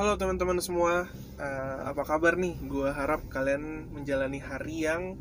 Halo 0.00 0.16
teman-teman 0.16 0.56
semua, 0.64 1.12
Eh, 1.36 1.78
apa 1.84 2.08
kabar 2.08 2.32
nih? 2.32 2.56
Gua 2.64 2.88
harap 2.88 3.28
kalian 3.28 3.92
menjalani 3.92 4.40
hari 4.40 4.88
yang 4.88 5.20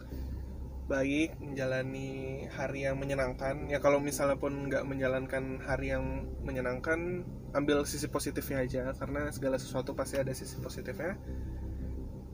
baik, 0.88 1.36
menjalani 1.44 2.48
hari 2.48 2.88
yang 2.88 2.96
menyenangkan. 2.96 3.68
Ya 3.68 3.84
kalau 3.84 4.00
misalnya 4.00 4.40
pun 4.40 4.72
nggak 4.72 4.88
menjalankan 4.88 5.60
hari 5.68 5.92
yang 5.92 6.32
menyenangkan, 6.48 7.28
ambil 7.52 7.84
sisi 7.84 8.08
positifnya 8.08 8.64
aja, 8.64 8.84
karena 8.96 9.28
segala 9.36 9.60
sesuatu 9.60 9.92
pasti 10.00 10.16
ada 10.16 10.32
sisi 10.32 10.56
positifnya. 10.64 11.20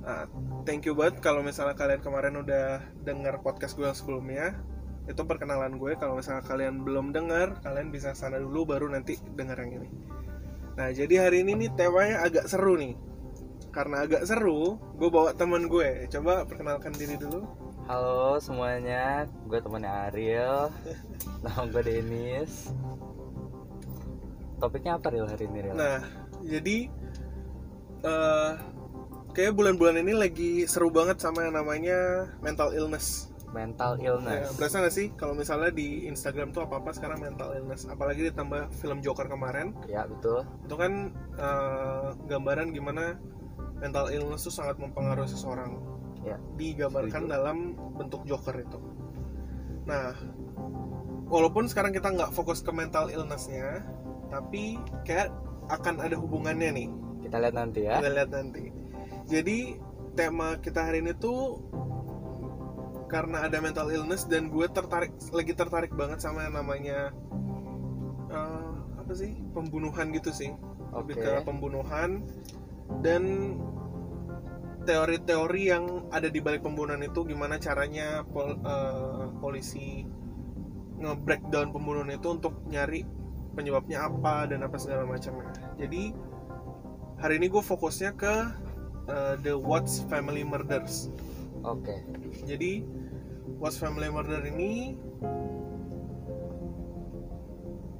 Nah, 0.05 0.29
thank 0.69 0.85
you 0.85 0.93
banget 0.93 1.25
kalau 1.25 1.41
misalnya 1.41 1.73
kalian 1.73 2.05
kemarin 2.05 2.37
udah 2.45 2.77
dengar 3.01 3.41
podcast 3.41 3.73
gue 3.73 3.89
yang 3.89 3.97
sebelumnya. 3.97 4.53
Itu 5.09 5.25
perkenalan 5.25 5.81
gue. 5.81 5.97
Kalau 5.97 6.21
misalnya 6.21 6.45
kalian 6.45 6.85
belum 6.85 7.09
dengar, 7.09 7.57
kalian 7.65 7.89
bisa 7.89 8.13
sana 8.13 8.37
dulu 8.37 8.69
baru 8.69 8.85
nanti 8.93 9.17
dengar 9.33 9.57
yang 9.65 9.81
ini. 9.81 9.89
Nah, 10.75 10.91
jadi 10.91 11.27
hari 11.27 11.47
ini 11.47 11.55
nih 11.55 11.69
temanya 11.75 12.27
agak 12.27 12.45
seru 12.51 12.75
nih. 12.75 12.95
Karena 13.71 14.07
agak 14.07 14.27
seru 14.27 14.79
gue 14.95 15.09
bawa 15.11 15.31
teman 15.31 15.67
gue. 15.71 16.07
Coba 16.11 16.43
perkenalkan 16.43 16.91
diri 16.95 17.15
dulu. 17.15 17.47
Halo 17.85 18.41
semuanya, 18.41 19.29
gue 19.45 19.59
temannya 19.61 19.91
Ariel. 20.11 20.73
Nama 21.43 21.63
gue 21.69 21.83
Denis 21.85 22.73
Topiknya 24.59 24.97
apa 24.97 25.11
Ril 25.11 25.27
hari 25.27 25.45
ini 25.51 25.59
Ril? 25.67 25.75
nah 25.75 25.99
jadi 26.45 26.77
eh 28.05 28.51
kayak 29.35 29.53
bulan-bulan 29.53 29.99
ini 29.99 30.13
lagi 30.15 30.51
seru 30.69 30.87
banget 30.93 31.19
sama 31.19 31.43
yang 31.43 31.59
namanya 31.59 32.29
mental 32.39 32.71
illness 32.71 33.34
Mental 33.55 33.95
ya, 33.95 34.11
illness 34.11 34.51
berasa 34.59 34.83
gak 34.83 34.91
sih 34.91 35.07
kalau 35.15 35.31
misalnya 35.31 35.71
di 35.71 36.03
Instagram 36.11 36.51
tuh 36.51 36.67
apa-apa 36.67 36.91
sekarang 36.91 37.23
mental 37.23 37.55
illness 37.55 37.87
apalagi 37.87 38.27
ditambah 38.27 38.67
film 38.75 38.99
Joker 38.99 39.31
kemarin 39.31 39.71
Ya 39.87 40.03
betul 40.03 40.43
itu 40.67 40.75
kan 40.75 41.15
eh, 41.39 42.07
gambaran 42.27 42.75
gimana 42.75 43.15
mental 43.79 44.11
illness 44.11 44.43
tuh 44.43 44.51
sangat 44.51 44.75
mempengaruhi 44.75 45.31
seseorang 45.31 45.95
Ya 46.25 46.41
digambarkan 46.57 47.29
Setuju. 47.29 47.35
dalam 47.37 47.57
bentuk 48.01 48.25
Joker 48.25 48.57
itu. 48.57 48.81
Nah, 49.85 50.09
walaupun 51.29 51.69
sekarang 51.69 51.93
kita 51.93 52.09
nggak 52.09 52.33
fokus 52.33 52.65
ke 52.65 52.73
mental 52.73 53.13
illness-nya, 53.13 53.85
tapi 54.33 54.81
kayak 55.05 55.29
akan 55.69 56.01
ada 56.01 56.17
hubungannya 56.17 56.69
nih. 56.73 56.89
Kita 57.29 57.37
lihat 57.37 57.53
nanti 57.53 57.85
ya 57.85 58.01
Kita 58.01 58.09
lihat 58.09 58.29
nanti. 58.33 58.63
Jadi 59.29 59.57
tema 60.17 60.57
kita 60.57 60.89
hari 60.89 61.05
ini 61.05 61.13
tuh 61.13 61.61
karena 63.05 63.45
ada 63.45 63.61
mental 63.61 63.93
illness 63.93 64.25
dan 64.25 64.49
gue 64.49 64.65
tertarik 64.69 65.13
lagi 65.29 65.53
tertarik 65.53 65.93
banget 65.93 66.19
sama 66.21 66.45
yang 66.49 66.57
namanya 66.57 67.13
eh, 68.33 68.73
apa 68.97 69.11
sih 69.13 69.37
pembunuhan 69.53 70.09
gitu 70.13 70.33
sih 70.33 70.51
lebih 70.95 71.19
Oke. 71.19 71.23
ke 71.23 71.31
pembunuhan 71.45 72.25
dan 73.05 73.53
teori-teori 74.85 75.61
yang 75.65 76.07
ada 76.13 76.29
di 76.29 76.39
balik 76.39 76.61
pembunuhan 76.61 77.01
itu 77.01 77.25
gimana 77.25 77.57
caranya 77.57 78.21
pol- 78.29 78.61
eh, 78.61 79.25
polisi 79.41 80.05
nge-breakdown 80.95 81.75
pembunuhan 81.75 82.13
itu 82.13 82.27
untuk 82.31 82.55
nyari 82.71 83.03
penyebabnya 83.57 84.07
apa 84.07 84.47
dan 84.47 84.63
apa 84.63 84.77
segala 84.79 85.03
macamnya. 85.03 85.51
Jadi 85.75 86.13
hari 87.19 87.41
ini 87.41 87.47
gue 87.51 87.63
fokusnya 87.63 88.15
ke 88.15 88.35
eh, 89.09 89.35
The 89.41 89.53
Watts 89.57 90.05
Family 90.07 90.45
Murders. 90.45 91.09
Oke 91.65 91.95
Jadi 92.45 92.85
Watts 93.57 93.81
Family 93.81 94.09
Murder 94.13 94.41
ini 94.45 94.93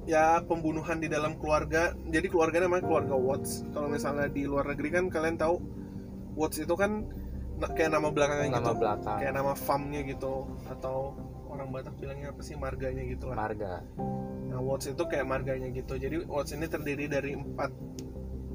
ya 0.06 0.38
pembunuhan 0.46 1.02
di 1.02 1.10
dalam 1.10 1.34
keluarga. 1.36 1.92
Jadi 2.06 2.30
keluarga 2.30 2.62
namanya 2.62 2.86
keluarga 2.86 3.14
Watts. 3.18 3.66
Kalau 3.74 3.90
misalnya 3.90 4.30
di 4.30 4.46
luar 4.46 4.70
negeri 4.70 4.88
kan 4.94 5.04
kalian 5.10 5.36
tahu 5.36 5.58
Watts 6.38 6.62
itu 6.62 6.74
kan 6.78 7.10
kayak 7.74 7.90
nama 7.90 8.08
belakangnya 8.14 8.54
Nama 8.54 8.70
gitu. 8.70 8.72
belakang 8.78 9.16
Kayak 9.18 9.34
nama 9.34 9.52
farmnya 9.58 10.00
gitu 10.06 10.46
atau 10.70 11.18
orang 11.50 11.72
Batak 11.72 11.94
bilangnya 11.98 12.30
apa 12.30 12.42
sih 12.44 12.54
marganya 12.54 13.02
gitu 13.02 13.32
lah. 13.32 13.36
Marga 13.36 13.82
Nah, 14.46 14.60
Watts 14.62 14.88
itu 14.88 15.04
kayak 15.04 15.26
marganya 15.26 15.68
gitu. 15.74 15.98
Jadi 15.98 16.24
Watts 16.24 16.54
ini 16.54 16.64
terdiri 16.70 17.10
dari 17.10 17.36
empat 17.36 17.72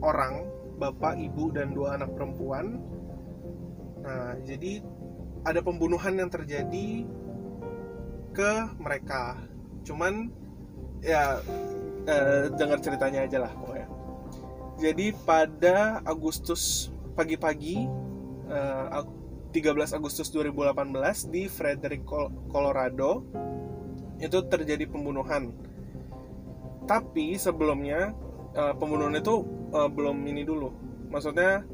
orang, 0.01 0.33
bapak, 0.81 1.13
ibu, 1.19 1.53
dan 1.53 1.77
dua 1.77 1.99
anak 1.99 2.15
perempuan. 2.17 2.81
Nah, 4.01 4.33
jadi 4.41 4.81
ada 5.41 5.59
pembunuhan 5.65 6.13
yang 6.17 6.29
terjadi 6.29 7.05
ke 8.31 8.51
mereka. 8.77 9.41
Cuman 9.83 10.29
ya 11.01 11.41
eh, 12.05 12.53
dengar 12.55 12.79
ceritanya 12.79 13.25
aja 13.25 13.37
lah 13.41 13.51
pokoknya. 13.57 13.87
Jadi 14.81 15.13
pada 15.25 16.01
Agustus 16.05 16.89
pagi-pagi 17.13 17.85
eh, 18.49 18.85
Ag- 18.89 19.19
13 19.51 19.99
Agustus 19.99 20.31
2018 20.31 21.27
di 21.27 21.51
Frederick, 21.51 22.07
Col- 22.07 22.31
Colorado 22.47 23.27
itu 24.21 24.37
terjadi 24.47 24.87
pembunuhan. 24.87 25.51
Tapi 26.87 27.35
sebelumnya 27.35 28.13
eh, 28.53 28.73
pembunuhan 28.77 29.17
itu 29.17 29.43
eh, 29.73 29.89
belum 29.89 30.17
ini 30.23 30.45
dulu. 30.45 30.69
Maksudnya 31.11 31.65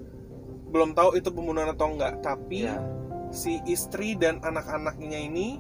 belum 0.68 0.98
tahu 0.98 1.16
itu 1.16 1.30
pembunuhan 1.32 1.72
atau 1.72 1.96
enggak, 1.96 2.20
tapi 2.20 2.66
Ya 2.68 2.76
si 3.32 3.60
istri 3.68 4.16
dan 4.16 4.40
anak-anaknya 4.44 5.20
ini 5.28 5.60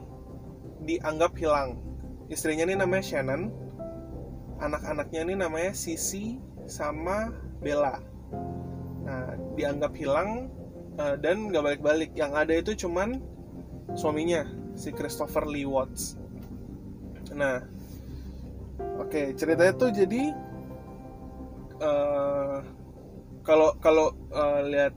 dianggap 0.83 1.35
hilang. 1.35 1.79
Istrinya 2.27 2.67
ini 2.67 2.75
namanya 2.79 3.03
Shannon, 3.03 3.51
anak-anaknya 4.59 5.19
ini 5.27 5.33
namanya 5.39 5.71
Sisi 5.71 6.39
sama 6.67 7.31
Bella. 7.63 8.03
Nah, 9.07 9.39
dianggap 9.55 9.95
hilang 9.95 10.51
eh, 10.99 11.15
dan 11.23 11.47
nggak 11.51 11.63
balik-balik. 11.63 12.11
Yang 12.13 12.31
ada 12.35 12.53
itu 12.53 12.71
cuman 12.87 13.23
suaminya, 13.95 14.43
si 14.75 14.91
Christopher 14.91 15.47
Lee 15.47 15.67
Watts. 15.67 16.19
Nah, 17.31 17.63
oke 18.99 19.35
ceritanya 19.39 19.73
tuh 19.75 19.91
jadi 19.95 20.35
eh, 21.79 22.57
kalau 23.47 23.69
kalau 23.79 24.11
eh, 24.31 24.61
lihat 24.67 24.93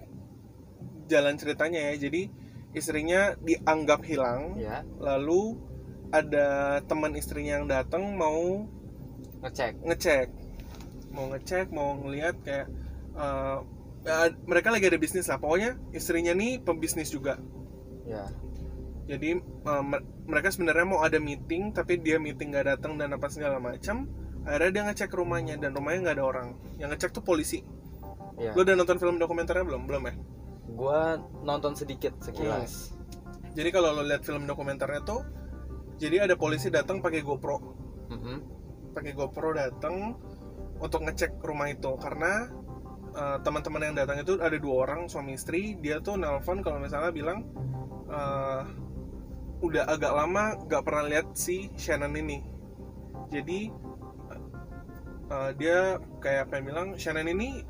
jalan 1.07 1.35
ceritanya 1.39 1.91
ya, 1.91 2.11
jadi 2.11 2.40
istrinya 2.73 3.35
dianggap 3.43 4.01
hilang, 4.07 4.57
Ya 4.59 4.87
lalu 5.03 5.59
ada 6.11 6.79
teman 6.87 7.15
istrinya 7.15 7.63
yang 7.63 7.67
datang 7.71 8.19
mau 8.19 8.67
Ngecek. 9.41 9.81
ngecek. 9.87 10.29
Mau 11.11 11.31
ngecek 11.35 11.67
mau 11.73 11.97
ngelihat 12.03 12.37
kayak 12.45 12.67
eh, 13.17 13.59
ya, 14.07 14.31
mereka 14.47 14.71
lagi 14.75 14.87
ada 14.91 14.99
bisnis 15.01 15.27
lah. 15.27 15.39
Pokoknya 15.39 15.79
istrinya 15.95 16.35
nih 16.35 16.61
pembisnis 16.63 17.11
juga. 17.11 17.39
Ya 18.07 18.27
jadi 19.11 19.43
mer- 19.67 20.07
mereka 20.31 20.55
sebenarnya 20.55 20.87
mau 20.87 21.03
ada 21.03 21.19
meeting 21.19 21.75
tapi 21.75 21.99
dia 21.99 22.23
meeting 22.23 22.55
nggak 22.55 22.79
datang 22.79 22.95
dan 22.95 23.11
apa 23.11 23.27
segala 23.27 23.59
macam. 23.59 24.07
Akhirnya 24.47 24.71
dia 24.71 24.83
ngecek 24.87 25.11
rumahnya 25.11 25.59
dan 25.59 25.75
rumahnya 25.75 26.07
nggak 26.07 26.17
ada 26.23 26.25
orang. 26.25 26.49
Yang 26.79 26.89
ngecek 26.95 27.11
tuh 27.19 27.25
polisi. 27.27 27.59
Ya 28.39 28.55
lo 28.55 28.63
udah 28.63 28.73
nonton 28.79 28.97
film 29.03 29.19
dokumenternya 29.19 29.67
belum? 29.67 29.83
Belum 29.85 30.03
ya 30.07 30.15
Gue 30.81 31.01
nonton 31.45 31.77
sedikit 31.77 32.17
sekilas. 32.25 32.97
Jadi 33.53 33.69
kalau 33.69 33.93
lo 33.93 34.01
lihat 34.01 34.25
film 34.25 34.49
dokumenternya 34.49 35.05
tuh 35.05 35.21
jadi 36.01 36.25
ada 36.25 36.41
polisi 36.41 36.73
datang 36.73 37.05
pakai 37.05 37.21
GoPro. 37.21 37.57
Mhm. 38.09 38.59
pakai 38.91 39.15
GoPro 39.15 39.55
datang 39.55 40.19
untuk 40.81 41.05
ngecek 41.05 41.39
rumah 41.45 41.71
itu. 41.71 41.95
Karena 42.01 42.49
uh, 43.13 43.39
teman-teman 43.45 43.93
yang 43.93 43.95
datang 43.95 44.19
itu 44.19 44.41
ada 44.41 44.57
dua 44.57 44.89
orang 44.89 45.07
suami 45.07 45.37
istri. 45.37 45.77
Dia 45.79 46.01
tuh 46.01 46.17
nelpon 46.17 46.65
kalau 46.65 46.81
misalnya 46.81 47.13
bilang 47.13 47.47
uh, 48.09 48.65
udah 49.61 49.85
agak 49.85 50.11
lama 50.11 50.59
gak 50.67 50.83
pernah 50.83 51.05
lihat 51.07 51.37
si 51.37 51.69
Shannon 51.77 52.17
ini. 52.17 52.43
Jadi 53.31 53.71
uh, 55.31 55.51
dia 55.55 56.01
kayak 56.19 56.51
pengen 56.51 56.65
bilang 56.73 56.89
Shannon 56.99 57.29
ini 57.31 57.63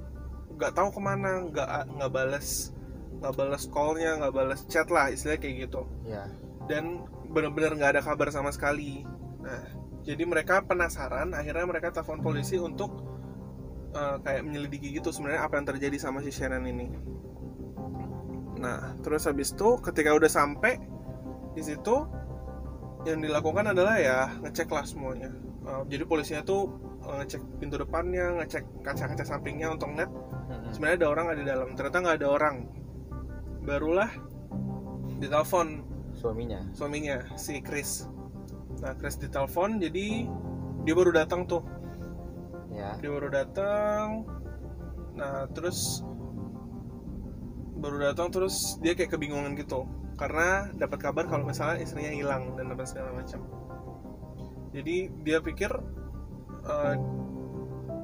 nggak 0.56 0.72
tahu 0.72 0.88
ke 0.92 1.00
mana 1.00 1.46
nggak 1.48 1.68
nggak 2.00 2.10
balas 2.12 2.72
nggak 3.20 3.34
balas 3.36 3.68
callnya 3.68 4.16
nggak 4.16 4.32
balas 4.32 4.60
chat 4.66 4.88
lah 4.88 5.12
istilahnya 5.12 5.40
kayak 5.44 5.56
gitu 5.68 5.82
Ya 6.08 6.24
dan 6.70 7.02
benar-benar 7.34 7.74
nggak 7.74 7.90
ada 7.98 8.02
kabar 8.06 8.30
sama 8.30 8.54
sekali. 8.54 9.02
Nah, 9.42 9.66
jadi 10.06 10.22
mereka 10.22 10.62
penasaran, 10.62 11.34
akhirnya 11.34 11.66
mereka 11.66 11.90
telepon 11.90 12.22
polisi 12.22 12.54
untuk 12.62 12.94
eh, 13.90 14.16
kayak 14.22 14.46
menyelidiki 14.46 14.94
gitu 14.94 15.10
sebenarnya 15.10 15.50
apa 15.50 15.58
yang 15.58 15.66
terjadi 15.66 15.98
sama 15.98 16.22
si 16.22 16.30
Sharon 16.30 16.62
ini. 16.62 16.86
Nah, 18.62 18.94
terus 19.02 19.26
habis 19.26 19.50
itu 19.50 19.82
ketika 19.82 20.14
udah 20.14 20.30
sampai 20.30 20.78
di 21.58 21.62
situ 21.66 22.06
yang 23.02 23.18
dilakukan 23.18 23.74
adalah 23.74 23.98
ya 23.98 24.30
ngecek 24.38 24.70
lah 24.70 24.86
semuanya. 24.86 25.34
Eh, 25.66 25.82
jadi 25.90 26.06
polisinya 26.06 26.46
tuh 26.46 26.70
eh, 27.02 27.14
ngecek 27.26 27.42
pintu 27.58 27.82
depannya, 27.82 28.38
ngecek 28.38 28.86
kaca-kaca 28.86 29.26
sampingnya 29.26 29.74
untuk 29.74 29.90
net 29.90 30.10
sebenarnya 30.70 31.02
ada 31.02 31.08
orang 31.10 31.26
ada 31.34 31.40
di 31.42 31.46
dalam. 31.50 31.68
Ternyata 31.74 31.98
nggak 31.98 32.16
ada 32.22 32.28
orang. 32.30 32.56
Barulah 33.64 34.10
ditelepon 35.20 35.84
Suaminya. 36.16 36.60
suaminya 36.76 37.22
si 37.36 37.60
Chris. 37.64 38.08
Nah 38.80 38.96
Chris 38.96 39.16
ditelepon 39.20 39.80
jadi 39.80 40.28
dia 40.84 40.94
baru 40.96 41.12
datang 41.12 41.44
tuh. 41.44 41.64
Ya. 42.72 42.96
Dia 43.00 43.10
baru 43.12 43.28
datang. 43.28 44.24
Nah 45.16 45.48
terus 45.52 46.04
baru 47.80 48.00
datang 48.00 48.28
terus 48.32 48.76
dia 48.84 48.92
kayak 48.96 49.12
kebingungan 49.16 49.56
gitu. 49.56 49.84
Karena 50.16 50.68
dapat 50.76 51.00
kabar 51.00 51.24
kalau 51.24 51.48
misalnya 51.48 51.80
istrinya 51.80 52.12
hilang 52.12 52.52
dan 52.56 52.72
apa 52.72 52.84
segala 52.84 53.16
macam. 53.16 53.40
Jadi 54.76 55.08
dia 55.24 55.40
pikir 55.40 55.72
"Eh, 56.68 56.94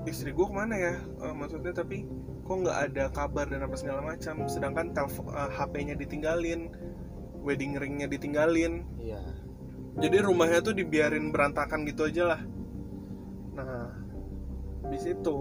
istri 0.08 0.32
gue 0.32 0.46
ke 0.48 0.54
mana 0.56 0.74
ya? 0.74 0.94
Eh, 0.96 1.34
maksudnya 1.36 1.76
tapi 1.76 2.08
kok 2.46 2.58
nggak 2.62 2.78
ada 2.90 3.04
kabar 3.10 3.50
dan 3.50 3.66
apa 3.66 3.76
segala 3.76 4.00
macam. 4.00 4.46
Sedangkan 4.46 4.94
telepon 4.94 5.28
eh, 5.34 5.50
HP-nya 5.50 5.94
ditinggalin 5.98 6.70
wedding 7.46 7.78
ringnya 7.78 8.10
ditinggalin. 8.10 8.82
Iya. 8.98 9.22
Jadi 9.96 10.16
rumahnya 10.20 10.60
tuh 10.60 10.74
dibiarin 10.74 11.30
berantakan 11.30 11.86
gitu 11.86 12.10
aja 12.10 12.36
lah. 12.36 12.40
Nah 13.54 13.90
di 14.86 14.98
situ 14.98 15.38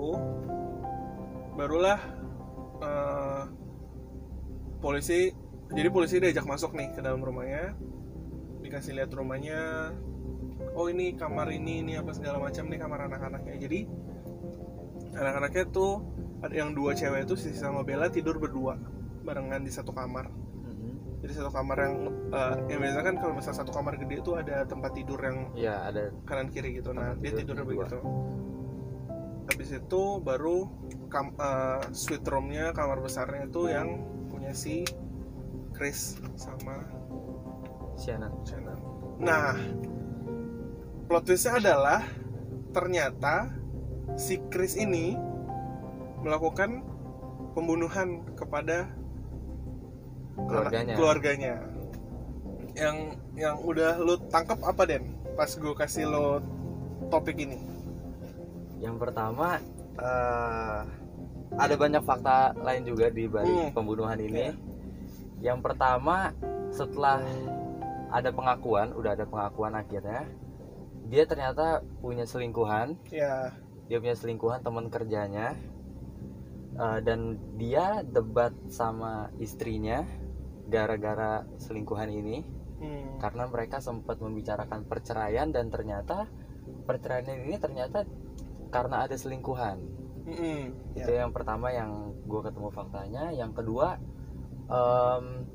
barulah 1.57 1.99
eh, 2.81 3.43
polisi 4.81 5.33
jadi 5.73 5.89
polisi 5.89 6.21
diajak 6.21 6.45
masuk 6.45 6.77
nih 6.77 6.93
ke 6.93 7.01
dalam 7.01 7.25
rumahnya. 7.25 7.73
Dikasih 8.61 9.01
lihat 9.01 9.09
rumahnya. 9.13 9.93
Oh 10.77 10.87
ini 10.87 11.17
kamar 11.17 11.49
ini 11.49 11.81
ini 11.81 11.97
apa 11.97 12.13
segala 12.13 12.37
macam 12.37 12.69
nih 12.69 12.79
kamar 12.79 13.09
anak-anaknya. 13.09 13.55
Jadi 13.57 13.79
anak-anaknya 15.15 15.65
tuh 15.73 16.14
yang 16.53 16.75
dua 16.75 16.93
cewek 16.93 17.25
itu 17.25 17.35
Sisi 17.39 17.57
sama 17.57 17.81
Bella 17.81 18.11
tidur 18.11 18.37
berdua 18.37 18.77
barengan 19.25 19.65
di 19.65 19.71
satu 19.73 19.89
kamar. 19.89 20.29
Mhm. 20.29 21.21
jadi 21.25 21.33
satu 21.41 21.49
kamar 21.49 21.77
yang 21.81 21.95
eh, 22.29 22.55
yang 22.69 22.79
biasa 22.85 22.99
kan 23.01 23.15
kalau 23.17 23.33
misalnya 23.33 23.57
satu 23.65 23.71
kamar 23.73 23.97
gede 23.97 24.21
itu 24.21 24.31
ada 24.37 24.61
tempat 24.69 24.91
tidur 24.93 25.17
yang 25.17 25.49
iya 25.57 25.89
ada 25.89 26.13
kanan 26.29 26.53
kiri 26.53 26.77
gitu. 26.77 26.93
Nah 26.93 27.17
dia 27.17 27.33
tidur 27.33 27.57
begitu. 27.65 27.97
habis 29.45 29.77
itu 29.77 30.03
baru 30.25 30.65
kam, 31.09 31.37
eh, 31.37 31.81
suite 31.93 32.25
roomnya 32.25 32.73
kamar 32.73 32.97
besarnya 32.97 33.45
itu 33.45 33.69
yang 33.69 34.01
punya 34.29 34.53
si 34.57 34.85
Chris 35.73 36.17
sama 36.37 36.81
Shannon. 37.97 38.33
Shannon. 38.45 38.79
Nah 39.21 39.53
plot 41.05 41.23
twistnya 41.29 41.61
adalah 41.61 42.01
ternyata 42.73 43.53
si 44.17 44.41
Chris 44.49 44.75
ini 44.75 45.34
melakukan 46.25 46.81
pembunuhan 47.53 48.25
kepada 48.33 48.89
Keluarganya. 50.35 50.81
anak- 50.83 50.97
keluarganya. 50.97 51.53
Yang 52.75 52.97
yang 53.35 53.55
udah 53.61 53.91
lu 53.97 54.17
tangkap 54.27 54.59
apa 54.59 54.83
Den? 54.83 55.03
Pas 55.33 55.47
gue 55.47 55.73
kasih 55.73 56.05
lo 56.05 56.41
topik 57.07 57.37
ini. 57.39 57.61
Yang 58.77 58.95
pertama 58.99 59.61
eh, 59.95 60.79
ada 61.55 61.75
banyak 61.77 62.03
fakta 62.03 62.35
lain 62.57 62.83
juga 62.83 63.07
di 63.07 63.29
balik 63.29 63.47
Hmm. 63.47 63.71
pembunuhan 63.71 64.17
ini. 64.17 64.49
Iya. 64.51 64.53
yang 65.43 65.61
pertama 65.61 66.33
setelah 66.69 67.21
ada 68.09 68.27
pengakuan 68.29 68.91
udah 68.91 69.13
ada 69.13 69.23
pengakuan 69.23 69.71
akhirnya 69.71 70.25
dia 71.05 71.23
ternyata 71.23 71.79
punya 72.01 72.25
selingkuhan. 72.25 72.97
Ya 73.07 73.53
dia 73.85 74.01
punya 74.01 74.15
selingkuhan 74.15 74.59
teman 74.59 74.89
kerjanya 74.89 75.53
Eh, 76.75 76.99
dan 77.07 77.39
dia 77.55 78.03
debat 78.03 78.51
sama 78.67 79.31
istrinya 79.39 80.03
gara-gara 80.67 81.47
selingkuhan 81.55 82.11
ini. 82.11 82.43
Hmm, 82.75 83.15
karena 83.23 83.47
mereka 83.47 83.79
sempat 83.79 84.19
membicarakan 84.19 84.83
perceraian 84.83 85.47
dan 85.47 85.71
ternyata 85.71 86.27
perceraian 86.83 87.47
ini 87.47 87.55
ternyata 87.55 88.03
karena 88.67 89.07
ada 89.07 89.15
selingkuhan. 89.15 89.79
Mm-mm, 90.27 90.75
itu 90.99 91.11
ya. 91.15 91.23
yang 91.23 91.31
pertama 91.31 91.71
yang 91.71 92.11
gue 92.27 92.41
ketemu 92.43 92.69
faktanya. 92.75 93.31
Yang 93.31 93.63
kedua 93.63 93.95
em, 94.67 95.47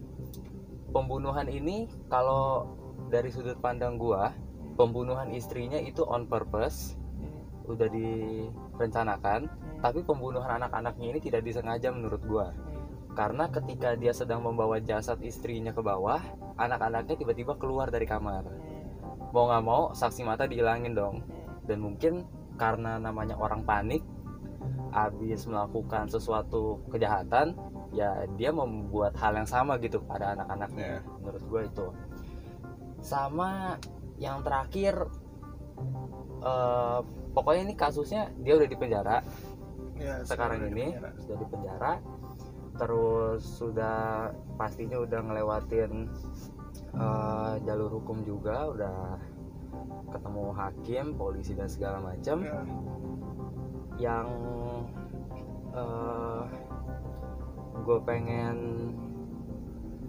pembunuhan 0.88 1.44
ini 1.52 1.92
kalau 2.08 2.72
dari 3.12 3.28
sudut 3.28 3.60
pandang 3.60 4.00
gue 4.00 4.22
pembunuhan 4.80 5.28
istrinya 5.36 5.76
itu 5.76 6.00
on 6.08 6.24
purpose. 6.24 6.96
Hmm, 7.20 7.68
udah 7.68 7.88
direncanakan. 7.92 9.40
Hmm, 9.44 9.69
tapi 9.80 10.04
pembunuhan 10.04 10.60
anak-anaknya 10.60 11.16
ini 11.16 11.20
tidak 11.20 11.42
disengaja 11.44 11.88
menurut 11.92 12.22
gue 12.24 12.46
karena 13.14 13.50
ketika 13.50 13.98
dia 13.98 14.14
sedang 14.14 14.46
membawa 14.46 14.78
jasad 14.78 15.18
istrinya 15.26 15.74
ke 15.74 15.82
bawah 15.82 16.22
anak-anaknya 16.60 17.16
tiba-tiba 17.18 17.58
keluar 17.58 17.90
dari 17.90 18.06
kamar. 18.06 18.46
Mau 19.34 19.44
nggak 19.50 19.64
mau 19.64 19.82
saksi 19.94 20.22
mata 20.22 20.46
dihilangin 20.46 20.94
dong. 20.94 21.24
Dan 21.66 21.82
mungkin 21.82 22.26
karena 22.54 23.00
namanya 23.02 23.38
orang 23.38 23.66
panik 23.66 24.02
habis 24.90 25.46
melakukan 25.46 26.10
sesuatu 26.10 26.82
kejahatan 26.90 27.54
ya 27.94 28.26
dia 28.34 28.50
membuat 28.50 29.14
hal 29.18 29.38
yang 29.38 29.48
sama 29.48 29.78
gitu 29.82 30.02
pada 30.02 30.34
anak-anaknya. 30.38 30.98
Iya. 30.98 31.00
menurut 31.18 31.42
gue 31.46 31.62
itu. 31.66 31.86
Sama 33.00 33.80
yang 34.20 34.44
terakhir 34.46 34.94
eh, 36.44 37.00
pokoknya 37.32 37.62
ini 37.70 37.74
kasusnya 37.74 38.30
dia 38.38 38.54
udah 38.58 38.68
di 38.68 38.76
penjara 38.76 39.22
Ya, 40.00 40.24
sekarang 40.24 40.72
ini 40.72 40.96
penjara. 40.96 41.10
sudah 41.20 41.36
di 41.36 41.46
penjara. 41.52 41.92
Terus 42.80 43.42
sudah 43.44 43.98
pastinya 44.56 44.96
udah 45.04 45.20
ngelewatin 45.20 46.08
eh, 46.96 47.52
jalur 47.68 48.00
hukum 48.00 48.24
juga 48.24 48.72
udah 48.72 48.98
ketemu 50.10 50.44
hakim 50.56 51.06
polisi 51.14 51.52
dan 51.54 51.68
segala 51.70 52.02
macam 52.02 52.42
Ya, 52.42 52.64
yang 54.00 54.26
gue 57.80 57.98
pengen 58.02 58.56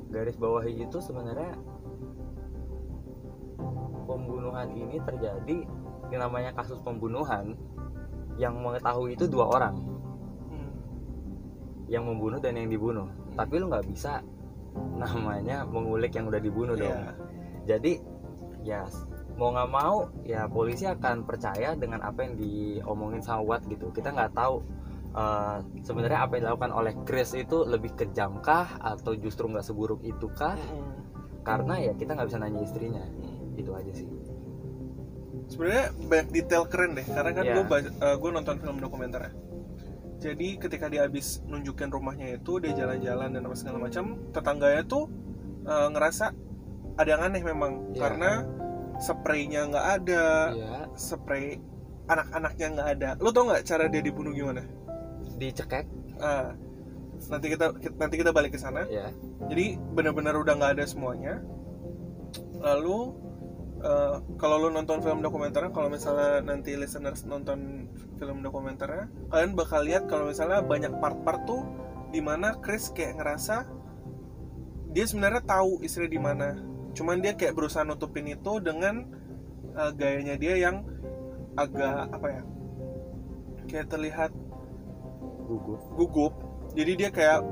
garis 0.09 0.35
bawahi 0.35 0.85
itu 0.85 0.97
sebenarnya 0.99 1.55
pembunuhan 4.05 4.69
ini 4.75 4.99
terjadi 5.01 5.65
yang 6.11 6.21
namanya 6.27 6.51
kasus 6.51 6.77
pembunuhan 6.83 7.55
yang 8.41 8.57
mengetahui 8.57 9.13
itu 9.13 9.29
dua 9.29 9.45
orang. 9.53 9.75
Hmm, 10.49 10.71
yang 11.85 12.09
membunuh 12.09 12.41
dan 12.41 12.57
yang 12.57 12.73
dibunuh. 12.73 13.05
Tapi 13.37 13.61
lu 13.61 13.69
nggak 13.69 13.85
bisa 13.85 14.25
namanya 14.97 15.61
mengulik 15.69 16.17
yang 16.17 16.25
udah 16.25 16.41
dibunuh 16.41 16.73
dong. 16.73 16.89
Iya. 16.89 17.13
jadi 17.61 17.93
ya 18.65 18.81
mau 19.37 19.53
nggak 19.53 19.71
mau 19.73 20.09
ya 20.25 20.45
polisi 20.49 20.85
akan 20.85 21.25
percaya 21.25 21.73
dengan 21.77 22.01
apa 22.01 22.25
yang 22.25 22.33
diomongin 22.41 23.21
sama 23.21 23.45
Watt 23.45 23.69
gitu. 23.69 23.93
Kita 23.93 24.09
nggak 24.09 24.33
tahu 24.33 24.55
eh, 25.13 25.57
sebenarnya 25.85 26.25
apa 26.25 26.31
yang 26.37 26.43
dilakukan 26.49 26.73
oleh 26.73 26.93
Chris 27.05 27.37
itu 27.37 27.61
lebih 27.67 27.93
kejamkah 27.93 28.81
atau 28.81 29.13
justru 29.13 29.45
nggak 29.51 29.65
seburuk 29.65 30.01
itu 30.01 30.25
kah 30.33 30.57
hmm, 30.57 31.45
karena 31.45 31.91
ya 31.91 31.93
kita 31.93 32.17
nggak 32.17 32.27
bisa 32.31 32.39
nanya 32.41 32.61
istrinya. 32.65 33.05
Hmm. 33.05 33.59
itu 33.59 33.71
aja 33.75 33.91
sih 33.91 34.07
sebenarnya 35.51 35.85
banyak 35.99 36.27
detail 36.31 36.63
keren 36.65 36.95
deh 36.95 37.03
karena 37.03 37.31
kan 37.35 37.43
Iya. 37.43 37.53
gue 37.59 37.79
gue 38.17 38.29
nonton 38.31 38.55
film 38.57 38.77
dokumenternya. 38.79 39.35
Jadi 40.21 40.55
ketika 40.55 40.85
dia 40.85 41.03
habis 41.03 41.41
nunjukin 41.43 41.89
rumahnya 41.89 42.37
itu 42.37 42.61
dia 42.61 42.71
jalan-jalan 42.71 43.33
dan 43.33 43.41
apa 43.41 43.55
segala 43.57 43.77
macam 43.81 44.21
tetangganya 44.31 44.83
tuh 44.85 45.09
eh, 45.61 45.87
ngerasa 45.91 46.25
ada 46.95 47.09
yang 47.09 47.21
aneh 47.21 47.41
memang. 47.41 47.91
Iya. 47.91 47.99
karena 47.99 48.31
spraynya 48.97 49.61
nggak 49.67 49.87
ada 49.99 50.25
Iya. 50.53 50.77
spray 50.93 51.57
anak-anaknya 52.05 52.67
nggak 52.71 52.89
ada. 52.97 53.09
Lo 53.17 53.29
tau 53.29 53.49
nggak 53.49 53.65
cara 53.65 53.85
dia 53.87 53.99
dibunuh 53.99 54.31
gimana? 54.31 54.61
Dicekek. 55.35 55.85
Ah, 56.21 56.53
nanti 57.27 57.49
kita 57.49 57.73
nanti 57.97 58.15
kita 58.17 58.29
balik 58.29 58.53
ke 58.53 58.59
sana. 58.61 58.85
Ya 58.87 59.09
jadi 59.49 59.75
benar-benar 59.91 60.37
udah 60.37 60.53
nggak 60.53 60.71
ada 60.77 60.85
semuanya. 60.85 61.41
Lalu 62.61 63.17
eh, 63.81 64.15
kalau 64.37 64.55
lu 64.61 64.69
nonton 64.69 65.01
film 65.01 65.25
dokumenternya 65.25 65.73
kalau 65.73 65.89
misalnya 65.89 66.45
nanti 66.45 66.77
listeners 66.77 67.25
nonton 67.25 67.89
film 68.21 68.45
dokumenternya 68.45 69.09
kalian 69.33 69.57
bakal 69.57 69.81
lihat 69.81 70.05
kalau 70.05 70.29
misalnya 70.29 70.61
banyak 70.61 70.93
part-part 71.01 71.41
tuh 71.49 71.65
di 72.11 72.19
mana 72.19 72.59
Chris 72.59 72.91
kayak 72.93 73.17
ngerasa 73.17 73.81
dia 74.91 75.05
sebenarnya 75.07 75.41
tahu 75.47 75.79
istri 75.81 76.11
di 76.11 76.19
mana. 76.19 76.59
Cuman 76.91 77.23
dia 77.23 77.31
kayak 77.31 77.55
berusaha 77.55 77.87
nutupin 77.87 78.27
itu 78.27 78.59
dengan 78.59 79.07
eh, 79.71 79.91
gayanya 79.95 80.35
dia 80.35 80.59
yang 80.59 80.83
agak 81.55 82.11
apa 82.11 82.27
ya 82.27 82.41
kayak 83.71 83.87
terlihat 83.87 84.31
gugup. 85.47 85.81
gugup. 85.95 86.33
Jadi 86.75 86.91
dia 86.95 87.09
kayak 87.11 87.43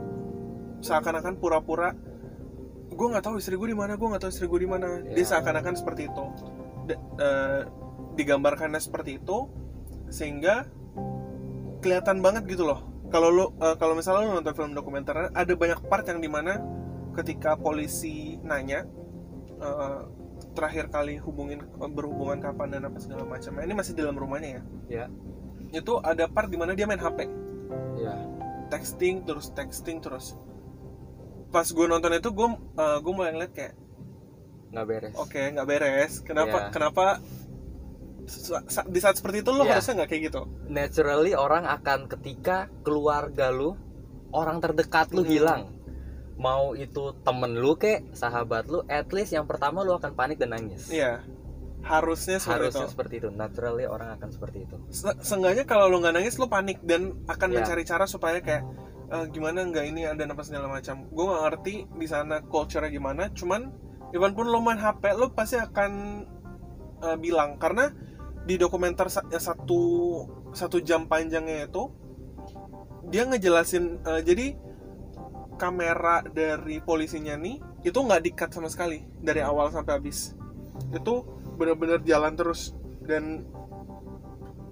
seakan-akan 0.84 1.40
pura-pura 1.40 1.96
gue 2.90 3.08
nggak 3.10 3.24
tahu 3.24 3.36
istri 3.38 3.56
gue 3.56 3.70
di 3.70 3.78
mana 3.78 3.96
gue 3.96 4.08
nggak 4.08 4.22
tahu 4.22 4.32
istri 4.32 4.46
gue 4.46 4.60
di 4.60 4.70
mana. 4.70 5.00
Dia 5.06 5.18
Ya. 5.18 5.28
seakan-akan 5.38 5.74
seperti 5.76 6.10
itu. 6.10 6.24
D- 6.86 7.00
eh, 7.18 7.62
digambarkannya 8.18 8.82
seperti 8.82 9.22
itu 9.22 9.48
sehingga 10.10 10.66
kelihatan 11.80 12.20
banget 12.20 12.44
gitu 12.50 12.66
loh. 12.66 12.84
Kalau 13.10 13.30
lo 13.30 13.46
eh, 13.58 13.76
kalau 13.78 13.94
misalnya 13.94 14.30
lo 14.30 14.38
nonton 14.38 14.54
film 14.54 14.72
dokumenter 14.74 15.30
ada 15.32 15.54
banyak 15.56 15.80
part 15.88 16.06
yang 16.06 16.20
di 16.20 16.30
mana 16.30 16.60
ketika 17.16 17.56
polisi 17.56 18.38
nanya 18.42 18.86
eh, 19.58 20.00
terakhir 20.54 20.90
kali 20.90 21.18
hubungin 21.18 21.62
berhubungan 21.78 22.40
kapan 22.40 22.74
dan 22.74 22.82
apa 22.88 22.98
segala 22.98 23.24
macam 23.24 23.54
Nah, 23.54 23.64
ini 23.64 23.74
masih 23.76 23.94
dalam 23.94 24.16
rumahnya 24.16 24.50
ya? 24.50 24.64
Ya 24.90 25.06
itu 25.70 26.02
ada 26.02 26.26
part 26.26 26.50
di 26.50 26.58
mana 26.58 26.74
dia 26.74 26.90
main 26.90 26.98
HP 26.98 27.30
ya 27.96 28.18
texting 28.74 29.22
terus 29.22 29.54
texting 29.54 30.02
terus 30.02 30.34
pas 31.50 31.66
gue 31.66 31.86
nonton 31.86 32.12
itu 32.12 32.30
gue 32.30 32.48
uh, 32.76 32.98
gue 33.00 33.14
mulai 33.14 33.34
ngeliat 33.34 33.54
kayak 33.54 33.74
nggak 34.70 34.86
beres. 34.86 35.14
Oke 35.16 35.42
nggak 35.50 35.68
beres. 35.68 36.14
Kenapa 36.22 36.58
Iya. 36.60 36.70
kenapa 36.70 37.06
di 38.86 39.00
saat 39.00 39.18
seperti 39.18 39.42
itu 39.42 39.50
lo 39.50 39.66
Iya. 39.66 39.72
harusnya 39.76 39.94
nggak 40.02 40.10
kayak 40.10 40.24
gitu? 40.30 40.42
Naturally 40.70 41.34
orang 41.34 41.66
akan 41.66 42.06
ketika 42.08 42.70
keluarga 42.82 43.50
lu 43.50 43.74
orang 44.30 44.62
terdekat 44.62 45.10
lu 45.10 45.26
Hmm. 45.26 45.32
hilang. 45.32 45.62
Mau 46.38 46.72
itu 46.72 47.18
temen 47.20 47.58
lu 47.58 47.76
kek 47.76 48.14
sahabat 48.14 48.70
lu 48.70 48.86
at 48.86 49.10
least 49.10 49.34
yang 49.34 49.44
pertama 49.44 49.82
lu 49.82 49.92
akan 49.92 50.14
panik 50.14 50.38
dan 50.38 50.54
nangis. 50.54 50.88
Iya. 50.88 51.26
Harusnya 51.80 52.38
seperti 52.38 52.70
harusnya 52.70 52.86
itu 52.86 52.92
seperti 52.92 53.14
itu. 53.18 53.30
Naturally 53.32 53.86
orang 53.86 54.14
akan 54.14 54.30
seperti 54.30 54.58
itu. 54.64 54.76
Se- 54.88 55.18
seenggaknya 55.20 55.66
kalau 55.66 55.90
lo 55.90 55.98
nggak 55.98 56.14
nangis 56.14 56.38
lo 56.38 56.46
panik 56.46 56.78
dan 56.82 57.18
akan 57.26 57.50
Iya. 57.50 57.56
mencari 57.58 57.84
cara 57.84 58.06
supaya 58.06 58.38
kayak 58.40 58.62
"Eh, 59.10 59.26
gimana 59.34 59.66
nggak 59.66 59.86
ini 59.90 60.06
ada 60.06 60.22
apa 60.30 60.46
segala 60.46 60.70
macam. 60.70 61.10
Gue 61.10 61.26
nggak 61.26 61.44
ngerti 61.50 61.74
di 61.98 62.08
sana 62.08 62.46
culture-nya 62.46 62.94
gimana 62.94 63.34
cuman 63.34 63.74
even 64.14 64.38
pun 64.38 64.46
lo 64.50 64.62
main 64.62 64.78
HP 64.78 65.18
lo 65.18 65.34
pasti 65.34 65.58
akan 65.58 65.92
eh, 67.02 67.18
bilang. 67.18 67.58
Karena 67.58 67.90
di 68.46 68.56
dokumenter 68.62 69.10
satu 69.10 69.82
satu 70.54 70.78
jam 70.82 71.10
panjangnya 71.10 71.66
itu 71.70 71.90
dia 73.10 73.26
ngejelasin 73.26 74.06
eh, 74.06 74.22
jadi 74.22 74.46
kamera 75.58 76.24
dari 76.24 76.80
polisinya 76.80 77.36
nih 77.36 77.60
itu 77.84 77.98
nggak 78.00 78.24
dikat 78.32 78.50
sama 78.54 78.70
sekali 78.70 79.02
dari 79.20 79.42
awal 79.42 79.74
sampai 79.74 79.98
habis. 79.98 80.38
Itu 80.94 81.26
benar-benar 81.58 82.06
jalan 82.06 82.38
terus. 82.38 82.78
Dan 83.04 83.42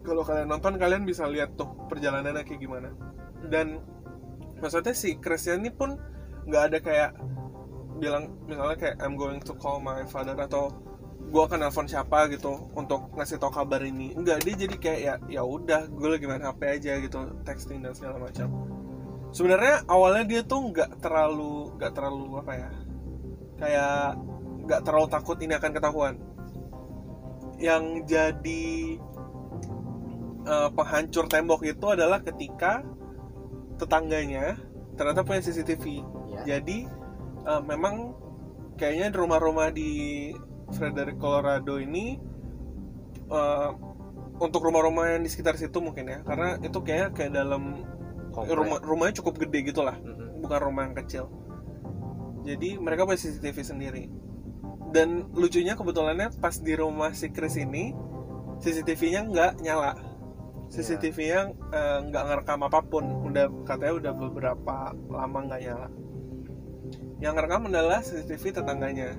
kalau 0.06 0.22
kalian 0.22 0.48
nonton 0.48 0.78
kalian 0.78 1.04
bisa 1.04 1.26
lihat 1.26 1.58
tuh 1.58 1.90
perjalanannya 1.90 2.46
kayak 2.46 2.62
gimana. 2.62 2.94
Dan 3.50 3.97
maksudnya 4.60 4.94
si 4.94 5.18
Christian 5.22 5.62
ini 5.66 5.72
pun 5.74 5.98
nggak 6.48 6.64
ada 6.72 6.78
kayak 6.80 7.12
bilang 7.98 8.30
misalnya 8.46 8.78
kayak 8.78 8.96
I'm 9.02 9.18
going 9.18 9.42
to 9.42 9.54
call 9.58 9.82
my 9.82 10.06
father 10.06 10.38
atau 10.38 10.72
gue 11.28 11.42
akan 11.44 11.60
nelfon 11.60 11.90
siapa 11.92 12.32
gitu 12.32 12.72
untuk 12.72 13.12
ngasih 13.18 13.42
tau 13.42 13.52
kabar 13.52 13.84
ini. 13.84 14.16
Enggak 14.16 14.48
dia 14.48 14.56
jadi 14.56 14.76
kayak 14.80 15.00
ya 15.02 15.14
ya 15.28 15.42
udah 15.44 15.92
gue 15.92 16.08
lagi 16.08 16.26
main 16.30 16.46
HP 16.46 16.62
aja 16.80 16.94
gitu 17.04 17.20
texting 17.44 17.84
dan 17.84 17.92
segala 17.92 18.22
macam. 18.22 18.48
Sebenarnya 19.36 19.84
awalnya 19.92 20.24
dia 20.24 20.42
tuh 20.48 20.72
nggak 20.72 21.04
terlalu 21.04 21.76
nggak 21.76 21.92
terlalu 21.92 22.26
apa 22.40 22.54
ya 22.56 22.70
kayak 23.58 24.00
nggak 24.64 24.82
terlalu 24.88 25.08
takut 25.12 25.38
ini 25.44 25.54
akan 25.60 25.72
ketahuan. 25.76 26.16
Yang 27.60 27.84
jadi 28.08 28.76
eh, 30.48 30.70
penghancur 30.72 31.26
tembok 31.28 31.62
itu 31.68 31.86
adalah 31.92 32.24
ketika 32.24 32.88
tetangganya 33.78 34.58
ternyata 34.98 35.22
punya 35.22 35.42
CCTV 35.46 35.84
ya 36.34 36.58
jadi 36.58 36.78
eh, 37.46 37.62
memang 37.64 38.18
kayaknya 38.78 39.14
di 39.14 39.18
rumah-rumah 39.18 39.68
di 39.74 39.92
Frederick 40.74 41.18
Colorado 41.22 41.80
ini 41.80 42.18
eh, 43.30 43.70
untuk 44.38 44.62
rumah-rumah 44.62 45.18
yang 45.18 45.22
di 45.26 45.30
sekitar 45.30 45.58
situ 45.58 45.82
mungkin 45.82 46.06
ya 46.10 46.20
karena 46.22 46.62
itu 46.62 46.78
kayak 46.82 47.18
kayak 47.18 47.34
dalam 47.34 47.82
komplek. 48.34 48.54
rumah 48.54 48.78
rumahnya 48.86 49.16
cukup 49.22 49.42
gede 49.42 49.74
gitu 49.74 49.82
lah 49.82 49.98
Mm-mm. 49.98 50.46
bukan 50.46 50.60
rumah 50.62 50.82
yang 50.86 50.96
kecil. 51.02 51.26
Jadi 52.46 52.80
mereka 52.80 53.04
punya 53.04 53.20
CCTV 53.20 53.58
sendiri. 53.60 54.04
Dan 54.96 55.28
lucunya 55.36 55.76
kebetulannya 55.76 56.32
pas 56.40 56.56
di 56.64 56.72
rumah 56.78 57.12
si 57.12 57.28
Chris 57.28 57.60
ini 57.60 57.92
CCTV-nya 58.64 59.28
nggak 59.28 59.52
nyala 59.60 60.00
CCTV-nya 60.68 61.42
eh, 61.72 62.00
nggak 62.12 62.24
ngerekam 62.28 62.62
apa 62.68 62.80
pun. 62.84 63.06
Udah 63.28 63.48
katanya 63.64 63.94
udah 64.00 64.14
beberapa 64.14 64.76
lama 65.08 65.40
nggak 65.48 65.62
nyala. 65.64 65.90
Yang 67.24 67.34
ngerekam 67.34 67.64
adalah 67.72 68.00
CCTV 68.04 68.44
tetangganya. 68.62 69.10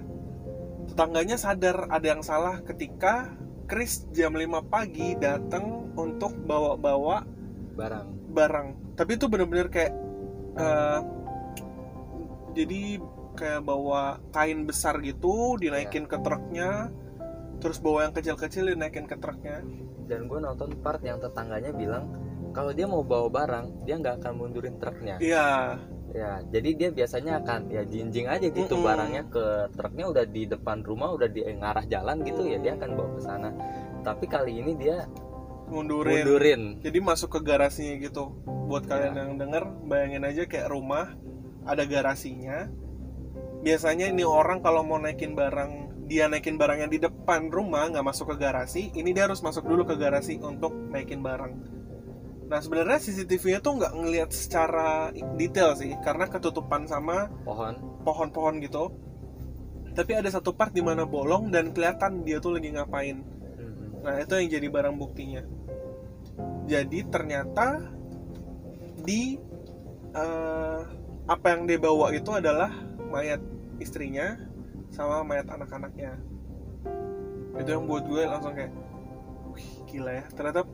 Tetangganya 0.88 1.36
sadar 1.36 1.88
ada 1.88 2.06
yang 2.06 2.22
salah 2.24 2.60
ketika 2.64 3.36
Chris 3.68 4.08
jam 4.16 4.32
5 4.32 4.64
pagi 4.72 5.12
datang 5.20 5.92
untuk 5.92 6.32
bawa-bawa 6.48 7.24
barang. 7.76 8.08
barang. 8.32 8.68
Tapi 8.96 9.10
itu 9.16 9.26
bener-bener 9.28 9.68
kayak 9.68 9.92
eh, 10.56 11.00
jadi 12.56 12.98
kayak 13.38 13.62
bawa 13.62 14.18
kain 14.34 14.66
besar 14.66 14.98
gitu 14.98 15.54
dinaikin 15.62 16.10
ke 16.10 16.18
truknya 16.18 16.90
terus 17.62 17.78
bawa 17.78 18.10
yang 18.10 18.14
kecil-kecil 18.14 18.74
dinaikin 18.74 19.06
ke 19.06 19.14
truknya 19.14 19.62
dan 20.08 20.24
gue 20.26 20.38
nonton 20.40 20.72
part 20.80 20.98
yang 21.04 21.20
tetangganya 21.20 21.70
bilang 21.70 22.08
kalau 22.50 22.72
dia 22.72 22.88
mau 22.88 23.04
bawa 23.04 23.28
barang 23.28 23.84
dia 23.84 24.00
nggak 24.00 24.24
akan 24.24 24.32
mundurin 24.34 24.80
truknya 24.80 25.20
iya 25.20 25.76
ya 26.08 26.40
jadi 26.48 26.68
dia 26.72 26.88
biasanya 26.90 27.44
akan 27.44 27.68
ya 27.68 27.84
jinjing 27.84 28.24
aja 28.24 28.48
gitu 28.48 28.74
Mm-mm. 28.74 28.88
barangnya 28.88 29.22
ke 29.28 29.44
truknya 29.76 30.08
udah 30.08 30.24
di 30.24 30.48
depan 30.48 30.80
rumah 30.80 31.12
udah 31.12 31.28
di 31.28 31.44
ngarah 31.44 31.84
jalan 31.84 32.24
gitu 32.24 32.48
ya 32.48 32.56
dia 32.56 32.72
akan 32.80 32.90
bawa 32.96 33.10
ke 33.12 33.20
sana 33.20 33.50
tapi 34.00 34.24
kali 34.24 34.56
ini 34.56 34.72
dia 34.80 35.04
mundurin. 35.68 36.24
mundurin 36.24 36.62
jadi 36.80 36.98
masuk 37.04 37.36
ke 37.36 37.40
garasinya 37.44 38.00
gitu 38.00 38.32
buat 38.68 38.88
kalian 38.88 39.12
Ya. 39.12 39.20
yang 39.28 39.32
denger 39.36 39.62
bayangin 39.84 40.24
aja 40.24 40.42
kayak 40.48 40.72
rumah 40.72 41.12
ada 41.68 41.84
garasinya 41.84 42.72
biasanya 43.60 44.08
ini 44.08 44.24
orang 44.24 44.64
kalau 44.64 44.80
mau 44.80 44.96
naikin 44.96 45.36
barang 45.36 45.87
dia 46.08 46.24
naikin 46.24 46.56
barangnya 46.56 46.88
di 46.88 46.98
depan 47.04 47.52
rumah 47.52 47.92
nggak 47.92 48.02
masuk 48.02 48.32
ke 48.34 48.36
garasi 48.40 48.88
ini 48.96 49.12
dia 49.12 49.28
harus 49.28 49.44
masuk 49.44 49.68
dulu 49.68 49.84
ke 49.84 49.94
garasi 50.00 50.40
untuk 50.40 50.72
naikin 50.88 51.20
barang. 51.20 51.52
Nah 52.48 52.58
sebenarnya 52.64 52.96
CCTV-nya 52.96 53.60
tuh 53.60 53.76
nggak 53.76 53.92
ngelihat 53.92 54.30
secara 54.32 55.12
detail 55.36 55.76
sih 55.76 55.92
karena 56.00 56.24
ketutupan 56.32 56.88
sama 56.88 57.28
pohon. 57.44 57.76
pohon-pohon 58.08 58.64
gitu. 58.64 58.88
Tapi 59.92 60.16
ada 60.16 60.32
satu 60.32 60.56
part 60.56 60.72
di 60.72 60.80
mana 60.80 61.04
bolong 61.04 61.52
dan 61.52 61.76
kelihatan 61.76 62.24
dia 62.24 62.40
tuh 62.40 62.56
lagi 62.56 62.72
ngapain. 62.72 63.20
Mm-mm. 63.20 64.00
Nah 64.00 64.16
itu 64.16 64.32
yang 64.40 64.48
jadi 64.48 64.66
barang 64.72 64.96
buktinya. 64.96 65.44
Jadi 66.64 67.04
ternyata 67.12 67.84
di 69.04 69.36
eh, 70.16 70.80
apa 71.28 71.46
yang 71.52 71.68
dia 71.68 71.76
bawa 71.76 72.16
itu 72.16 72.32
adalah 72.32 72.72
mayat 73.12 73.44
istrinya 73.76 74.47
sama 74.98 75.22
mayat 75.22 75.46
anak-anaknya. 75.46 76.18
Itu 77.54 77.70
yang 77.70 77.86
buat 77.86 78.02
gue 78.10 78.22
langsung 78.26 78.50
kayak, 78.58 78.74
wih 79.54 79.70
gila 79.86 80.10
ya. 80.18 80.24
Ternyata 80.34 80.66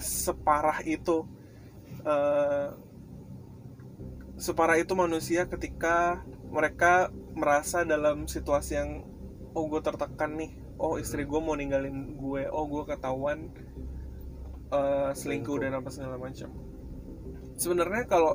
separah 0.00 0.80
itu, 0.88 1.28
eh, 2.00 2.68
separah 4.40 4.80
itu 4.80 4.96
manusia 4.96 5.44
ketika 5.44 6.24
mereka 6.48 7.12
merasa 7.36 7.84
dalam 7.84 8.24
situasi 8.24 8.72
yang 8.80 8.90
oh 9.54 9.70
gue 9.70 9.80
tertekan 9.82 10.34
nih 10.34 10.50
oh 10.78 10.98
istri 10.98 11.22
gue 11.26 11.40
mau 11.42 11.54
ninggalin 11.54 12.18
gue 12.18 12.42
oh 12.50 12.66
gue 12.66 12.82
ketahuan 12.86 13.50
eh, 14.70 15.10
selingkuh 15.14 15.62
dan 15.62 15.78
apa 15.78 15.90
segala 15.90 16.18
macam 16.18 16.50
sebenarnya 17.54 18.10
kalau 18.10 18.34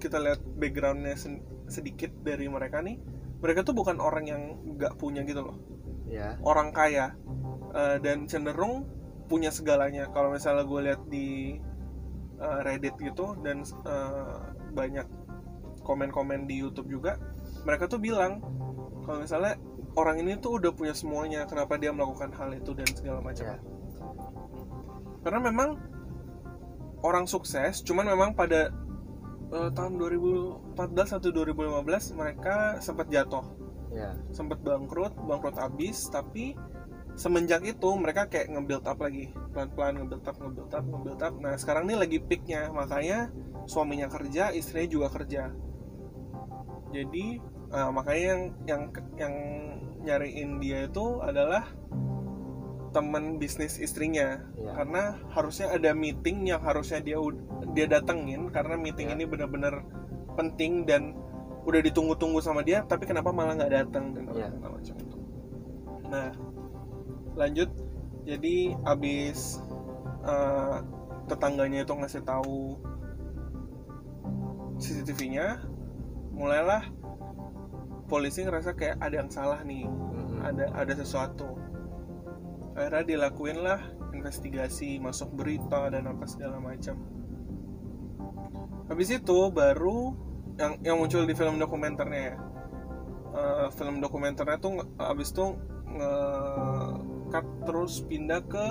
kita 0.00 0.16
lihat 0.16 0.40
backgroundnya 0.56 1.16
sedikit 1.68 2.12
dari 2.24 2.48
mereka 2.48 2.80
nih 2.80 2.96
mereka 3.38 3.62
tuh 3.62 3.74
bukan 3.74 4.02
orang 4.02 4.24
yang 4.26 4.42
nggak 4.76 4.98
punya 4.98 5.22
gitu 5.22 5.44
loh. 5.44 5.56
Ya 6.08 6.36
orang 6.42 6.74
kaya. 6.74 7.14
Eh, 7.74 7.96
dan 8.00 8.24
cenderung 8.26 8.88
punya 9.28 9.52
segalanya. 9.52 10.08
Kalau 10.10 10.32
misalnya 10.32 10.64
gue 10.64 10.80
lihat 10.88 11.02
di 11.06 11.58
eh, 12.40 12.58
Reddit 12.64 12.96
gitu 12.98 13.36
dan 13.44 13.62
eh, 13.64 14.40
banyak 14.72 15.06
komen-komen 15.84 16.44
di 16.44 16.60
YouTube 16.60 16.92
juga 16.92 17.16
mereka 17.64 17.88
tuh 17.88 17.96
bilang 17.96 18.44
kalau 19.08 19.24
misalnya 19.24 19.56
orang 19.96 20.20
ini 20.20 20.36
tuh 20.36 20.60
udah 20.60 20.68
punya 20.76 20.92
semuanya 20.92 21.48
kenapa 21.48 21.80
dia 21.80 21.96
melakukan 21.96 22.28
hal 22.36 22.52
itu 22.52 22.76
dan 22.76 22.88
segala 22.92 23.24
macam. 23.24 23.48
Ya 23.48 23.56
karena 25.22 25.44
memang 25.44 25.76
orang 27.02 27.28
sukses 27.28 27.82
cuman 27.82 28.08
memang 28.08 28.30
pada 28.32 28.72
eh, 29.52 29.70
tahun 29.72 29.92
2014 29.96 31.16
atau 31.18 31.28
2015 31.32 32.18
mereka 32.18 32.78
sempat 32.80 33.08
jatuh. 33.08 33.44
Ya 33.92 34.12
sempat 34.36 34.60
bangkrut 34.60 35.16
bangkrut 35.16 35.56
abis 35.56 36.12
tapi 36.12 36.52
semenjak 37.18 37.64
itu 37.66 37.88
mereka 37.98 38.28
kayak 38.28 38.52
nge-build 38.52 38.84
up 38.84 38.98
lagi. 39.00 39.32
Pelan-pelan 39.52 40.04
nge-build 40.04 40.26
up 40.28 40.36
nge-build 40.38 40.72
up 40.72 40.84
nge-build 40.84 41.22
up. 41.24 41.34
Nah 41.40 41.54
sekarang 41.56 41.88
ini 41.88 41.96
lagi 41.96 42.18
peaknya. 42.20 42.68
Makanya 42.70 43.32
suaminya 43.64 44.08
kerja 44.12 44.52
istrinya 44.52 44.88
juga 44.88 45.08
kerja. 45.12 45.50
Jadi 46.92 47.40
eh, 47.72 47.90
makanya 47.92 48.24
yang 48.24 48.42
yang 48.64 48.82
yang 49.16 49.34
nyariin 50.04 50.62
dia 50.62 50.86
itu 50.86 51.20
adalah 51.20 51.66
teman 52.98 53.38
bisnis 53.38 53.78
istrinya 53.78 54.42
ya 54.58 54.74
karena 54.74 55.14
harusnya 55.30 55.70
ada 55.70 55.94
meeting 55.94 56.50
yang 56.50 56.58
harusnya 56.58 56.98
dia 56.98 57.14
dia 57.70 57.86
datengin 57.86 58.50
karena 58.50 58.74
meeting 58.74 59.06
Ya. 59.06 59.14
ini 59.14 59.24
benar-benar 59.30 59.86
penting 60.34 60.82
dan 60.82 61.14
udah 61.62 61.78
ditunggu-tunggu 61.78 62.42
sama 62.42 62.66
dia 62.66 62.82
tapi 62.82 63.06
kenapa 63.06 63.30
malah 63.30 63.54
nggak 63.54 63.70
datang 63.70 64.18
dan 64.18 64.26
Ya. 64.34 64.50
macam 64.50 64.94
itu 64.98 65.18
nah 66.10 66.34
lanjut 67.38 67.70
jadi 68.26 68.74
abis 68.82 69.62
eh, 70.26 70.76
tetangganya 71.30 71.86
itu 71.86 71.94
ngasih 71.94 72.26
tahu 72.26 72.74
CCTV-nya 74.82 75.62
mulailah 76.34 76.82
polisi 78.10 78.42
ngerasa 78.42 78.74
kayak 78.74 78.98
ada 78.98 79.14
yang 79.22 79.30
salah 79.30 79.62
nih 79.62 79.86
Mm-mm. 79.86 80.42
ada 80.42 80.64
ada 80.74 80.92
sesuatu 80.98 81.60
akhirnya 82.78 83.04
dilakuin 83.04 83.58
lah 83.58 83.82
investigasi 84.14 85.02
masuk 85.02 85.34
berita 85.34 85.90
dan 85.90 86.06
apa 86.06 86.24
segala 86.30 86.62
macam. 86.62 86.94
Habis 88.86 89.18
itu 89.18 89.38
baru 89.50 90.14
yang 90.56 90.72
yang 90.80 90.96
muncul 90.96 91.26
di 91.26 91.34
film 91.34 91.58
dokumenternya 91.58 92.22
ya. 92.32 92.36
Eh, 93.28 93.66
film 93.74 94.00
dokumenternya 94.00 94.58
tuh 94.62 94.80
habis 94.96 95.34
itu 95.34 95.58
nge 95.90 96.14
cut 97.28 97.46
terus 97.68 98.00
pindah 98.08 98.40
ke 98.46 98.66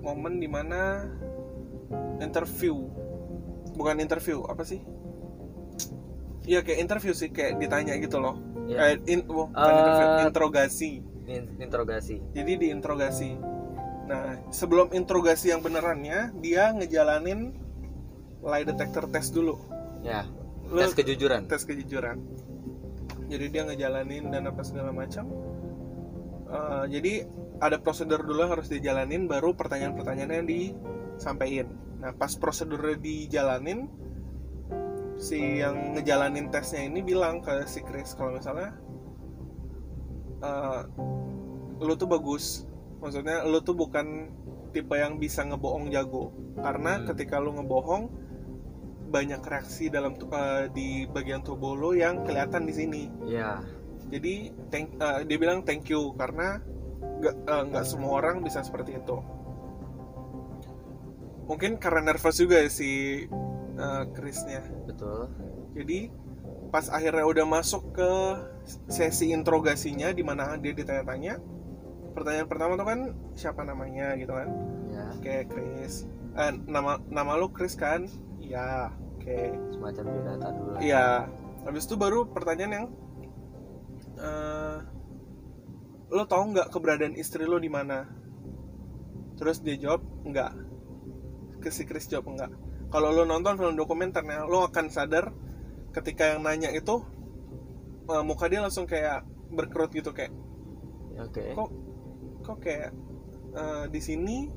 momen 0.00 0.40
di 0.40 0.48
mana 0.48 1.04
interview. 2.22 2.88
Bukan 3.74 3.98
interview 3.98 4.46
apa 4.46 4.62
sih? 4.62 4.80
Iya 6.44 6.60
kayak 6.60 6.78
interview 6.80 7.12
sih 7.16 7.32
kayak 7.32 7.58
ditanya 7.58 7.98
gitu 7.98 8.20
loh. 8.20 8.36
Ya. 8.64 8.80
kayak 8.80 9.04
in, 9.12 9.20
oh, 9.28 9.52
Eh, 9.52 9.68
interview, 9.68 10.08
interogasi 10.24 10.92
In- 11.24 11.56
interogasi 11.56 12.20
jadi 12.36 12.60
diinterogasi. 12.60 13.30
Nah 14.04 14.44
sebelum 14.52 14.92
interogasi 14.92 15.48
yang 15.52 15.64
benerannya 15.64 16.36
dia 16.44 16.72
ngejalanin 16.76 17.56
lie 18.44 18.64
detector 18.68 19.08
test 19.08 19.32
dulu. 19.32 19.56
Ya 20.04 20.28
Lu- 20.68 20.84
tes 20.84 20.92
kejujuran. 20.92 21.48
tes 21.48 21.64
kejujuran. 21.64 22.20
Jadi 23.24 23.46
dia 23.48 23.64
ngejalanin 23.64 24.28
dan 24.28 24.44
apa 24.52 24.60
segala 24.60 24.92
macam. 24.92 25.24
Eh, 26.44 26.84
jadi 26.92 27.24
ada 27.56 27.80
prosedur 27.80 28.20
dulu 28.20 28.44
harus 28.44 28.68
dijalanin 28.68 29.24
baru 29.24 29.56
pertanyaan-pertanyaannya 29.56 30.44
disampaikan. 30.44 31.72
Nah 32.04 32.12
pas 32.12 32.36
prosedurnya 32.36 33.00
dijalanin 33.00 33.88
si 35.16 35.62
yang 35.64 35.96
ngejalanin 35.96 36.52
tesnya 36.52 36.84
ini 36.84 37.00
bilang 37.00 37.40
ke 37.40 37.64
si 37.64 37.80
Chris 37.80 38.12
kalau 38.12 38.36
misalnya 38.36 38.76
eh, 40.44 40.80
lu 41.80 41.94
tuh 41.96 42.08
bagus. 42.08 42.68
Maksudnya 43.00 43.48
lu 43.48 43.64
tuh 43.64 43.76
bukan 43.76 44.28
tipe 44.76 44.94
yang 44.96 45.16
bisa 45.16 45.44
ngebohong 45.48 45.88
jago. 45.88 46.30
Karena 46.60 47.00
Hmm. 47.00 47.06
ketika 47.08 47.40
lu 47.40 47.56
ngebohong 47.56 48.04
banyak 49.08 49.40
reaksi 49.40 49.88
dalam 49.88 50.12
eh, 50.18 50.68
di 50.74 50.88
bagian 51.08 51.40
tubuh 51.40 51.72
lu 51.72 51.96
yang 51.96 52.22
kelihatan 52.28 52.68
di 52.68 52.74
sini. 52.76 53.02
Ya 53.24 53.64
jadi 54.12 54.52
thank, 54.68 55.00
eh, 55.00 55.20
dia 55.24 55.38
bilang 55.40 55.64
thank 55.64 55.88
you 55.88 56.12
karena 56.14 56.60
nggak 57.20 57.36
eh, 57.48 57.62
nggak 57.72 57.84
semua 57.88 58.20
orang 58.20 58.44
bisa 58.44 58.60
seperti 58.60 59.00
itu. 59.00 59.16
Mungkin 61.44 61.76
karena 61.76 62.12
nervous 62.12 62.40
juga 62.40 62.60
ya 62.60 62.68
si 62.68 63.24
eh, 63.74 64.04
Chrisnya. 64.12 64.62
Betul. 64.86 65.28
Jadi 65.74 65.98
pas 66.74 66.90
akhirnya 66.90 67.22
udah 67.22 67.46
masuk 67.46 67.94
ke 67.94 68.10
sesi 68.90 69.30
interogasinya 69.30 70.10
di 70.10 70.26
mana 70.26 70.58
dia 70.58 70.74
ditanya-tanya 70.74 71.38
pertanyaan 72.18 72.50
pertama 72.50 72.74
tuh 72.74 72.86
kan 72.90 73.00
siapa 73.38 73.62
namanya 73.62 74.18
gitu 74.18 74.34
kan 74.34 74.50
ya 74.90 75.06
kayak 75.22 75.54
Chris 75.54 76.10
Eh, 76.34 76.50
nama 76.66 76.98
nama 77.06 77.38
lu 77.38 77.54
Chris 77.54 77.78
kan 77.78 78.10
iya 78.42 78.90
oke 78.90 79.38
semacam 79.70 80.02
biodata 80.10 80.48
dulu. 80.50 80.70
Iya. 80.82 81.30
Habis 81.62 81.86
itu 81.86 81.94
baru 81.94 82.26
pertanyaan 82.26 82.72
yang 82.74 82.86
eh 84.18 84.78
lo 86.10 86.22
tau 86.26 86.42
nggak 86.50 86.74
keberadaan 86.74 87.14
istri 87.14 87.46
lo 87.46 87.62
di 87.62 87.70
mana? 87.70 88.10
Terus 89.38 89.62
dia 89.62 89.78
jawab 89.78 90.02
enggak. 90.26 90.58
Ke 91.62 91.70
si 91.70 91.86
Chris 91.86 92.10
jawab 92.10 92.34
enggak. 92.34 92.50
Kalau 92.90 93.14
lo 93.14 93.22
nonton 93.22 93.54
film 93.58 93.78
dokumenternya, 93.78 94.46
lo 94.46 94.66
akan 94.66 94.86
sadar 94.90 95.30
ketika 95.94 96.34
yang 96.34 96.42
nanya 96.42 96.74
itu 96.74 97.00
eh, 98.10 98.24
muka 98.26 98.50
dia 98.50 98.60
langsung 98.60 98.84
kayak 98.84 99.22
berkerut 99.54 99.94
gitu 99.94 100.10
kayak 100.10 100.34
oke 101.16 101.44
kok 101.54 101.70
kok 102.42 102.58
kayak 102.58 102.90
eh, 103.54 103.84
di 103.88 104.00
sini 104.02 104.50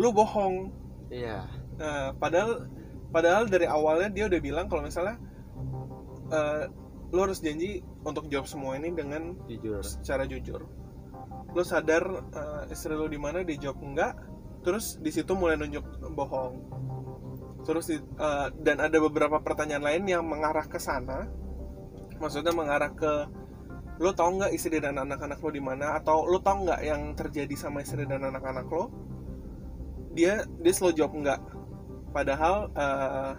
lo 0.00 0.08
bohong 0.10 0.72
iya 1.12 1.44
Nah, 1.82 2.12
padahal 2.16 2.68
padahal 3.12 3.48
dari 3.48 3.66
awalnya 3.68 4.12
dia 4.12 4.24
udah 4.28 4.40
bilang 4.40 4.66
kalau 4.68 4.84
misalnya 4.84 5.16
eh, 6.32 6.64
lo 7.12 7.18
harus 7.20 7.40
janji 7.40 7.84
untuk 8.06 8.28
jawab 8.28 8.48
semua 8.48 8.76
ini 8.76 8.92
dengan 8.92 9.36
jujur 9.48 9.80
secara 9.84 10.28
jujur. 10.28 10.64
Lo 11.52 11.62
sadar 11.64 12.04
eh, 12.32 12.72
istri 12.72 12.94
lo 12.96 13.08
di 13.08 13.20
mana 13.20 13.44
dia 13.44 13.56
jawab 13.58 13.82
enggak, 13.84 14.12
terus 14.64 15.00
di 15.00 15.10
situ 15.12 15.32
mulai 15.36 15.56
nunjuk 15.56 15.84
bohong. 16.12 16.54
Terus 17.62 17.84
di- 17.90 18.02
eh, 18.02 18.48
dan 18.58 18.76
ada 18.82 18.98
beberapa 18.98 19.38
pertanyaan 19.38 19.84
lain 19.86 20.04
yang 20.06 20.24
mengarah 20.26 20.66
ke 20.66 20.78
sana. 20.82 21.30
Maksudnya 22.18 22.54
mengarah 22.54 22.90
ke 22.94 23.12
lo 24.02 24.10
tau 24.16 24.34
nggak 24.34 24.50
istri 24.56 24.82
dan 24.82 24.98
anak-anak 24.98 25.38
lo 25.38 25.50
di 25.52 25.62
mana 25.62 25.94
atau 26.00 26.26
lo 26.26 26.42
tau 26.42 26.64
nggak 26.66 26.80
yang 26.82 27.14
terjadi 27.14 27.54
sama 27.54 27.86
istri 27.86 28.02
dan 28.08 28.22
anak-anak 28.22 28.66
lo? 28.66 28.90
Dia 30.12 30.42
dia 30.58 30.72
selalu 30.74 30.94
jawab 30.98 31.12
enggak. 31.18 31.40
Padahal 32.10 32.54
eh, 32.74 33.32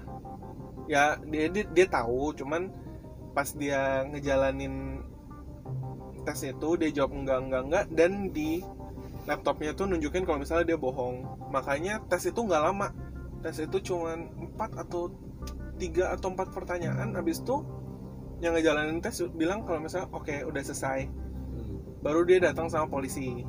ya 0.88 1.20
dia, 1.28 1.46
dia 1.52 1.64
dia 1.68 1.88
tahu, 1.88 2.32
cuman 2.36 2.72
pas 3.34 3.50
dia 3.58 4.06
ngejalanin 4.08 5.02
tes 6.24 6.40
itu 6.48 6.70
dia 6.80 6.90
jawab 6.94 7.12
enggak 7.20 7.40
enggak 7.44 7.62
enggak 7.68 7.86
dan 7.92 8.12
di 8.32 8.64
laptopnya 9.28 9.76
tuh 9.76 9.92
nunjukin 9.92 10.24
kalau 10.24 10.40
misalnya 10.40 10.76
dia 10.76 10.80
bohong 10.80 11.24
makanya 11.52 12.00
tes 12.08 12.28
itu 12.28 12.40
nggak 12.40 12.64
lama 12.64 12.92
tes 13.44 13.60
itu 13.60 13.78
cuman 13.92 14.32
4 14.56 14.84
atau 14.88 15.12
tiga 15.76 16.16
atau 16.16 16.32
empat 16.32 16.56
pertanyaan 16.56 17.12
habis 17.18 17.44
itu 17.44 17.60
yang 18.40 18.56
ngejalanin 18.56 19.04
tes 19.04 19.24
bilang 19.36 19.68
kalau 19.68 19.84
misalnya 19.84 20.08
oke 20.12 20.32
udah 20.48 20.62
selesai. 20.64 21.08
Hmm, 21.08 22.00
baru 22.04 22.24
dia 22.24 22.40
datang 22.40 22.68
sama 22.72 22.88
polisi. 22.88 23.44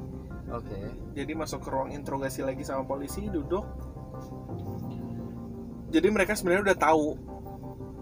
Oke. 0.51 0.79
Jadi 1.15 1.33
masuk 1.35 1.67
ke 1.67 1.69
ruang 1.71 1.91
interogasi 1.91 2.47
lagi 2.47 2.63
sama 2.63 2.87
polisi 2.87 3.27
duduk. 3.27 3.67
Jadi 5.91 6.09
mereka 6.11 6.35
sebenarnya 6.35 6.75
udah 6.75 6.79
tahu 6.79 7.07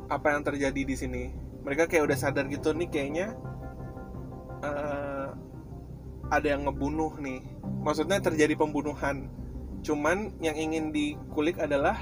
apa 0.08 0.36
yang 0.36 0.42
terjadi 0.44 0.82
di 0.84 0.96
sini. 0.96 1.24
Mereka 1.64 1.88
kayak 1.88 2.08
udah 2.08 2.18
sadar 2.18 2.48
gitu 2.48 2.76
nih 2.76 2.88
kayaknya 2.88 3.36
eh, 4.64 5.28
ada 6.28 6.46
yang 6.46 6.68
ngebunuh 6.68 7.16
nih. 7.20 7.40
Maksudnya 7.84 8.20
terjadi 8.20 8.52
pembunuhan 8.56 9.32
cuman 9.82 10.38
yang 10.38 10.54
ingin 10.54 10.94
dikulik 10.94 11.58
adalah 11.58 11.98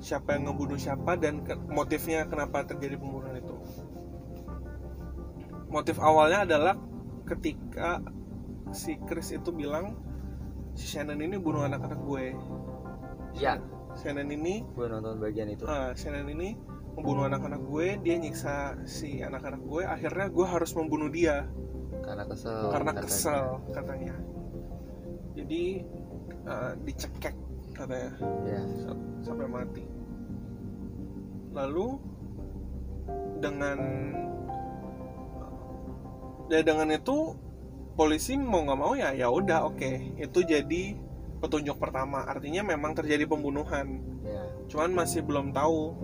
siapa 0.00 0.34
yang 0.34 0.50
ngebunuh 0.50 0.80
siapa 0.80 1.14
dan 1.20 1.44
ke- 1.44 1.60
motifnya 1.70 2.26
kenapa 2.26 2.66
terjadi 2.66 2.96
pembunuhan 2.98 3.38
itu. 3.38 3.54
Motif 5.70 6.02
awalnya 6.02 6.42
adalah 6.42 6.74
ketika 7.28 8.02
si 8.74 8.98
Chris 9.06 9.30
itu 9.30 9.54
bilang 9.54 9.94
si 10.74 10.90
Shannon 10.90 11.20
ini 11.22 11.38
bunuh 11.38 11.62
anak-anak 11.62 12.00
gue. 12.02 12.34
Ya. 13.38 13.62
Shannon 13.94 14.30
ini 14.34 14.66
gue 14.66 14.86
nonton 14.88 15.22
bagian 15.22 15.52
itu. 15.52 15.68
Ah, 15.68 15.94
Shannon 15.94 16.26
ini 16.26 16.58
membunuh 16.98 17.30
anak-anak 17.30 17.62
gue 17.70 17.86
dia 18.02 18.18
nyiksa 18.18 18.82
si 18.82 19.22
anak-anak 19.22 19.62
gue 19.62 19.82
akhirnya 19.86 20.26
gue 20.26 20.46
harus 20.48 20.74
membunuh 20.74 21.06
dia. 21.06 21.46
Karena 22.02 22.26
kesel 22.26 22.72
karena 22.72 22.90
katanya. 22.96 23.06
kesel 23.06 23.46
katanya. 23.70 24.14
Jadi 25.38 25.86
ah, 26.46 26.72
dicekek 26.84 27.34
katanya. 27.74 28.12
Ya 28.46 28.60
sa- 28.84 29.06
sampai 29.24 29.46
mati. 29.48 29.84
Lalu 31.50 31.98
dengan 33.40 33.78
ya 36.50 36.60
dengan 36.62 36.90
itu 36.94 37.34
polisi 37.98 38.38
mau 38.38 38.62
nggak 38.62 38.78
mau 38.78 38.92
ya 38.94 39.12
ya 39.16 39.28
udah 39.32 39.68
oke. 39.70 40.20
Itu 40.20 40.44
jadi 40.46 40.96
petunjuk 41.40 41.80
pertama. 41.80 42.28
Artinya 42.28 42.62
memang 42.62 42.94
terjadi 42.94 43.24
pembunuhan. 43.26 44.00
Ya 44.22 44.44
cuman 44.70 44.94
masih 44.94 45.26
belum 45.26 45.50
tahu 45.50 45.98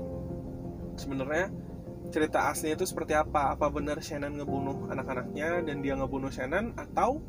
sebenarnya 0.99 1.55
cerita 2.11 2.51
aslinya 2.51 2.79
itu 2.83 2.87
seperti 2.89 3.15
apa. 3.15 3.55
Apa 3.55 3.71
benar 3.71 4.03
Shannon 4.03 4.35
ngebunuh 4.39 4.91
anak-anaknya 4.91 5.63
dan 5.67 5.83
dia 5.83 5.95
ngebunuh 5.95 6.31
Shannon 6.33 6.75
atau 6.75 7.23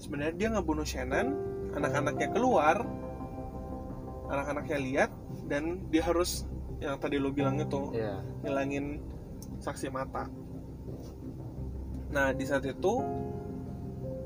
sebenarnya 0.00 0.34
dia 0.36 0.48
ngebunuh 0.56 0.86
Shannon 0.88 1.49
anak-anaknya 1.74 2.28
keluar 2.34 2.82
anak-anaknya 4.30 4.78
lihat 4.78 5.10
dan 5.50 5.82
dia 5.90 6.06
harus 6.06 6.46
yang 6.78 6.96
tadi 6.96 7.18
lo 7.20 7.34
bilang 7.34 7.60
itu 7.60 7.92
ya 7.92 8.22
ngilangin 8.46 9.02
saksi 9.60 9.92
mata. 9.92 10.30
Nah 12.14 12.32
di 12.32 12.44
saat 12.46 12.64
itu 12.64 13.04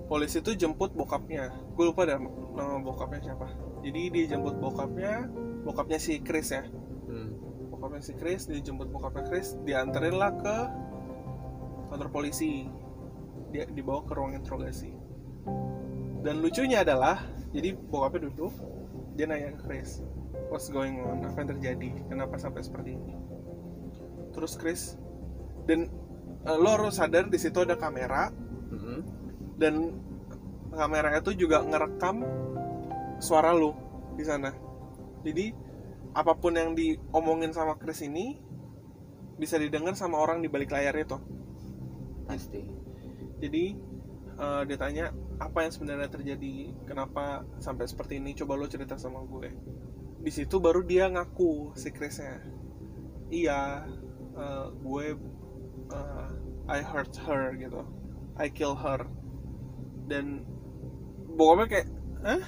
polisi 0.07 0.39
itu 0.39 0.55
jemput 0.55 0.93
bokapnya. 0.95 1.51
Gue 1.75 1.91
lupa 1.91 2.07
dah 2.07 2.21
nama 2.55 2.79
bokapnya 2.79 3.33
siapa. 3.33 3.49
Jadi 3.83 4.01
dia 4.13 4.25
jemput 4.37 4.61
bokapnya 4.61 5.27
bokapnya 5.65 5.99
si 5.99 6.21
Chris 6.23 6.53
ya. 6.53 6.65
Hmm. 7.05 7.37
bokapnya 7.69 8.01
si 8.01 8.13
Chris 8.17 8.49
dia 8.49 8.61
jemput 8.65 8.89
bokapnya 8.89 9.29
Chris 9.29 9.59
dianterin 9.67 10.17
lah 10.17 10.33
ke 10.39 10.57
kantor 11.91 12.09
polisi. 12.13 12.69
Dia 13.51 13.67
dibawa 13.67 14.07
ke 14.07 14.13
ruang 14.15 14.39
interogasi. 14.39 14.95
Dan 16.25 16.41
lucunya 16.41 16.81
adalah 16.81 17.21
jadi 17.55 17.79
bokapnya 17.79 18.29
duduk 18.29 18.53
dia 19.15 19.31
nanya 19.31 19.55
ke 19.55 19.63
Chris 19.63 20.03
what's 20.55 20.71
going 20.71 21.01
on? 21.03 21.25
Apa 21.27 21.45
yang 21.45 21.59
terjadi? 21.59 21.89
Kenapa 22.07 22.39
sampai 22.39 22.63
seperti 22.63 22.95
ini? 22.95 23.15
Terus 24.35 24.55
Chris 24.59 24.95
dan 25.65 25.89
uh, 26.45 26.59
lo 26.59 26.79
harus 26.79 26.99
sadar 26.99 27.27
di 27.27 27.39
situ 27.43 27.63
ada 27.63 27.75
kamera. 27.75 28.31
Mm-mm. 28.75 29.01
dan 29.55 29.95
kamera 30.75 31.15
itu 31.15 31.47
juga 31.47 31.63
ngerekam 31.63 32.27
suara 33.23 33.55
lo 33.55 33.75
di 34.19 34.25
sana. 34.27 34.51
Jadi 35.23 35.55
apa 36.15 36.35
pun 36.35 36.59
yang 36.59 36.75
diomongin 36.75 37.55
sama 37.55 37.79
Chris 37.79 38.03
ini 38.03 38.35
bisa 39.39 39.59
didengar 39.59 39.95
sama 39.95 40.19
orang 40.19 40.43
di 40.43 40.51
balik 40.51 40.75
layar 40.75 40.95
itu 40.99 41.15
pasti. 42.27 42.67
Jadi 43.39 43.65
eh, 44.43 44.63
dia 44.67 44.79
tanya 44.79 45.15
apa 45.39 45.67
yang 45.67 45.73
sebenarnya 45.75 46.09
terjadi 46.11 46.71
kenapa 46.87 47.43
sampai 47.59 47.91
seperti 47.91 48.23
ini? 48.23 48.37
Coba 48.39 48.55
lo 48.55 48.71
cerita 48.71 48.95
sama 48.95 49.23
gue. 49.27 49.51
Di 50.23 50.31
situ 50.33 50.63
baru 50.63 50.87
dia 50.87 51.11
ngaku 51.11 51.75
si 51.75 51.91
Chrisnya. 51.91 52.41
Iya 53.33 53.89
eh, 54.39 54.67
gue 54.79 55.07
eh, 55.91 56.29
I 56.71 56.81
hurt 56.81 57.15
her 57.27 57.55
gitu. 57.59 57.83
I 58.39 58.49
kill 58.51 58.79
her. 58.79 59.07
Dan 60.07 60.47
bokapnya 61.35 61.67
kayak 61.67 61.89
Hah? 62.25 62.45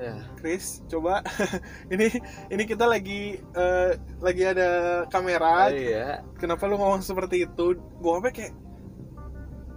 ya. 0.00 0.14
Chris 0.38 0.80
coba. 0.88 1.20
Ini 1.92 2.08
ini 2.48 2.64
kita 2.64 2.88
lagi 2.88 3.36
eh, 3.36 3.90
lagi 4.22 4.42
ada 4.46 4.68
kamera. 5.12 5.68
Oh, 5.68 5.76
iya. 5.76 6.24
Kenapa 6.40 6.64
lu 6.64 6.80
ngomong 6.80 7.04
seperti 7.04 7.44
itu? 7.44 7.76
Bokapnya 8.00 8.32
kayak 8.32 8.54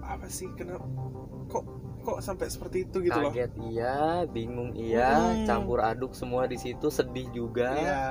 apa 0.05 0.27
sih? 0.31 0.47
Kenapa? 0.55 0.85
Kok 1.51 1.84
kok 2.05 2.21
sampai 2.21 2.47
seperti 2.47 2.85
itu 2.85 3.01
gitu 3.01 3.17
loh 3.17 3.33
kaget 3.33 3.51
iya 3.65 4.23
bingung 4.23 4.71
iya 4.71 5.09
Hmm. 5.17 5.43
campur 5.43 5.81
aduk 5.81 6.13
semua 6.13 6.45
di 6.45 6.55
situ 6.55 6.87
sedih 6.87 7.25
juga 7.33 7.73
Iya. 7.73 8.05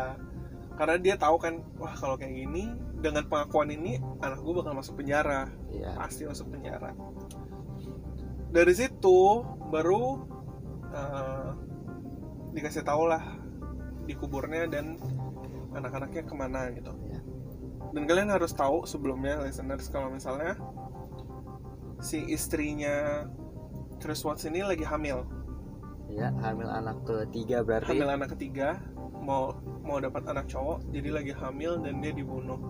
karena 0.75 0.97
dia 0.99 1.15
tahu 1.15 1.39
kan 1.39 1.63
wah 1.79 1.95
kalau 1.95 2.19
kayak 2.19 2.35
gini 2.35 2.75
dengan 2.99 3.23
pengakuan 3.25 3.71
ini 3.71 3.97
anak 4.19 4.43
gue 4.43 4.53
bakal 4.53 4.75
masuk 4.75 4.99
penjara 4.99 5.47
iya 5.71 5.95
pasti 5.95 6.27
masuk 6.27 6.51
penjara 6.51 6.91
dari 8.51 8.75
situ 8.75 9.43
baru 9.71 10.19
eh, 10.91 11.49
dikasih 12.53 12.83
tau 12.83 13.07
lah 13.07 13.23
di 14.05 14.15
kuburnya 14.15 14.67
dan 14.67 14.99
anak-anaknya 15.73 16.23
ke 16.23 16.35
mana 16.35 16.71
gitu 16.71 16.91
Iya. 17.07 17.21
dan 17.91 18.03
kalian 18.05 18.31
harus 18.31 18.51
tahu 18.51 18.83
sebelumnya 18.85 19.43
listeners 19.43 19.87
kalau 19.87 20.11
misalnya 20.11 20.59
si 21.99 22.21
istrinya 22.27 23.27
Chris 23.99 24.23
Watts 24.25 24.47
ini 24.47 24.65
lagi 24.65 24.83
hamil. 24.87 25.27
Iya 26.11 26.31
hamil 26.45 26.69
anak 26.69 27.03
ketiga 27.05 27.65
berarti. 27.65 27.97
Hamil 27.97 28.11
anak 28.11 28.37
ketiga 28.37 28.79
mau 29.25 29.57
mau 29.81 29.97
dapat 29.99 30.29
anak 30.29 30.47
cowok 30.53 30.85
jadi 30.93 31.09
lagi 31.11 31.33
hamil 31.33 31.81
dan 31.81 32.01
dia 32.05 32.13
dibunuh. 32.13 32.61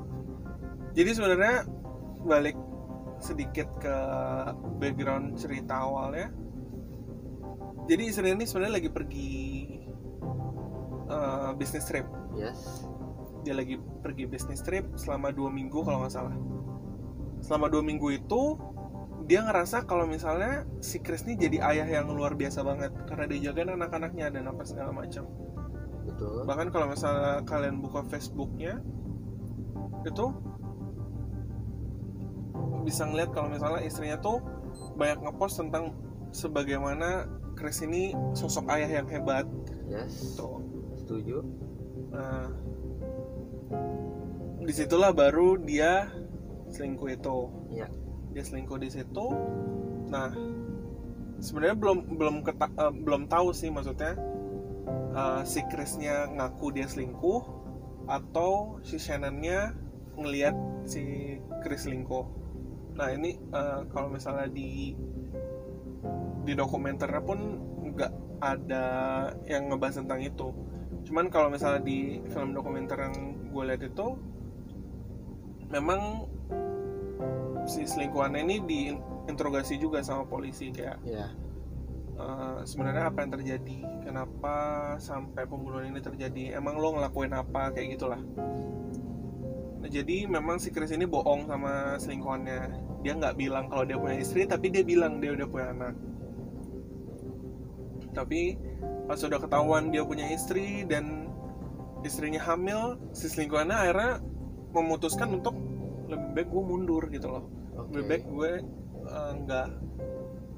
Jadi 0.94 1.10
sebenarnya 1.10 1.66
balik 2.22 2.56
sedikit 3.18 3.66
ke 3.82 3.96
background 4.78 5.34
cerita 5.38 5.82
awalnya. 5.82 6.30
Jadi 7.84 8.02
istri 8.08 8.32
ini 8.32 8.48
sebenarnya 8.48 8.74
lagi 8.80 8.90
pergi 8.90 9.32
eh, 11.10 11.50
bisnis 11.58 11.84
trip. 11.84 12.06
Yes. 12.32 12.86
Dia 13.44 13.58
lagi 13.58 13.76
pergi 13.76 14.24
bisnis 14.24 14.64
trip 14.64 14.96
selama 14.96 15.34
dua 15.34 15.52
minggu 15.52 15.84
kalau 15.84 16.00
nggak 16.00 16.14
salah. 16.14 16.36
Selama 17.44 17.68
dua 17.68 17.84
minggu 17.84 18.08
itu 18.14 18.56
dia 19.24 19.40
ngerasa 19.40 19.88
kalau 19.88 20.04
misalnya 20.04 20.68
si 20.84 21.00
Chris 21.00 21.24
ini 21.24 21.40
jadi 21.40 21.64
ayah 21.72 21.88
yang 22.00 22.12
luar 22.12 22.36
biasa 22.36 22.60
banget 22.60 22.92
karena 23.08 23.24
dia 23.24 23.50
jagain 23.50 23.72
anak-anaknya 23.72 24.28
dan 24.28 24.44
apa 24.52 24.62
segala 24.68 24.92
macam. 24.92 25.24
Betul. 26.04 26.44
Bahkan 26.44 26.68
kalau 26.68 26.92
misalnya 26.92 27.40
kalian 27.48 27.80
buka 27.80 28.04
Facebooknya 28.04 28.84
itu 30.04 30.26
bisa 32.84 33.08
ngeliat 33.08 33.32
kalau 33.32 33.48
misalnya 33.48 33.80
istrinya 33.80 34.20
tuh 34.20 34.44
banyak 35.00 35.24
ngepost 35.24 35.56
tentang 35.64 35.96
sebagaimana 36.36 37.24
Chris 37.56 37.80
ini 37.80 38.12
sosok 38.36 38.68
ayah 38.76 39.00
yang 39.00 39.08
hebat. 39.08 39.48
Yes. 39.88 40.36
Tuh. 40.36 40.60
Setuju. 41.00 41.40
Nah, 42.12 42.52
di 44.60 44.72
situlah 44.72 45.16
baru 45.16 45.56
dia 45.56 46.12
selingkuh 46.68 47.08
itu. 47.08 47.38
Iya. 47.72 47.88
Dia 48.34 48.42
selingkuh 48.42 48.82
di 48.82 48.90
situ. 48.90 49.26
Nah, 50.10 50.34
sebenarnya 51.38 51.76
belum 51.78 51.98
belum 52.18 52.36
keta- 52.42 52.74
eh, 52.74 52.92
belum 52.92 53.30
tahu 53.30 53.54
sih 53.54 53.70
maksudnya 53.70 54.18
eh, 55.14 55.42
si 55.46 55.62
Chrisnya 55.70 56.28
ngaku 56.34 56.74
dia 56.74 56.90
selingkuh 56.90 57.42
atau 58.10 58.82
si 58.84 59.00
Shannonnya 59.00 59.72
ngelihat 60.18 60.56
si 60.84 61.36
Chris 61.64 61.86
selingkuh. 61.86 62.26
Nah 62.98 63.08
ini 63.14 63.38
eh, 63.38 63.80
kalau 63.94 64.10
misalnya 64.10 64.50
di 64.50 64.92
di 66.44 66.52
dokumenternya 66.52 67.22
pun 67.24 67.38
nggak 67.94 68.12
ada 68.44 68.84
yang 69.48 69.72
ngebahas 69.72 70.04
tentang 70.04 70.20
itu 70.20 70.52
cuman 71.04 71.28
kalau 71.28 71.52
misalnya 71.52 71.84
di 71.84 72.20
film 72.32 72.56
dokumenter 72.56 72.96
yang 72.96 73.16
gue 73.52 73.62
lihat 73.64 73.82
itu 73.84 74.16
memang 75.68 76.28
si 77.64 77.88
selingkuhannya 77.88 78.40
ini 78.44 78.56
diinterogasi 78.64 79.80
juga 79.80 80.04
sama 80.04 80.28
polisi 80.28 80.68
kayak 80.68 81.00
ya 81.04 81.32
eh, 82.14 82.58
sebenarnya 82.62 83.10
apa 83.10 83.24
yang 83.24 83.32
terjadi? 83.40 83.78
Kenapa 84.04 84.56
sampai 85.00 85.48
pembunuhan 85.48 85.90
ini 85.90 86.00
terjadi? 86.00 86.56
Emang 86.56 86.78
lo 86.78 86.94
ngelakuin 86.94 87.32
apa? 87.34 87.72
Kayak 87.74 87.98
gitulah. 87.98 88.20
Nah, 89.84 89.88
jadi 89.90 90.24
memang 90.24 90.56
si 90.56 90.72
Chris 90.72 90.94
ini 90.94 91.04
bohong 91.04 91.50
sama 91.50 92.00
selingkuhannya. 92.00 92.60
Dia 93.04 93.12
nggak 93.20 93.36
bilang 93.36 93.68
kalau 93.68 93.84
dia 93.84 94.00
punya 94.00 94.16
istri 94.16 94.48
tapi 94.48 94.72
dia 94.72 94.80
bilang 94.80 95.20
dia 95.20 95.36
udah 95.36 95.46
punya 95.48 95.66
anak. 95.76 95.94
Tapi 98.14 98.56
pas 99.04 99.20
udah 99.20 99.36
ketahuan 99.42 99.92
dia 99.92 100.00
punya 100.06 100.24
istri 100.32 100.88
dan 100.88 101.28
istrinya 102.04 102.40
hamil 102.40 102.96
si 103.12 103.28
selingkuhannya 103.28 103.76
akhirnya 103.76 104.12
memutuskan 104.72 105.40
untuk 105.40 105.56
lebih 106.08 106.28
baik 106.36 106.48
gue 106.52 106.62
mundur 106.64 107.02
gitu 107.10 107.26
loh. 107.30 107.44
Oke. 107.76 107.88
Lebih 107.96 108.04
baik 108.08 108.24
gue 108.28 108.50
eh, 109.04 109.32
nggak 109.44 109.68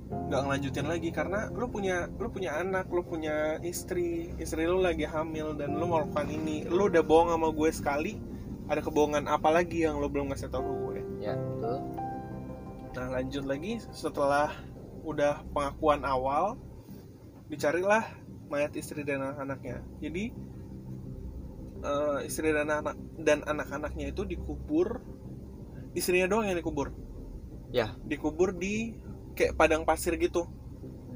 nggak 0.06 0.40
ngelanjutin 0.46 0.86
lagi 0.86 1.10
karena 1.10 1.50
lu 1.50 1.66
punya 1.66 2.06
lu 2.06 2.30
punya 2.30 2.62
anak 2.62 2.86
lu 2.94 3.02
punya 3.02 3.58
istri 3.66 4.30
istri 4.38 4.62
lu 4.62 4.78
lagi 4.78 5.02
hamil 5.02 5.58
dan 5.58 5.74
lu 5.74 5.90
melakukan 5.90 6.30
ini. 6.30 6.66
Lu 6.70 6.86
udah 6.86 7.02
bohong 7.02 7.34
sama 7.34 7.50
gue 7.50 7.70
sekali 7.74 8.12
ada 8.66 8.82
kebohongan 8.82 9.30
apa 9.30 9.50
lagi 9.50 9.86
yang 9.86 9.98
lu 10.02 10.10
belum 10.10 10.30
ngasih 10.30 10.50
tahu 10.50 10.62
ke 10.62 10.74
gue 10.74 10.98
ya 11.22 11.34
betul. 11.34 11.78
Nah 12.96 13.06
lanjut 13.18 13.44
lagi 13.46 13.82
setelah 13.94 14.50
udah 15.06 15.46
pengakuan 15.54 16.02
awal 16.02 16.58
dicarilah 17.46 18.02
mayat 18.50 18.74
istri 18.74 19.06
dan 19.06 19.22
anak-anaknya. 19.22 19.82
Jadi 20.02 20.24
eh, 21.82 22.18
istri 22.26 22.50
dan 22.50 22.70
anak 22.70 22.98
dan 23.22 23.42
anak-anaknya 23.46 24.10
itu 24.10 24.22
dikubur 24.26 25.02
istrinya 25.96 26.28
doang 26.28 26.46
yang 26.46 26.60
dikubur. 26.60 26.92
Ya. 27.72 27.96
Dikubur 28.04 28.52
di 28.52 28.94
kayak 29.32 29.56
padang 29.56 29.88
pasir 29.88 30.20
gitu. 30.20 30.44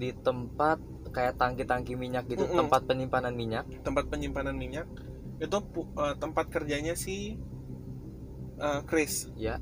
Di 0.01 0.17
tempat 0.17 0.81
kayak 1.13 1.37
tangki-tangki 1.37 1.95
minyak 1.95 2.25
gitu 2.33 2.49
Mm-mm. 2.49 2.67
tempat 2.67 2.89
penyimpanan 2.89 3.37
minyak. 3.37 3.69
Tempat 3.85 4.09
penyimpanan 4.09 4.57
minyak. 4.57 4.89
Itu 5.37 5.61
eh, 6.01 6.15
tempat 6.17 6.49
kerjanya 6.49 6.97
si 6.97 7.37
eh, 8.57 8.81
Chris. 8.89 9.29
Ya. 9.37 9.61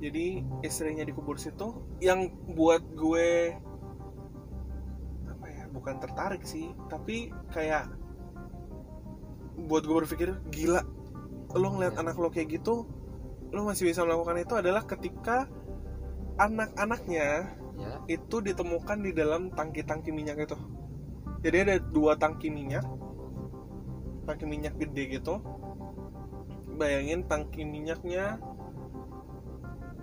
Jadi 0.00 0.40
istrinya 0.64 1.04
dikubur 1.04 1.36
situ. 1.36 1.74
Yang 1.98 2.32
buat 2.54 2.86
gue 2.94 3.58
apa 5.28 5.46
ya 5.50 5.64
bukan 5.68 6.00
tertarik 6.00 6.42
sih 6.44 6.72
tapi 6.88 7.28
kayak 7.52 7.92
buat 9.68 9.84
gue 9.84 9.96
berpikir 10.04 10.36
gila 10.48 10.80
lo 11.52 11.68
ngeliat 11.76 11.98
Ya. 11.98 12.00
anak 12.00 12.16
lo 12.16 12.32
kayak 12.32 12.60
gitu 12.60 12.88
lo 13.50 13.66
masih 13.66 13.90
bisa 13.90 14.06
melakukan 14.06 14.38
itu 14.38 14.54
adalah 14.54 14.82
ketika 14.86 15.50
anak-anaknya 16.38 17.50
ya 17.80 17.92
itu 18.06 18.36
ditemukan 18.44 18.98
di 19.00 19.10
dalam 19.16 19.48
tangki-tangki 19.52 20.12
minyak 20.12 20.44
itu. 20.44 20.56
Jadi 21.40 21.56
ada 21.64 21.74
dua 21.80 22.20
tangki 22.20 22.52
minyak, 22.52 22.84
tangki 24.28 24.44
minyak 24.44 24.76
gede 24.76 25.16
gitu. 25.16 25.40
Bayangin 26.76 27.24
tangki 27.24 27.64
minyaknya, 27.64 28.36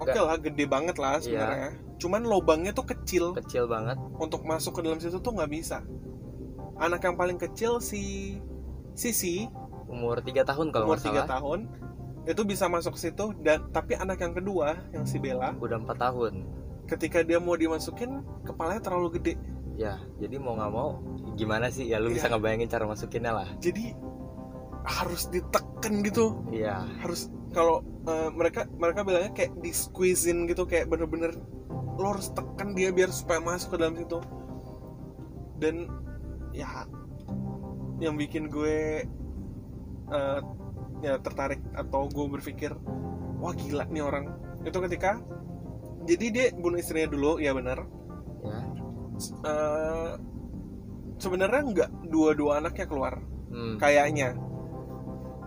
oke 0.02 0.10
Nggak- 0.10 0.26
lah 0.26 0.38
gede 0.42 0.66
banget 0.66 0.96
lah 0.98 1.18
Iya. 1.18 1.22
sebenarnya. 1.22 1.72
Cuman 1.98 2.22
lubangnya 2.26 2.72
tuh 2.74 2.86
kecil, 2.86 3.34
kecil 3.38 3.70
banget 3.70 3.98
untuk 4.18 4.42
masuk 4.46 4.78
ke 4.78 4.82
dalam 4.86 4.98
situ 4.98 5.18
tuh 5.22 5.34
nggak 5.34 5.50
bisa. 5.50 5.82
Anak 6.78 7.02
yang 7.06 7.18
paling 7.18 7.38
kecil 7.38 7.82
si 7.82 8.38
Sisi 8.98 9.46
umur 9.86 10.26
tiga 10.26 10.42
tahun 10.42 10.74
kalau 10.74 10.90
umur 10.90 10.98
3 10.98 11.06
salah 11.22 11.30
tahun 11.38 11.70
itu 12.28 12.44
bisa 12.44 12.68
masuk 12.68 13.00
ke 13.00 13.08
situ 13.08 13.32
dan 13.40 13.72
tapi 13.72 13.96
anak 13.96 14.20
yang 14.20 14.36
kedua 14.36 14.76
yang 14.92 15.08
si 15.08 15.16
Bella 15.18 15.56
udah 15.58 15.80
empat 15.80 15.98
tahun. 15.98 16.34
ketika 16.88 17.20
dia 17.20 17.36
mau 17.36 17.52
dimasukin 17.60 18.24
kepalanya 18.48 18.80
terlalu 18.80 19.20
gede. 19.20 19.36
Ya 19.76 20.00
jadi 20.24 20.40
mau 20.40 20.56
nggak 20.56 20.72
mau 20.72 21.04
gimana 21.36 21.68
sih? 21.68 21.84
Ya 21.84 22.00
lu 22.00 22.08
bisa 22.16 22.32
Iya. 22.32 22.40
ngebayangin 22.40 22.72
cara 22.72 22.88
masukinnya 22.88 23.36
lah. 23.36 23.50
Jadi 23.60 23.92
harus 24.88 25.28
ditekan 25.28 26.00
gitu. 26.08 26.48
Iya. 26.48 26.88
Harus 27.04 27.28
kalau 27.52 27.84
eh, 28.08 28.32
mereka 28.32 28.72
mereka 28.80 29.04
bilangnya 29.04 29.36
kayak 29.36 29.60
di 29.60 29.72
gitu 30.48 30.64
kayak 30.64 30.88
bener-bener 30.88 31.36
lo 32.00 32.08
harus 32.16 32.32
tekan 32.32 32.72
dia 32.72 32.96
biar 32.96 33.12
supaya 33.12 33.44
masuk 33.44 33.76
ke 33.76 33.78
dalam 33.84 33.96
situ. 34.00 34.20
Dan 35.60 35.92
ya 36.56 36.88
yang 38.00 38.16
bikin 38.16 38.48
gue 38.48 39.04
eh, 40.08 40.40
ya 41.06 41.22
tertarik 41.22 41.62
atau 41.78 42.10
gue 42.10 42.26
berpikir 42.40 42.74
wah 43.38 43.54
gila 43.54 43.86
nih 43.90 44.04
orang. 44.04 44.26
Itu 44.66 44.82
ketika 44.82 45.22
jadi 46.08 46.26
dia 46.32 46.46
bunuh 46.56 46.80
istrinya 46.80 47.12
dulu 47.12 47.38
ya 47.38 47.52
benar. 47.52 47.84
Ya. 48.46 48.60
Eh, 49.44 50.12
sebenarnya 51.18 51.62
nggak 51.74 51.90
dua-dua 52.08 52.64
anaknya 52.64 52.86
keluar 52.88 53.20
hmm, 53.52 53.78
kayaknya. 53.82 54.38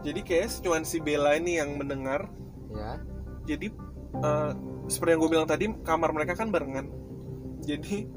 Jadi 0.00 0.20
kayak 0.24 0.48
cuma 0.64 0.80
si 0.84 0.98
Bella 1.00 1.36
ini 1.36 1.60
yang 1.60 1.76
mendengar. 1.76 2.28
Ya. 2.72 3.00
Jadi 3.48 3.72
eh, 4.20 4.52
seperti 4.90 5.10
yang 5.16 5.20
gue 5.22 5.30
bilang 5.32 5.48
tadi 5.48 5.64
kamar 5.82 6.10
mereka 6.12 6.36
kan 6.36 6.52
barengan. 6.52 6.86
Jadi 7.64 8.08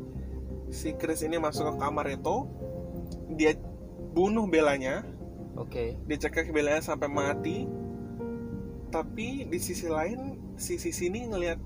si 0.73 0.89
Chris 0.97 1.21
ini 1.21 1.37
masuk 1.37 1.69
ke 1.69 1.73
kamar 1.77 2.09
itu 2.09 2.35
dia 3.37 3.53
bunuh 4.13 4.45
Bellanya 4.49 5.05
oke. 5.57 5.83
Dia 6.05 6.17
cekek 6.17 6.53
Bellanya 6.53 6.83
sampai 6.83 7.09
mati. 7.09 7.65
Tapi 8.93 9.49
di 9.49 9.59
sisi 9.61 9.89
lain 9.89 10.53
si 10.57 10.77
sisi 10.77 11.09
ini 11.09 11.29
ngelihat 11.29 11.59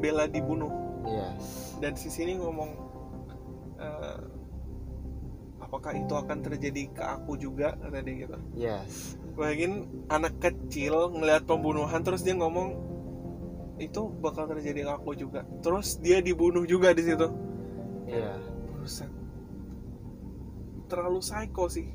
Bella 0.00 0.24
dibunuh. 0.28 0.72
Iya 1.06 1.36
dan 1.80 1.92
si 1.96 2.08
sini 2.08 2.40
ngomong 2.40 2.70
eh, 3.76 4.20
apakah 5.60 5.92
itu 5.96 6.14
akan 6.16 6.38
terjadi 6.40 6.82
ke 6.92 7.02
aku 7.04 7.36
juga? 7.36 7.76
Kata 7.76 8.00
dia 8.00 8.14
gitu. 8.16 8.36
Yes. 8.56 9.20
Bayangin 9.36 10.04
anak 10.08 10.40
kecil 10.40 11.12
ngelihat 11.12 11.44
pembunuhan 11.44 12.00
terus 12.00 12.24
dia 12.24 12.32
ngomong 12.38 12.86
itu 13.76 14.08
bakal 14.24 14.48
terjadi 14.48 14.88
ke 14.88 14.92
aku 14.96 15.12
juga. 15.12 15.44
Terus 15.60 16.00
dia 16.00 16.24
dibunuh 16.24 16.64
juga 16.64 16.96
di 16.96 17.02
situ. 17.04 17.28
Iya. 18.08 18.40
Buset. 18.80 19.12
terlalu 20.86 21.18
psycho 21.18 21.66
sih 21.66 21.90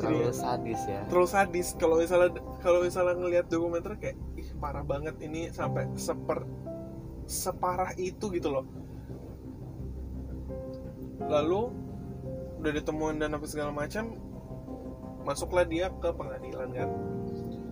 terlalu 0.00 0.32
Jadi- 0.32 0.40
sadis 0.40 0.80
ya. 0.88 1.00
terlalu 1.08 1.28
sadis. 1.28 1.68
Kalau 1.76 1.96
misalnya 2.00 2.30
kalau 2.60 2.78
misalnya 2.84 3.14
ngelihat 3.18 3.46
dokumenter 3.52 3.92
kayak 4.00 4.16
ih 4.38 4.48
parah 4.56 4.84
banget 4.84 5.16
ini 5.20 5.52
sampai 5.52 5.88
seper 5.98 6.44
separah 7.28 7.92
itu 8.00 8.32
gitu 8.32 8.48
loh. 8.50 8.66
Lalu 11.22 11.60
udah 12.62 12.72
ditemuin 12.72 13.16
dan 13.18 13.34
apa 13.34 13.46
segala 13.46 13.70
macam 13.74 14.14
masuklah 15.22 15.66
dia 15.66 15.90
ke 16.02 16.08
pengadilan 16.14 16.70
kan? 16.74 16.90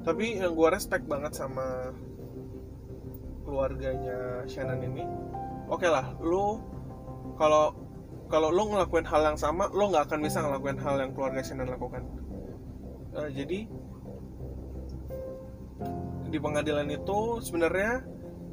Tapi 0.00 0.40
yang 0.40 0.56
gue 0.56 0.68
respect 0.70 1.04
banget 1.04 1.34
sama 1.36 1.92
keluarganya 3.50 4.46
Shannon 4.46 4.78
ini 4.86 5.02
oke 5.66 5.82
lah 5.82 6.14
lu 6.22 6.62
kalau 7.34 7.74
kalau 8.30 8.54
lu 8.54 8.70
ngelakuin 8.70 9.04
hal 9.04 9.34
yang 9.34 9.38
sama 9.38 9.66
lu 9.74 9.90
nggak 9.90 10.06
akan 10.06 10.20
bisa 10.22 10.38
ngelakuin 10.40 10.78
hal 10.78 10.96
yang 11.02 11.10
keluarga 11.12 11.42
Shannon 11.42 11.68
lakukan. 11.68 12.06
Eh, 13.18 13.30
jadi 13.34 13.66
di 16.30 16.38
pengadilan 16.38 16.86
itu 16.94 17.42
sebenarnya 17.42 18.06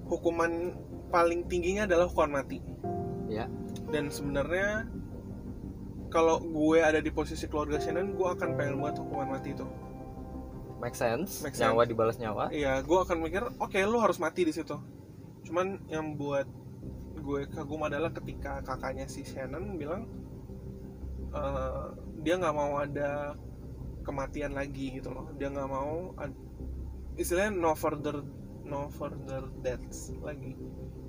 hukuman 0.09 0.73
paling 1.13 1.45
tingginya 1.45 1.85
adalah 1.85 2.09
hukuman 2.09 2.41
mati. 2.41 2.57
Ya. 3.29 3.45
Dan 3.93 4.09
sebenarnya 4.09 4.89
kalau 6.09 6.41
gue 6.41 6.81
ada 6.81 6.97
di 6.97 7.13
posisi 7.13 7.45
keluarga 7.45 7.77
Shannon 7.77 8.17
gue 8.17 8.27
akan 8.27 8.57
pengen 8.57 8.81
buat 8.81 8.97
hukuman 8.97 9.37
mati 9.37 9.53
itu. 9.53 9.63
Make 10.81 10.97
sense? 10.97 11.45
Make 11.45 11.53
nyawa 11.61 11.85
dibalas 11.85 12.17
nyawa? 12.17 12.49
Iya 12.49 12.81
gue 12.81 12.97
akan 12.97 13.21
mikir 13.21 13.45
oke 13.61 13.77
lu 13.85 14.01
harus 14.01 14.17
mati 14.17 14.41
di 14.41 14.53
situ. 14.57 14.73
Cuman 15.45 15.85
yang 15.85 16.17
buat 16.17 16.49
gue 17.27 17.43
kagum 17.51 17.83
adalah 17.83 18.15
ketika 18.15 18.63
kakaknya 18.63 19.03
si 19.11 19.27
Shannon 19.27 19.75
bilang 19.75 20.07
eh, 21.35 21.87
dia 22.23 22.39
nggak 22.39 22.55
mau 22.55 22.79
ada 22.79 23.35
kematian 24.07 24.55
lagi 24.55 24.95
gitu 24.95 25.11
loh. 25.11 25.35
Dia 25.35 25.51
nggak 25.51 25.67
mau 25.67 26.15
istilahnya 27.19 27.51
no 27.51 27.75
further 27.75 28.23
no 28.63 28.87
further 28.95 29.51
deaths 29.59 30.15
lagi. 30.23 30.55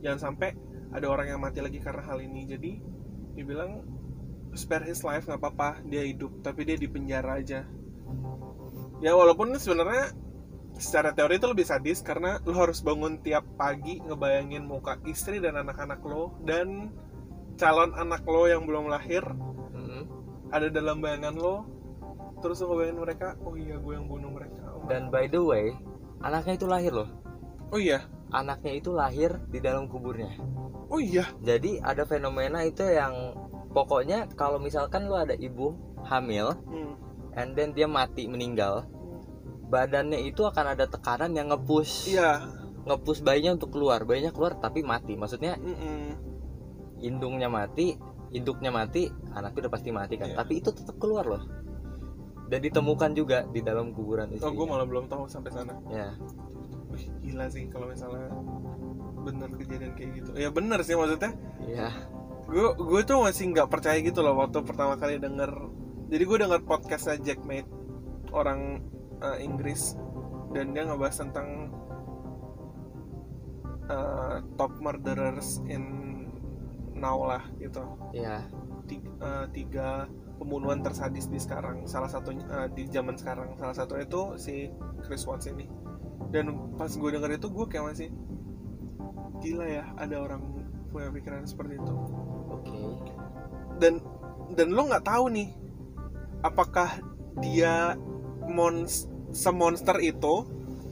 Jangan 0.02 0.34
sampai 0.34 0.58
ada 0.90 1.06
orang 1.06 1.30
yang 1.30 1.38
mati 1.38 1.62
lagi 1.62 1.78
karena 1.78 2.02
hal 2.02 2.18
ini. 2.18 2.42
Jadi 2.50 2.72
dia 3.38 3.44
bilang 3.46 3.86
spare 4.58 4.90
his 4.90 5.06
life 5.06 5.30
nggak 5.30 5.38
apa-apa 5.38 5.86
dia 5.86 6.02
hidup 6.02 6.42
tapi 6.42 6.66
dia 6.66 6.74
di 6.74 6.90
penjara 6.90 7.38
aja. 7.38 7.62
Ya 8.98 9.14
walaupun 9.14 9.54
sebenarnya 9.54 10.10
secara 10.78 11.10
teori 11.10 11.42
itu 11.42 11.46
lebih 11.50 11.66
sadis 11.66 12.00
karena 12.00 12.38
lo 12.46 12.54
harus 12.54 12.80
bangun 12.80 13.18
tiap 13.20 13.42
pagi 13.58 13.98
ngebayangin 13.98 14.62
muka 14.64 14.96
istri 15.04 15.42
dan 15.42 15.58
anak-anak 15.58 15.98
lo 16.06 16.38
dan 16.46 16.94
calon 17.58 17.90
anak 17.98 18.22
lo 18.24 18.46
yang 18.46 18.62
belum 18.64 18.86
lahir 18.86 19.26
Mm-mm. 19.74 20.06
ada 20.54 20.70
dalam 20.70 21.02
bayangan 21.02 21.34
lo 21.34 21.66
terus 22.38 22.62
lo 22.62 22.70
ngebayangin 22.72 22.98
mereka 23.02 23.28
oh 23.42 23.58
iya 23.58 23.74
gue 23.76 23.92
yang 23.92 24.06
bunuh 24.06 24.30
mereka. 24.30 24.62
Oh, 24.70 24.86
dan 24.86 25.10
by 25.10 25.26
the 25.26 25.42
way 25.42 25.74
anaknya 26.22 26.54
itu 26.54 26.66
lahir 26.70 26.92
loh. 26.94 27.10
Oh 27.74 27.76
iya? 27.82 28.06
Anaknya 28.30 28.72
itu 28.78 28.90
lahir 28.94 29.42
di 29.50 29.58
dalam 29.60 29.90
kuburnya. 29.90 30.30
Oh 30.88 31.02
iya? 31.02 31.26
Jadi 31.42 31.82
ada 31.82 32.06
fenomena 32.08 32.64
itu 32.64 32.80
yang 32.86 33.36
pokoknya 33.74 34.30
kalau 34.38 34.56
misalkan 34.62 35.04
lu 35.10 35.18
ada 35.18 35.36
ibu 35.36 35.76
hamil 36.06 36.54
Hmm. 36.70 36.94
and 37.36 37.52
then 37.58 37.74
dia 37.76 37.84
mati 37.84 38.24
meninggal 38.24 38.88
badannya 39.68 40.24
itu 40.24 40.44
akan 40.48 40.74
ada 40.74 40.88
tekanan 40.88 41.36
yang 41.36 41.52
ngepush. 41.52 42.08
Iya. 42.10 42.44
Ngepush 42.88 43.20
bayinya 43.20 43.60
untuk 43.60 43.76
keluar. 43.76 44.02
Bayinya 44.08 44.32
keluar 44.32 44.56
tapi 44.56 44.80
mati. 44.80 45.14
Maksudnya 45.14 45.60
Mm-mm. 45.60 46.16
indungnya 47.04 47.46
mati 47.46 47.94
induknya 48.28 48.68
mati 48.68 49.08
anaknya 49.32 49.68
udah 49.68 49.72
pasti 49.72 49.90
mati 49.92 50.14
kan. 50.20 50.28
Iya. 50.32 50.36
tapi 50.36 50.60
itu 50.60 50.70
tetap 50.72 50.96
keluar 51.00 51.24
loh. 51.24 51.42
Dan 52.48 52.64
ditemukan 52.64 53.12
juga 53.12 53.44
di 53.44 53.60
dalam 53.60 53.92
kuburan 53.92 54.32
oh 54.32 54.34
istrinya. 54.40 54.56
gue 54.56 54.66
malah 54.68 54.86
belum 54.88 55.04
tahu 55.08 55.28
sampai 55.28 55.52
sana. 55.52 55.76
Ya 55.92 56.16
Wih, 56.88 57.04
gila 57.20 57.52
sih 57.52 57.68
kalau 57.68 57.92
misalnya 57.92 58.32
bener 59.20 59.48
kejadian 59.52 59.92
kayak 59.92 60.10
gitu. 60.16 60.30
Ya 60.36 60.48
bener 60.48 60.80
sih 60.80 60.96
maksudnya. 60.96 61.36
Ya 61.68 61.92
gue 62.48 62.68
gue 62.80 63.00
tuh 63.04 63.20
masih 63.20 63.52
nggak 63.52 63.68
percaya 63.68 64.00
gitu 64.00 64.24
loh 64.24 64.32
waktu 64.40 64.64
pertama 64.64 64.96
kali 64.96 65.20
denger. 65.20 65.52
Jadi 66.08 66.22
gue 66.24 66.38
denger 66.40 66.60
podcastnya 66.64 67.20
Jack 67.20 67.44
Mate 67.44 67.68
orang 68.32 68.80
eh, 69.22 69.38
Inggris. 69.44 69.96
Dan 70.54 70.72
dia 70.72 70.88
ngebahas 70.88 71.16
tentang 71.20 71.72
eh, 73.88 74.36
top 74.56 74.72
murderers 74.80 75.60
in 75.68 75.84
now 76.98 77.20
lah 77.22 77.44
gitu. 77.60 77.84
Ya 78.10 78.48
tiga, 78.88 79.10
eh, 79.20 79.46
tiga 79.52 79.88
pembunuhan 80.40 80.80
tersadis 80.80 81.28
di 81.28 81.36
sekarang 81.36 81.84
salah 81.84 82.08
satunya 82.08 82.42
eh, 82.48 82.68
di 82.72 82.88
zaman 82.88 83.14
sekarang. 83.14 83.54
Salah 83.60 83.76
satunya 83.76 84.08
itu 84.08 84.22
si 84.40 84.72
Chris 85.04 85.28
Watts 85.28 85.46
ini. 85.46 85.68
Dan 86.32 86.74
pas 86.76 86.90
gue 86.90 87.10
denger 87.12 87.36
itu 87.36 87.48
gue 87.52 87.66
kayak 87.68 87.84
masih 87.94 88.08
gila 89.38 89.66
ya 89.68 89.84
ada 89.94 90.18
orang 90.18 90.42
punya 90.90 91.12
pikiran 91.12 91.44
seperti 91.44 91.78
itu. 91.78 91.94
Oke. 92.50 92.80
Dan 93.78 94.02
dan 94.56 94.68
lo 94.72 94.88
nggak 94.88 95.06
tahu 95.06 95.30
nih 95.30 95.52
apakah 96.42 96.88
dia 97.38 97.94
mons 98.58 99.06
semonster 99.30 100.02
itu 100.02 100.42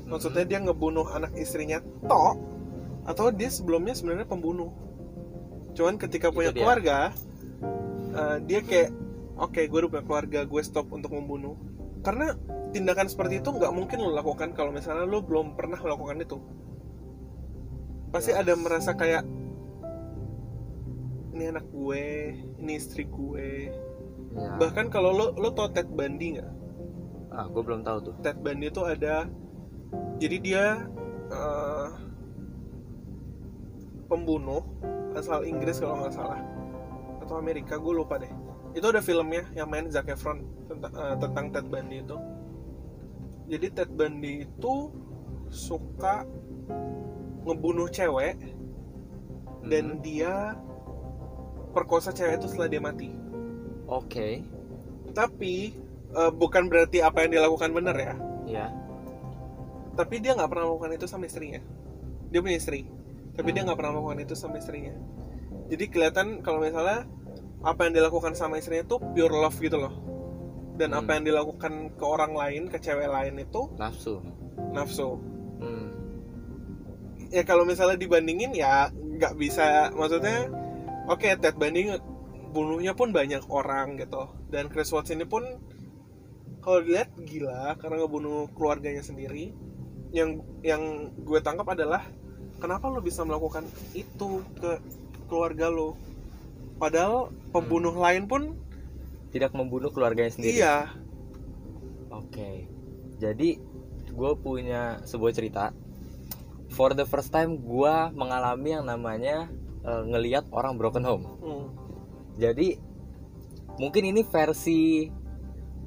maksudnya 0.06 0.46
dia 0.46 0.62
ngebunuh 0.62 1.10
anak 1.10 1.34
istrinya 1.34 1.82
tok 2.06 2.38
atau 3.06 3.34
dia 3.34 3.50
sebelumnya 3.50 3.94
sebenarnya 3.94 4.26
pembunuh. 4.26 4.70
Cuman 5.74 5.98
ketika 5.98 6.30
Itu 6.30 6.36
punya 6.38 6.50
dia. 6.54 6.62
keluarga 6.62 6.98
eh, 8.14 8.38
dia 8.46 8.60
kayak 8.62 8.90
oke 9.38 9.60
gue 9.66 9.78
udah 9.82 9.90
punya 9.90 10.04
keluarga 10.06 10.40
gue 10.46 10.62
stop 10.62 10.94
untuk 10.94 11.10
membunuh. 11.10 11.58
Karena 12.06 12.38
tindakan 12.70 13.10
seperti 13.10 13.42
itu 13.42 13.50
nggak 13.50 13.74
mungkin 13.74 13.98
lo 13.98 14.14
lakukan 14.14 14.54
kalau 14.54 14.70
misalnya 14.70 15.06
lo 15.06 15.26
belum 15.26 15.58
pernah 15.58 15.78
melakukan 15.82 16.22
itu. 16.22 16.38
Pasti 18.14 18.30
ada 18.30 18.54
merasa 18.54 18.94
kayak 18.94 19.26
ini 21.34 21.50
anak 21.50 21.66
gue 21.68 22.04
ini 22.62 22.72
istri 22.78 23.10
gue. 23.10 23.74
Ya. 24.38 24.54
Bahkan 24.54 24.86
kalau 24.94 25.10
lo 25.10 25.26
lo 25.34 25.50
tau 25.50 25.66
Ted 25.70 25.90
Bundy 25.90 26.38
nggak 26.38 26.65
ah 27.36 27.46
gue 27.52 27.62
belum 27.62 27.84
tahu 27.84 27.98
tuh. 28.10 28.14
Ted 28.24 28.40
Bundy 28.40 28.72
itu 28.72 28.82
ada 28.82 29.28
jadi 30.16 30.36
dia 30.40 30.64
eh, 31.28 31.88
pembunuh 34.08 34.64
asal 35.12 35.44
Inggris 35.44 35.80
kalau 35.80 36.00
nggak 36.00 36.16
salah 36.16 36.40
atau 37.20 37.36
Amerika 37.36 37.76
gue 37.76 37.92
lupa 37.92 38.16
deh. 38.16 38.32
Itu 38.72 38.88
ada 38.88 39.04
filmnya 39.04 39.44
yang 39.52 39.68
main 39.68 39.88
Zac 39.92 40.08
Efron 40.08 40.40
tentang, 40.68 40.92
eh, 40.96 41.16
tentang 41.20 41.46
Ted 41.52 41.66
Bundy 41.68 42.00
itu. 42.00 42.16
Jadi 43.46 43.66
Ted 43.70 43.90
Bundy 43.92 44.48
itu 44.48 44.74
suka 45.52 46.26
ngebunuh 47.46 47.86
cewek 47.92 48.34
dan 49.66 50.02
dia 50.02 50.58
memperkosa 51.76 52.08
cewek 52.08 52.40
itu 52.40 52.48
setelah 52.48 52.72
dia 52.72 52.80
mati. 52.80 53.12
Oke. 53.84 54.40
Tapi 55.12 55.76
eh, 56.16 56.32
bukan 56.32 56.72
berarti 56.72 57.04
apa 57.04 57.22
yang 57.28 57.36
dilakukan 57.36 57.70
benar 57.76 57.96
ya. 58.00 58.14
Ya 58.48 58.66
tapi 59.96 60.20
dia 60.20 60.36
nggak 60.36 60.52
pernah 60.52 60.68
melakukan 60.68 60.92
itu 60.92 61.06
sama 61.08 61.24
istrinya. 61.24 61.60
Dia 62.28 62.44
punya 62.44 62.60
istri. 62.60 62.84
Tapi 63.32 63.48
dia 63.56 63.64
Hmm. 63.64 63.72
nggak 63.72 63.78
pernah 63.80 63.92
melakukan 63.96 64.20
itu 64.28 64.34
sama 64.36 64.60
istrinya. 64.60 64.92
Jadi 65.72 65.84
kelihatan 65.88 66.44
kalau 66.44 66.60
misalnya 66.60 67.08
apa 67.64 67.88
yang 67.88 67.96
dilakukan 67.96 68.36
sama 68.36 68.60
istrinya 68.60 68.84
itu 68.84 69.00
pure 69.00 69.32
love 69.32 69.56
gitu 69.56 69.80
loh. 69.80 69.94
Dan 70.76 70.92
Hmm. 70.92 71.00
apa 71.00 71.16
yang 71.16 71.24
dilakukan 71.24 71.96
ke 71.96 72.04
orang 72.04 72.36
lain 72.36 72.62
ke 72.68 72.76
cewek 72.76 73.08
lain 73.08 73.40
itu 73.40 73.72
nafsu. 73.80 74.20
nafsu. 74.76 75.16
Hmm. 75.56 75.88
ya 77.32 77.42
kalau 77.42 77.64
misalnya 77.66 77.96
dibandingin 77.98 78.52
ya 78.52 78.92
nggak 78.92 79.34
bisa. 79.40 79.88
Maksudnya 79.96 80.46
oke 81.08 81.24
Ted 81.40 81.56
Bundy 81.56 81.88
bunuhnya 82.52 82.92
pun 82.92 83.10
banyak 83.16 83.48
orang 83.48 83.96
gitu. 83.96 84.28
Dan 84.52 84.68
Chris 84.68 84.92
Watts 84.92 85.10
ini 85.10 85.24
pun 85.24 85.42
kalau 86.66 86.82
dilihat 86.82 87.14
gila 87.22 87.78
karena 87.78 88.02
ngebunuh 88.02 88.50
keluarganya 88.58 89.06
sendiri 89.06 89.54
yang 90.10 90.42
yang 90.66 91.14
gue 91.14 91.38
tangkap 91.38 91.70
adalah 91.70 92.02
kenapa 92.58 92.90
lo 92.90 92.98
bisa 92.98 93.22
melakukan 93.22 93.62
itu 93.94 94.42
ke 94.58 94.82
keluarga 95.30 95.70
lo 95.70 95.94
padahal 96.82 97.30
pembunuh 97.54 97.94
lain 97.94 98.26
pun 98.26 98.58
tidak 99.30 99.54
membunuh 99.54 99.94
keluarganya 99.94 100.34
sendiri 100.34 100.58
iya 100.58 100.90
Oke, 102.16 102.64
jadi 103.20 103.60
gue 104.08 104.32
punya 104.40 105.04
sebuah 105.04 105.32
cerita. 105.36 105.64
For 106.72 106.96
the 106.96 107.04
first 107.04 107.28
time 107.28 107.60
gue 107.60 107.94
mengalami 108.16 108.72
yang 108.72 108.88
namanya 108.88 109.52
eh, 109.84 110.02
ngeliat 110.08 110.48
orang 110.48 110.80
broken 110.80 111.04
home. 111.04 111.24
Hmm. 111.44 111.66
Jadi 112.40 112.80
mungkin 113.76 114.02
ini 114.16 114.24
versi 114.24 115.12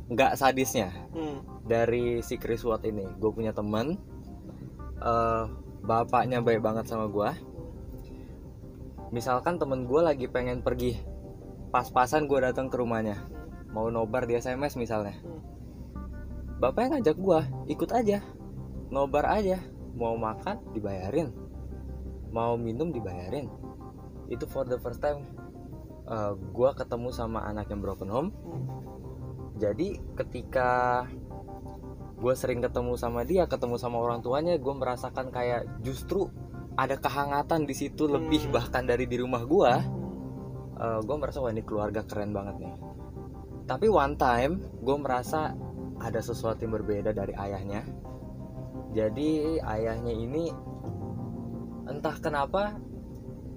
nggak 0.09 0.35
sadisnya 0.35 0.89
Hmm. 1.13 1.45
dari 1.63 2.25
si 2.25 2.41
Chris 2.41 2.65
Watt 2.65 2.81
ini. 2.83 3.05
Gue 3.21 3.29
punya 3.29 3.53
temen, 3.53 3.93
eh, 4.99 5.43
bapaknya 5.85 6.41
baik 6.41 6.65
banget 6.65 6.89
sama 6.89 7.05
gue. 7.07 7.29
Misalkan 9.09 9.57
temen 9.57 9.85
gue 9.89 10.01
lagi 10.01 10.25
pengen 10.29 10.61
pergi, 10.61 10.97
pas-pasan 11.69 12.25
gue 12.25 12.41
datang 12.41 12.69
ke 12.69 12.77
rumahnya, 12.77 13.17
mau 13.69 13.89
nobar 13.89 14.25
di 14.25 14.37
SMS 14.37 14.75
misalnya. 14.75 15.13
Hmm. 15.21 15.37
bapaknya 16.59 16.99
ngajak 16.99 17.15
gua 17.15 17.47
ikut 17.71 17.87
aja 17.95 18.19
nobar 18.91 19.31
aja 19.31 19.63
mau 19.95 20.19
makan 20.19 20.59
dibayarin 20.75 21.31
mau 22.35 22.59
minum 22.59 22.91
dibayarin 22.91 23.47
itu 24.27 24.43
for 24.43 24.67
the 24.67 24.75
first 24.83 24.99
time 24.99 25.23
uh, 26.03 26.35
gua 26.51 26.75
ketemu 26.75 27.15
sama 27.15 27.47
anak 27.47 27.71
yang 27.71 27.79
broken 27.79 28.11
home 28.11 28.29
Hmm. 28.43 28.67
Jadi 29.59 29.99
ketika 30.15 31.03
gue 32.19 32.33
sering 32.35 32.59
ketemu 32.63 32.95
sama 32.99 33.23
dia 33.23 33.47
ketemu 33.47 33.75
sama 33.79 33.99
orang 33.99 34.19
tuanya 34.23 34.55
gue 34.55 34.73
merasakan 34.75 35.31
kayak 35.31 35.67
justru 35.83 36.31
ada 36.79 36.95
kehangatan 36.95 37.67
di 37.67 37.75
situ 37.75 38.07
lebih 38.07 38.47
Hmm. 38.47 38.55
bahkan 38.55 38.87
dari 38.87 39.03
di 39.03 39.19
rumah 39.19 39.43
gua. 39.43 39.83
Uh, 40.79 41.03
gue 41.03 41.15
merasa 41.19 41.43
wah 41.43 41.51
ini 41.51 41.59
keluarga 41.67 42.07
keren 42.07 42.31
banget 42.31 42.55
nih. 42.63 42.75
Tapi 43.67 43.91
one 43.91 44.15
time 44.15 44.63
gue 44.79 44.95
merasa 44.95 45.51
ada 45.99 46.23
sesuatu 46.23 46.63
yang 46.63 46.79
berbeda 46.79 47.11
dari 47.11 47.35
ayahnya. 47.35 47.83
Jadi 48.95 49.59
ayahnya 49.59 50.13
ini 50.15 50.47
entah 51.91 52.15
kenapa 52.23 52.79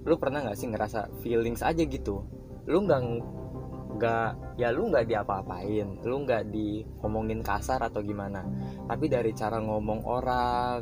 lu 0.03 0.19
pernah 0.19 0.43
nggak 0.43 0.59
sih 0.59 0.67
ngerasa 0.67 1.23
feelings 1.23 1.63
aja 1.63 1.87
gitu? 1.87 2.27
Lu 2.67 2.83
nggak 2.83 3.01
nggak 3.93 4.57
ya 4.57 4.73
lu 4.73 4.89
nggak 4.89 5.05
diapa-apain 5.07 6.01
lu 6.03 6.17
nggak 6.25 6.49
diomongin 6.49 7.41
kasar 7.41 7.81
atau 7.83 8.01
gimana 8.01 8.43
tapi 8.87 9.07
dari 9.07 9.33
cara 9.33 9.61
ngomong 9.61 10.01
orang 10.05 10.81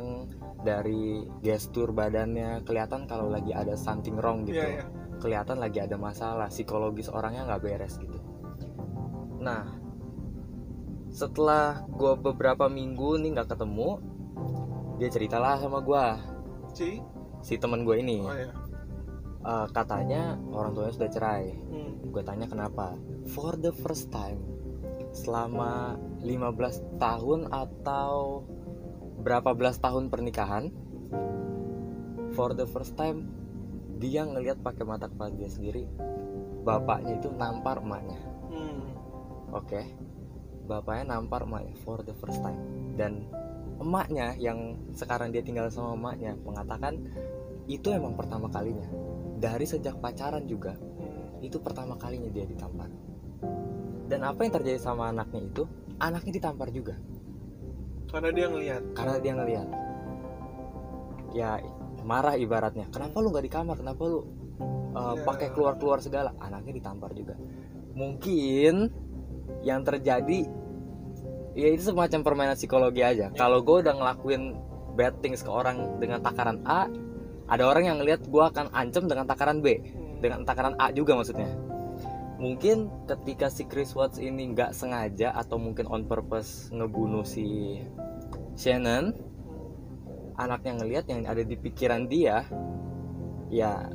dari 0.61 1.25
gestur 1.41 1.89
badannya 1.91 2.61
kelihatan 2.61 3.09
kalau 3.09 3.27
lagi 3.27 3.49
ada 3.51 3.73
something 3.73 4.13
wrong 4.15 4.45
gitu 4.45 4.61
Iya, 4.61 4.81
iya. 4.81 4.85
kelihatan 5.17 5.57
lagi 5.57 5.81
ada 5.81 5.97
masalah 5.97 6.47
psikologis 6.49 7.09
orangnya 7.09 7.49
nggak 7.49 7.61
beres 7.61 7.97
gitu 7.97 8.17
nah 9.41 9.65
setelah 11.11 11.83
gue 11.91 12.13
beberapa 12.15 12.71
minggu 12.71 13.19
nih 13.19 13.35
nggak 13.35 13.49
ketemu 13.51 13.99
dia 14.95 15.09
ceritalah 15.09 15.59
sama 15.59 15.81
gue 15.81 16.05
Si? 16.71 17.03
si 17.43 17.57
teman 17.59 17.83
gue 17.83 17.99
ini 17.99 18.21
Oh 18.23 18.31
ya. 18.31 18.47
Eh, 19.41 19.67
katanya 19.73 20.37
orang 20.53 20.77
tuanya 20.77 20.93
sudah 20.93 21.09
cerai. 21.09 21.45
Hmm. 21.49 21.89
gue 22.11 22.23
tanya 22.27 22.45
kenapa? 22.45 22.93
For 23.31 23.57
the 23.57 23.73
first 23.73 24.13
time 24.13 24.37
selama 25.11 25.95
15 26.23 27.01
tahun 27.01 27.47
atau 27.51 28.43
berapa 29.19 29.51
belas 29.55 29.79
tahun 29.79 30.07
pernikahan 30.07 30.71
for 32.31 32.55
the 32.55 32.63
first 32.63 32.95
time 32.95 33.27
dia 33.99 34.23
ngelihat 34.23 34.63
pakai 34.63 34.87
mata 34.87 35.11
kepala 35.11 35.35
dia 35.35 35.51
sendiri 35.51 35.83
bapaknya 36.63 37.17
itu 37.17 37.33
nampar 37.33 37.81
emaknya. 37.81 38.21
Hmm. 38.53 38.81
oke? 39.55 39.81
Bapaknya 40.69 41.17
nampar 41.17 41.49
emaknya 41.49 41.73
for 41.81 42.05
the 42.05 42.13
first 42.13 42.43
time. 42.45 42.61
Dan 42.93 43.25
emaknya 43.81 44.37
yang 44.37 44.77
sekarang 44.93 45.33
dia 45.33 45.41
tinggal 45.41 45.71
sama 45.73 45.97
emaknya 45.97 46.37
mengatakan 46.45 47.01
itu 47.65 47.89
emang 47.89 48.13
pertama 48.13 48.51
kalinya 48.51 48.85
dari 49.41 49.65
sejak 49.65 49.97
pacaran 49.97 50.45
juga 50.45 50.77
Hmm. 50.77 51.41
itu 51.41 51.57
pertama 51.57 51.97
kalinya 51.97 52.29
dia 52.29 52.45
ditampar 52.45 52.87
dan 54.05 54.21
apa 54.21 54.39
yang 54.39 54.53
terjadi 54.53 54.77
sama 54.77 55.09
anaknya 55.09 55.41
itu 55.43 55.63
anaknya 55.97 56.33
ditampar 56.37 56.69
juga 56.69 56.93
Karena 58.05 58.29
dia 58.29 58.45
ngelihat. 58.45 58.81
karena 58.93 59.17
dia 59.17 59.33
ngelihat 59.33 59.67
ya 61.31 61.49
marah 62.03 62.35
ibaratnya 62.35 62.85
kenapa 62.89 63.17
lu 63.17 63.31
nggak 63.31 63.45
di 63.45 63.51
kamar 63.51 63.75
kenapa 63.75 64.01
lu 64.03 64.19
uh, 64.91 65.15
Ya. 65.15 65.23
pakai 65.23 65.47
keluar 65.49 65.79
keluar 65.79 66.03
segala 66.03 66.35
anaknya 66.37 66.75
ditampar 66.75 67.15
juga 67.15 67.39
mungkin 67.93 68.91
yang 69.63 69.81
terjadi 69.81 70.43
ya 71.53 71.67
itu 71.67 71.83
semacam 71.85 72.19
permainan 72.21 72.55
psikologi 72.55 73.01
aja 73.01 73.31
Ya. 73.31 73.33
kalau 73.33 73.63
gue 73.63 73.79
udah 73.79 73.95
ngelakuin 73.95 74.55
bad 74.93 75.15
things 75.23 75.39
ke 75.39 75.47
orang 75.47 75.97
dengan 75.97 76.19
takaran 76.19 76.59
A 76.63 76.91
ada 77.51 77.67
orang 77.67 77.83
yang 77.83 77.97
ngelihat 77.99 78.23
gue 78.23 78.43
akan 78.47 78.71
ancam 78.71 79.11
dengan 79.11 79.27
takaran 79.27 79.59
B 79.59 79.83
dengan 80.23 80.47
takaran 80.47 80.79
A 80.79 80.95
juga 80.95 81.19
maksudnya. 81.19 81.51
Mungkin 82.39 83.05
ketika 83.05 83.51
si 83.51 83.67
Chris 83.67 83.91
Watts 83.93 84.17
ini 84.17 84.55
nggak 84.55 84.71
sengaja 84.73 85.35
atau 85.35 85.59
mungkin 85.59 85.85
on 85.91 86.07
purpose 86.07 86.71
ngebunuh 86.71 87.27
si 87.27 87.77
Shannon 88.55 89.13
anaknya 90.39 90.73
ngelihat 90.81 91.05
yang 91.11 91.27
ada 91.27 91.43
di 91.43 91.53
pikiran 91.53 92.07
dia 92.07 92.47
ya 93.51 93.91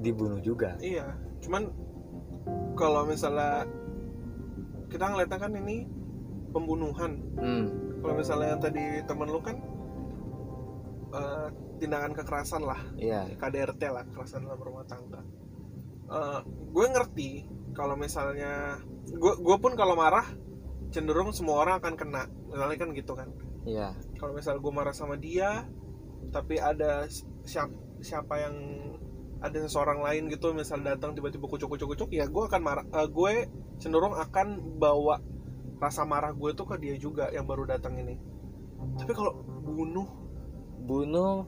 dibunuh 0.00 0.40
juga. 0.40 0.78
Iya, 0.80 1.12
cuman 1.44 1.68
kalau 2.78 3.04
misalnya 3.04 3.68
kita 4.88 5.04
ngeliatnya 5.10 5.38
kan 5.42 5.52
ini 5.58 5.84
pembunuhan. 6.54 7.20
hmm, 7.36 7.64
Kalau 8.00 8.14
misalnya 8.16 8.56
yang 8.56 8.62
tadi 8.62 8.84
temen 9.04 9.28
lu 9.28 9.40
kan 9.44 9.56
eh, 11.12 11.48
tindakan 11.80 12.12
kekerasan 12.12 12.62
lah, 12.62 12.80
iya. 13.00 13.24
KDRT 13.40 13.82
lah, 13.88 14.04
kekerasan 14.04 14.44
dalam 14.44 14.60
rumah 14.60 14.84
tangga. 14.84 15.24
Eh, 16.10 16.40
gue 16.46 16.86
ngerti 16.92 17.30
kalau 17.72 17.96
misalnya 17.96 18.78
gue 19.08 19.32
gue 19.40 19.56
pun 19.56 19.72
kalau 19.72 19.96
marah 19.96 20.26
cenderung 20.92 21.32
semua 21.32 21.64
orang 21.64 21.80
akan 21.80 21.94
kena, 21.96 22.22
misalnya 22.52 22.76
kan 22.76 22.88
gitu 22.92 23.12
kan. 23.16 23.28
iya. 23.64 23.96
Kalau 24.20 24.36
misalnya 24.36 24.60
gue 24.60 24.72
marah 24.74 24.94
sama 24.94 25.16
dia, 25.16 25.64
tapi 26.28 26.60
ada 26.60 27.08
siapa 27.48 27.72
siapa 28.00 28.36
yang 28.40 28.56
ada 29.40 29.56
seseorang 29.64 30.04
lain 30.04 30.28
gitu 30.28 30.52
misal 30.52 30.84
datang 30.84 31.16
tiba-tiba 31.16 31.48
kucuk-kucuk-kucuk 31.48 32.12
ya 32.12 32.28
gue 32.28 32.44
akan 32.44 32.60
marah 32.60 32.84
eh, 32.84 33.08
gue 33.08 33.32
cenderung 33.80 34.12
akan 34.12 34.76
bawa 34.76 35.20
rasa 35.80 36.04
marah 36.04 36.36
gue 36.36 36.52
tuh 36.52 36.68
ke 36.68 36.76
dia 36.76 36.94
juga 37.00 37.32
yang 37.32 37.48
baru 37.48 37.64
datang 37.64 37.96
ini. 37.96 38.20
Tapi 39.00 39.12
kalau 39.16 39.32
bunuh 39.64 40.04
bunuh 40.90 41.46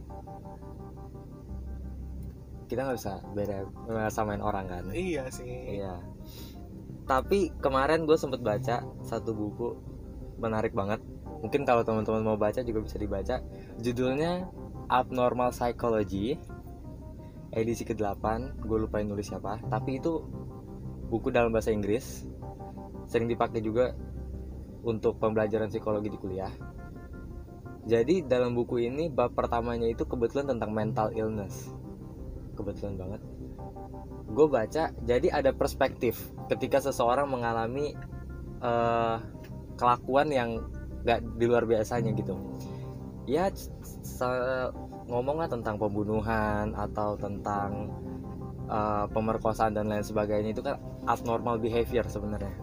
kita 2.71 2.87
nggak 2.87 2.99
bisa 3.03 3.19
beda 3.35 3.67
samain 4.15 4.39
orang 4.39 4.71
kan 4.71 4.85
iya 4.95 5.27
sih 5.35 5.83
Iya. 5.83 5.99
Tapi 7.03 7.51
kemarin 7.59 8.07
gue 8.07 8.15
sempet 8.15 8.41
baca 8.41 8.87
satu 9.03 9.35
buku 9.35 9.75
menarik 10.39 10.71
banget. 10.71 11.03
Mungkin 11.43 11.67
kalau 11.67 11.83
teman-teman 11.83 12.23
mau 12.23 12.39
baca 12.39 12.63
juga 12.63 12.79
bisa 12.83 12.97
dibaca. 12.97 13.43
Judulnya 13.83 14.47
Abnormal 14.87 15.51
Psychology. 15.51 16.39
Edisi 17.53 17.85
ke-8, 17.85 18.25
gue 18.65 18.79
lupa 18.81 19.05
nulis 19.05 19.29
siapa. 19.29 19.61
Tapi 19.69 20.01
itu 20.01 20.25
buku 21.13 21.29
dalam 21.29 21.53
bahasa 21.53 21.69
Inggris. 21.69 22.25
Sering 23.05 23.29
dipakai 23.29 23.61
juga 23.61 23.93
untuk 24.81 25.21
pembelajaran 25.21 25.69
psikologi 25.69 26.09
di 26.09 26.17
kuliah. 26.17 26.49
Jadi 27.83 28.23
dalam 28.23 28.55
buku 28.55 28.87
ini 28.87 29.11
bab 29.11 29.35
pertamanya 29.35 29.91
itu 29.91 30.07
kebetulan 30.07 30.55
tentang 30.55 30.71
mental 30.71 31.11
illness. 31.19 31.75
Kebetulan 32.55 32.95
banget. 32.95 33.21
Gue 34.31 34.47
baca 34.47 34.95
jadi 35.03 35.29
ada 35.35 35.51
perspektif 35.51 36.31
ketika 36.47 36.79
seseorang 36.79 37.27
mengalami 37.27 37.99
eh, 38.63 39.17
kelakuan 39.75 40.31
yang 40.31 40.63
gak 41.03 41.27
di 41.35 41.45
luar 41.51 41.67
biasanya 41.67 42.15
gitu. 42.15 42.39
Ya 43.27 43.51
ngomonglah 45.11 45.51
tentang 45.51 45.75
pembunuhan 45.83 46.79
atau 46.79 47.19
tentang 47.19 47.91
eh, 48.71 49.07
pemerkosaan 49.11 49.75
dan 49.75 49.91
lain 49.91 50.07
sebagainya 50.07 50.55
itu 50.55 50.63
kan 50.63 50.79
abnormal 51.11 51.59
behavior 51.59 52.07
sebenarnya. 52.07 52.55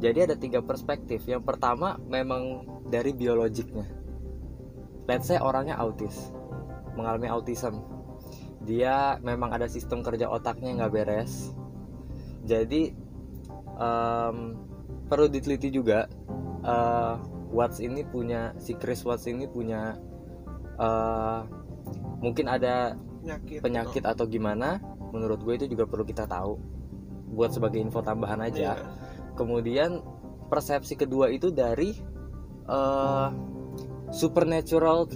Jadi 0.00 0.18
ada 0.32 0.36
tiga 0.40 0.64
perspektif. 0.64 1.28
Yang 1.28 1.44
pertama 1.44 2.00
memang 2.08 2.64
dari 2.88 3.12
biologiknya 3.12 4.03
let's 5.06 5.28
say 5.28 5.36
orangnya 5.40 5.76
autis 5.76 6.32
mengalami 6.94 7.28
autism. 7.28 7.82
Dia 8.64 9.20
memang 9.20 9.52
ada 9.52 9.68
sistem 9.68 10.00
kerja 10.00 10.30
otaknya 10.30 10.72
yang 10.72 10.78
nggak 10.80 10.94
beres. 10.94 11.52
Jadi 12.46 12.94
em, 13.76 14.36
perlu 15.10 15.26
diteliti 15.28 15.68
juga 15.74 16.08
eh, 16.64 17.14
Watts 17.54 17.78
ini 17.78 18.02
punya 18.02 18.50
si 18.58 18.74
Chris 18.74 19.04
Watts 19.04 19.28
ini 19.28 19.44
punya 19.46 19.94
eh, 20.80 21.40
mungkin 22.24 22.48
ada 22.48 22.96
penyakit 23.20 23.60
penyakit 23.60 24.02
atau 24.04 24.24
gimana 24.28 24.80
menurut 25.12 25.40
gue 25.44 25.54
itu 25.60 25.66
juga 25.68 25.84
perlu 25.84 26.08
kita 26.08 26.24
tahu. 26.24 26.56
Buat 27.34 27.58
sebagai 27.58 27.82
info 27.82 28.00
tambahan 28.00 28.40
aja. 28.40 28.78
Iya. 28.78 29.02
kemudian 29.34 29.98
persepsi 30.46 30.94
kedua 30.94 31.26
itu 31.26 31.50
dari 31.50 31.90
eh, 32.70 33.28
supernatural 34.14 35.10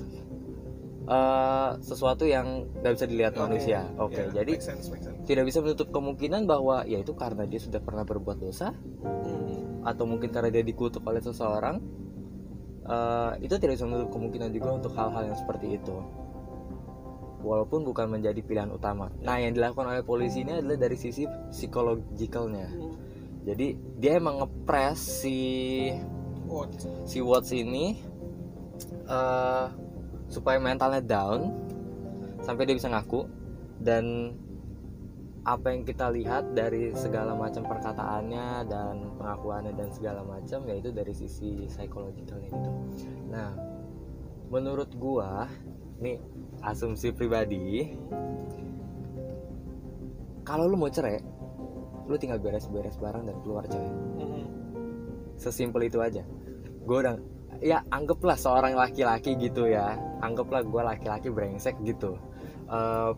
eh, 1.07 1.71
sesuatu 1.81 2.27
yang 2.27 2.67
nggak 2.83 2.93
bisa 2.99 3.07
dilihat 3.07 3.33
Oke, 3.33 3.43
manusia 3.47 3.81
oke 3.97 4.19
iya, 4.19 4.43
jadi 4.43 4.53
make 4.59 4.65
sense, 4.65 4.91
make 4.91 5.01
sense. 5.01 5.17
tidak 5.25 5.45
bisa 5.47 5.63
menutup 5.63 5.89
kemungkinan 5.89 6.45
bahwa 6.45 6.83
ya 6.85 6.99
itu 6.99 7.15
karena 7.15 7.47
dia 7.47 7.61
sudah 7.63 7.79
pernah 7.79 8.03
berbuat 8.03 8.39
dosa 8.39 8.75
Hmm. 8.99 9.87
atau 9.87 10.05
mungkin 10.05 10.29
karena 10.29 10.51
dia 10.51 10.61
dikutuk 10.61 11.01
oleh 11.01 11.23
seseorang 11.23 11.79
eh, 12.83 13.33
itu 13.41 13.55
tidak 13.57 13.79
bisa 13.79 13.87
menutup 13.87 14.11
kemungkinan 14.11 14.51
juga 14.51 14.75
untuk 14.75 14.93
hal-hal 14.93 15.31
yang 15.31 15.39
seperti 15.39 15.79
itu 15.79 15.95
walaupun 17.39 17.87
bukan 17.87 18.11
menjadi 18.11 18.43
pilihan 18.43 18.69
utama 18.69 19.15
nah 19.23 19.39
yang 19.39 19.55
dilakukan 19.55 19.87
oleh 19.87 20.03
polisi 20.03 20.43
ini 20.43 20.59
adalah 20.59 20.77
dari 20.77 20.99
sisi 20.99 21.23
psikologikalnya 21.49 22.67
Hmm. 22.69 22.93
jadi 23.47 23.67
dia 23.97 24.19
emang 24.19 24.43
ngepres 24.43 24.99
si 25.23 25.39
What? 26.45 26.75
si 27.05 27.23
Watts 27.23 27.53
ini 27.53 28.01
eh, 29.09 29.67
supaya 30.29 30.61
mentalnya 30.61 31.01
down 31.01 31.51
sampai 32.45 32.69
dia 32.69 32.77
bisa 32.77 32.93
ngaku 32.93 33.25
dan 33.81 34.37
apa 35.49 35.73
yang 35.73 35.83
kita 35.89 36.13
lihat 36.13 36.53
dari 36.53 36.93
segala 36.93 37.33
macam 37.33 37.65
perkataannya 37.65 38.69
dan 38.69 39.17
pengakuannya 39.17 39.73
dan 39.73 39.89
segala 39.97 40.21
macam 40.21 40.69
yaitu 40.69 40.93
dari 40.93 41.17
sisi 41.17 41.65
psikologikalnya 41.65 42.53
gitu. 42.53 42.71
Nah, 43.33 43.57
menurut 44.53 44.93
gua 45.01 45.49
nih 45.99 46.21
asumsi 46.63 47.11
pribadi 47.17 47.97
kalau 50.47 50.65
lu 50.65 50.81
mau 50.81 50.89
cerai 50.89 51.21
lu 52.09 52.17
tinggal 52.17 52.41
beres-beres 52.41 52.97
barang 52.97 53.29
dan 53.29 53.37
keluar 53.45 53.69
coy 53.69 53.85
Hmm. 54.19 54.47
sesimpel 55.37 55.87
itu 55.91 56.01
aja 56.01 56.25
gue 56.89 56.97
udah 56.97 57.21
ya 57.59 57.83
anggaplah 57.91 58.39
seorang 58.39 58.75
laki-laki 58.79 59.35
gitu 59.39 59.67
ya. 59.67 59.99
Anggaplah 60.23 60.63
gue 60.63 60.83
laki-laki 60.83 61.29
brengsek 61.31 61.79
gitu. 61.83 62.19
Eh, 62.69 63.13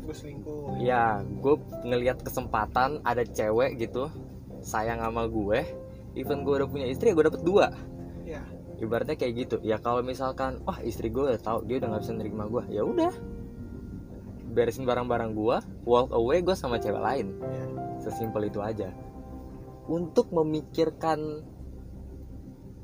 gue 0.00 0.14
selingkuh 0.16 0.80
ya. 0.82 1.22
gue 1.22 1.54
ngelihat 1.86 2.24
kesempatan 2.24 3.04
ada 3.06 3.22
cewek 3.22 3.78
gitu 3.78 4.10
sayang 4.58 4.98
sama 4.98 5.28
gue 5.30 5.62
even 6.18 6.42
gue 6.42 6.54
udah 6.58 6.68
punya 6.68 6.86
istri 6.90 7.12
ya 7.12 7.14
gue 7.14 7.26
dapet 7.30 7.42
dua. 7.46 7.70
Ya. 8.26 8.42
Ibaratnya 8.80 9.14
kayak 9.14 9.34
gitu. 9.46 9.56
Ya 9.62 9.78
kalau 9.78 10.02
misalkan 10.02 10.64
wah 10.66 10.80
istri 10.82 11.12
gue 11.12 11.30
udah 11.30 11.40
tahu 11.40 11.68
dia 11.68 11.78
udah 11.78 11.88
nggak 11.94 12.02
bisa 12.02 12.14
nerima 12.16 12.44
gue 12.50 12.64
ya 12.74 12.82
udah. 12.82 13.12
Beresin 14.50 14.82
barang-barang 14.82 15.30
gue 15.38 15.56
walk 15.86 16.10
away 16.10 16.42
gue 16.42 16.56
sama 16.58 16.82
cewek 16.82 16.98
lain. 16.98 17.38
Ya. 17.38 17.64
Sesimpel 18.02 18.50
itu 18.50 18.58
aja. 18.58 18.90
Untuk 19.86 20.34
memikirkan 20.34 21.46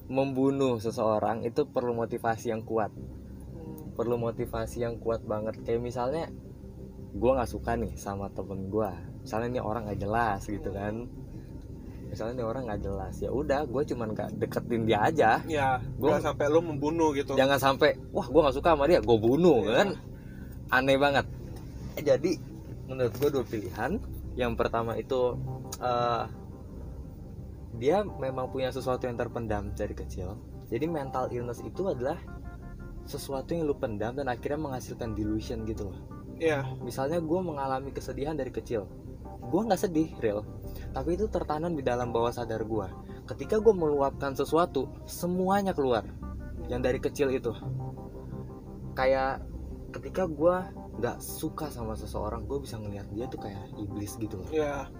membunuh 0.06 0.78
seseorang 0.78 1.42
itu 1.42 1.66
perlu 1.66 1.92
motivasi 1.94 2.50
yang 2.54 2.62
kuat. 2.62 2.90
Hmm. 2.94 3.92
perlu 3.96 4.20
motivasi 4.20 4.84
yang 4.84 5.00
kuat 5.00 5.24
banget. 5.24 5.56
Kayak 5.64 5.80
misalnya 5.82 6.24
gue 7.16 7.30
nggak 7.32 7.48
suka 7.48 7.80
nih 7.80 7.96
sama 7.96 8.28
temen 8.28 8.68
gue 8.68 8.92
misalnya 9.24 9.56
ini 9.56 9.60
orang 9.64 9.88
nggak 9.90 10.00
jelas 10.04 10.40
gitu 10.46 10.68
kan. 10.70 11.08
Misalnya 12.06 12.32
ini 12.38 12.44
orang 12.46 12.62
nggak 12.70 12.82
jelas 12.86 13.14
ya 13.18 13.34
udah 13.34 13.66
gue 13.66 13.82
cuman 13.82 14.14
gak 14.14 14.30
deketin 14.38 14.86
dia 14.86 15.02
aja. 15.02 15.30
Ya 15.50 15.82
nggak 15.98 16.22
sampai 16.22 16.46
lo 16.46 16.62
membunuh 16.62 17.10
gitu. 17.16 17.34
Jangan 17.34 17.58
sampai 17.58 17.98
wah 18.14 18.28
gue 18.28 18.40
nggak 18.40 18.54
suka 18.54 18.78
sama 18.78 18.86
dia 18.86 19.02
gue 19.02 19.18
bunuh 19.18 19.66
Iya. 19.66 19.72
kan. 19.74 19.88
Aneh 20.70 20.94
banget. 21.00 21.26
Eh, 21.98 22.04
jadi 22.06 22.32
menurut 22.86 23.14
gue 23.18 23.28
dua 23.34 23.44
pilihan. 23.48 23.98
Yang 24.38 24.52
pertama 24.54 24.94
itu 24.94 25.34
eh, 25.82 26.22
dia 27.76 28.02
memang 28.04 28.48
punya 28.48 28.72
sesuatu 28.72 29.04
yang 29.04 29.16
terpendam 29.20 29.72
dari 29.76 29.92
kecil. 29.92 30.36
Jadi 30.66 30.84
mental 30.88 31.30
illness 31.30 31.62
itu 31.62 31.86
adalah 31.86 32.18
sesuatu 33.06 33.54
yang 33.54 33.70
lu 33.70 33.76
pendam 33.78 34.18
dan 34.18 34.26
akhirnya 34.26 34.58
menghasilkan 34.58 35.14
delusion 35.14 35.62
gitu 35.68 35.92
loh. 35.92 35.98
Ya 36.36 36.66
misalnya 36.82 37.22
gue 37.22 37.40
mengalami 37.40 37.94
kesedihan 37.94 38.34
dari 38.34 38.50
kecil. 38.50 38.90
Gue 39.46 39.62
nggak 39.62 39.78
sedih 39.78 40.10
real. 40.18 40.42
Tapi 40.90 41.14
itu 41.14 41.30
tertanam 41.30 41.76
di 41.76 41.86
dalam 41.86 42.10
bawah 42.10 42.34
sadar 42.34 42.66
gue 42.66 42.88
ketika 43.26 43.58
gue 43.58 43.74
meluapkan 43.74 44.34
sesuatu 44.34 44.90
semuanya 45.06 45.70
keluar. 45.70 46.02
Yang 46.66 46.80
dari 46.82 46.98
kecil 46.98 47.28
itu. 47.30 47.54
Kayak 48.98 49.46
ketika 49.94 50.26
gue 50.26 50.56
nggak 50.96 51.20
suka 51.20 51.68
sama 51.68 51.92
seseorang 51.92 52.48
gue 52.48 52.58
bisa 52.58 52.80
ngelihat 52.80 53.06
dia 53.12 53.28
tuh 53.28 53.38
kayak 53.38 53.70
iblis 53.78 54.18
gitu 54.18 54.40
loh. 54.40 54.50
Ya 54.50 54.90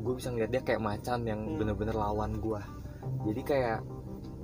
gue 0.00 0.14
bisa 0.16 0.32
ngeliat 0.32 0.50
dia 0.50 0.62
kayak 0.64 0.82
macan 0.82 1.20
yang 1.28 1.40
Hmm. 1.44 1.56
bener-bener 1.60 1.96
lawan 1.96 2.40
gue 2.40 2.60
jadi 3.28 3.42
kayak 3.44 3.78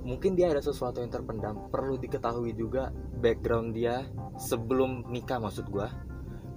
mungkin 0.07 0.39
dia 0.39 0.53
ada 0.53 0.63
sesuatu 0.63 1.03
yang 1.03 1.11
terpendam 1.11 1.67
perlu 1.67 1.99
diketahui 1.99 2.55
juga 2.55 2.93
background 3.19 3.75
dia 3.75 4.07
sebelum 4.39 5.09
nikah 5.11 5.41
maksud 5.41 5.67
gue 5.67 5.87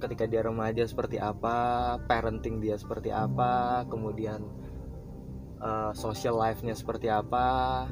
ketika 0.01 0.25
dia 0.25 0.41
remaja 0.47 0.87
seperti 0.87 1.21
apa 1.21 1.97
parenting 2.09 2.63
dia 2.63 2.79
seperti 2.79 3.13
apa 3.13 3.85
kemudian 3.91 4.41
uh, 5.61 5.93
social 5.93 6.41
life-nya 6.41 6.73
seperti 6.73 7.13
apa 7.13 7.85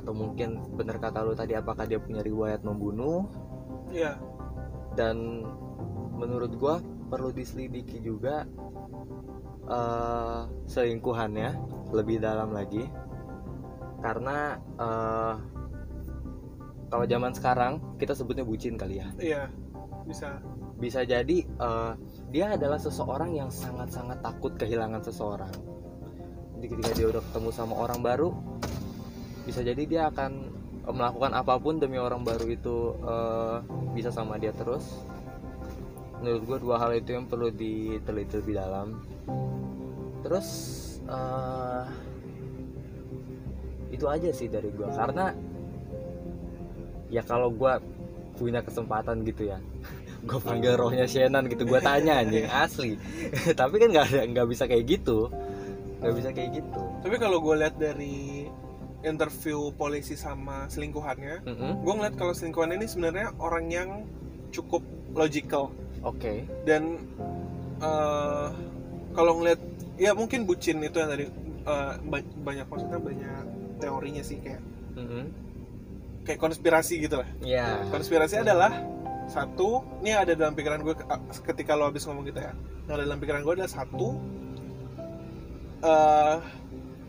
atau 0.00 0.16
mungkin 0.16 0.62
bener 0.74 0.98
kata 0.98 1.22
lu 1.22 1.36
tadi 1.36 1.54
apakah 1.54 1.86
dia 1.86 2.02
punya 2.02 2.24
riwayat 2.24 2.66
membunuh? 2.66 3.28
Ya 3.94 4.18
dan 4.94 5.42
menurut 6.14 6.54
gua 6.56 6.78
perlu 7.10 7.34
diselidiki 7.34 8.00
juga 8.00 8.46
eh, 9.66 10.40
selingkuhannya 10.70 11.50
lebih 11.92 12.22
dalam 12.22 12.54
lagi. 12.54 12.86
Karena 14.00 14.58
eh, 14.58 15.34
kalau 16.88 17.04
zaman 17.10 17.32
sekarang 17.34 17.72
kita 17.98 18.14
sebutnya 18.14 18.46
bucin 18.46 18.78
kali 18.78 19.02
ya. 19.02 19.08
Iya 19.18 19.42
bisa. 20.06 20.38
Bisa 20.78 21.00
jadi 21.02 21.38
eh, 21.44 21.92
dia 22.30 22.54
adalah 22.54 22.78
seseorang 22.78 23.34
yang 23.34 23.50
sangat-sangat 23.50 24.22
takut 24.22 24.54
kehilangan 24.54 25.02
seseorang. 25.02 25.52
Jadi 26.58 26.66
ketika 26.70 26.92
dia 26.96 27.06
udah 27.10 27.22
ketemu 27.28 27.50
sama 27.52 27.74
orang 27.76 28.00
baru 28.00 28.30
bisa 29.44 29.60
jadi 29.60 29.82
dia 29.84 30.02
akan 30.08 30.32
eh, 30.88 30.94
melakukan 30.94 31.32
apa 31.36 31.54
pun 31.60 31.78
demi 31.78 32.00
orang 32.00 32.24
baru 32.24 32.48
itu 32.48 32.96
eh, 33.04 33.56
bisa 33.92 34.10
sama 34.10 34.40
dia 34.40 34.52
terus. 34.56 35.04
Menurut 36.24 36.42
gue 36.48 36.58
dua 36.64 36.76
hal 36.80 36.96
itu 36.96 37.12
yang 37.12 37.28
perlu 37.28 37.52
diteliti 37.52 38.40
lebih 38.40 38.54
dalam. 38.56 39.04
Terus 40.24 40.48
eh, 41.04 41.84
itu 43.92 44.04
aja 44.10 44.28
sih 44.34 44.50
dari 44.50 44.72
gue 44.74 44.88
karena 44.90 45.30
ya 47.12 47.22
kalau 47.22 47.52
gue 47.54 47.72
punya 48.34 48.58
kesempatan 48.58 49.22
gitu 49.22 49.54
ya 49.54 49.62
gue 50.28 50.40
panggil 50.42 50.74
rohnya 50.74 51.06
Shannon 51.06 51.46
gitu 51.46 51.68
gue 51.68 51.80
tanya 51.84 52.24
anjing 52.24 52.48
asli? 52.48 52.96
Tapi 53.60 53.74
kan 53.76 53.88
nggak 53.92 54.32
nggak 54.32 54.46
bisa 54.48 54.64
kayak 54.64 54.84
gitu. 54.88 55.28
Nggak 56.00 56.14
bisa 56.16 56.28
kayak 56.32 56.50
gitu. 56.64 56.82
Tapi 57.04 57.16
kalau 57.20 57.38
gue 57.44 57.54
lihat 57.60 57.76
dari 57.76 58.33
interview 59.04 59.68
polisi 59.72 60.16
sama 60.16 60.66
selingkuhannya 60.66 61.44
Mm-mm. 61.44 61.72
gue 61.84 61.92
ngeliat 61.92 62.16
kalau 62.16 62.32
selingkuhan 62.32 62.72
ini 62.72 62.88
sebenarnya 62.88 63.36
orang 63.36 63.66
yang 63.68 63.88
cukup 64.50 64.80
logical. 65.12 65.70
Oke. 66.02 66.48
Dan 66.64 66.98
eh, 67.78 68.48
kalau 69.12 69.38
ngeliat 69.38 69.60
ya 69.94 70.10
mungkin 70.10 70.42
bucin 70.42 70.80
itu 70.80 70.98
yang 70.98 71.08
tadi 71.08 71.30
ba- 72.04 72.34
banyak 72.42 72.66
maksudnya 72.66 72.98
banyak 72.98 73.44
teorinya 73.78 74.20
sih 74.20 74.36
kayak 74.42 74.62
Mm-mm. 74.98 75.24
kayak 76.24 76.40
konspirasi 76.40 76.98
gitu 76.98 77.20
lah. 77.22 77.28
Ya 77.40 77.84
konspirasi 77.88 78.40
adalah 78.40 78.72
satu 79.24 79.80
ini 80.04 80.12
ada 80.12 80.36
dalam 80.36 80.52
pikiran 80.52 80.84
gue 80.84 80.94
ke- 80.96 81.08
ketika 81.48 81.72
lo 81.72 81.88
habis 81.88 82.04
ngomong 82.04 82.28
gitu 82.28 82.40
ya. 82.42 82.52
Yang 82.84 82.94
ada 83.00 83.04
dalam 83.08 83.20
pikiran 83.20 83.40
gue 83.42 83.54
adalah 83.56 83.72
satu 83.72 84.08
eh 85.84 86.36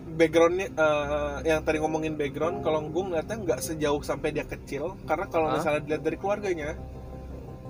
backgroundnya 0.05 0.69
eh, 0.69 1.35
yang 1.49 1.65
tadi 1.65 1.81
ngomongin 1.81 2.13
background 2.13 2.61
kalau 2.61 2.85
gue 2.85 3.03
ngeliatnya 3.03 3.37
nggak 3.41 3.59
sejauh 3.59 4.01
sampai 4.01 4.29
dia 4.31 4.45
kecil 4.45 4.93
karena 5.03 5.25
kalau 5.25 5.49
Hah? 5.49 5.57
misalnya 5.57 5.81
dilihat 5.81 6.03
dari 6.05 6.17
keluarganya 6.17 6.69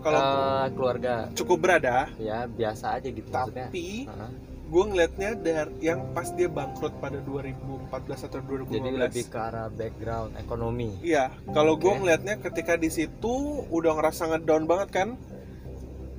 kalau 0.04 0.20
Eh, 0.22 0.68
keluarga 0.76 1.14
cukup 1.34 1.58
berada 1.64 2.12
ya 2.20 2.46
biasa 2.46 3.00
aja 3.00 3.08
gitu 3.10 3.26
maksudnya 3.26 3.72
tapi 3.72 4.06
Heeh. 4.06 4.32
gue 4.66 4.84
ngeliatnya 4.86 5.30
dari 5.34 5.72
yang 5.80 6.12
pas 6.12 6.30
dia 6.30 6.46
bangkrut 6.46 6.94
pada 7.00 7.18
2014 7.24 7.90
atau 8.28 8.40
2015 8.44 8.70
jadi 8.70 8.90
lebih 8.92 9.26
ke 9.32 9.38
arah 9.40 9.68
background 9.72 10.32
ekonomi 10.36 10.90
Iya, 11.02 11.32
kalau 11.50 11.80
gue 11.80 11.90
Oke. 11.90 12.00
ngelihatnya 12.04 12.36
ketika 12.38 12.76
di 12.76 12.90
situ 12.92 13.34
udah 13.70 13.92
ngerasa 13.96 14.26
ngedown 14.30 14.66
banget 14.66 14.90
kan, 14.92 15.10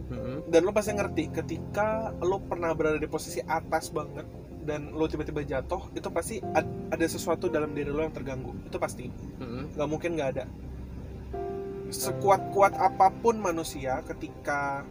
Mm-mm. 0.06 0.46
dan 0.46 0.60
lo 0.62 0.70
pasti 0.70 0.94
ngerti 0.94 1.22
ketika 1.34 2.14
lo 2.22 2.38
pernah 2.38 2.70
berada 2.72 2.96
di 2.96 3.06
posisi 3.06 3.42
atas 3.42 3.90
banget 3.90 4.26
dan 4.66 4.90
lo 4.90 5.06
tiba-tiba 5.06 5.46
jatuh, 5.46 5.94
itu 5.94 6.08
pasti 6.10 6.42
ad- 6.42 6.90
ada 6.90 7.06
sesuatu 7.06 7.46
dalam 7.46 7.70
diri 7.70 7.88
lo 7.88 8.02
yang 8.02 8.10
terganggu. 8.10 8.50
Itu 8.66 8.76
pasti, 8.76 9.06
Mm-mm. 9.38 9.78
nggak 9.78 9.88
mungkin 9.88 10.18
nggak 10.18 10.30
ada. 10.34 10.44
Sekuat-kuat 11.86 12.74
apa 12.74 13.14
pun 13.14 13.38
manusia 13.38 14.02
ketika 14.02 14.82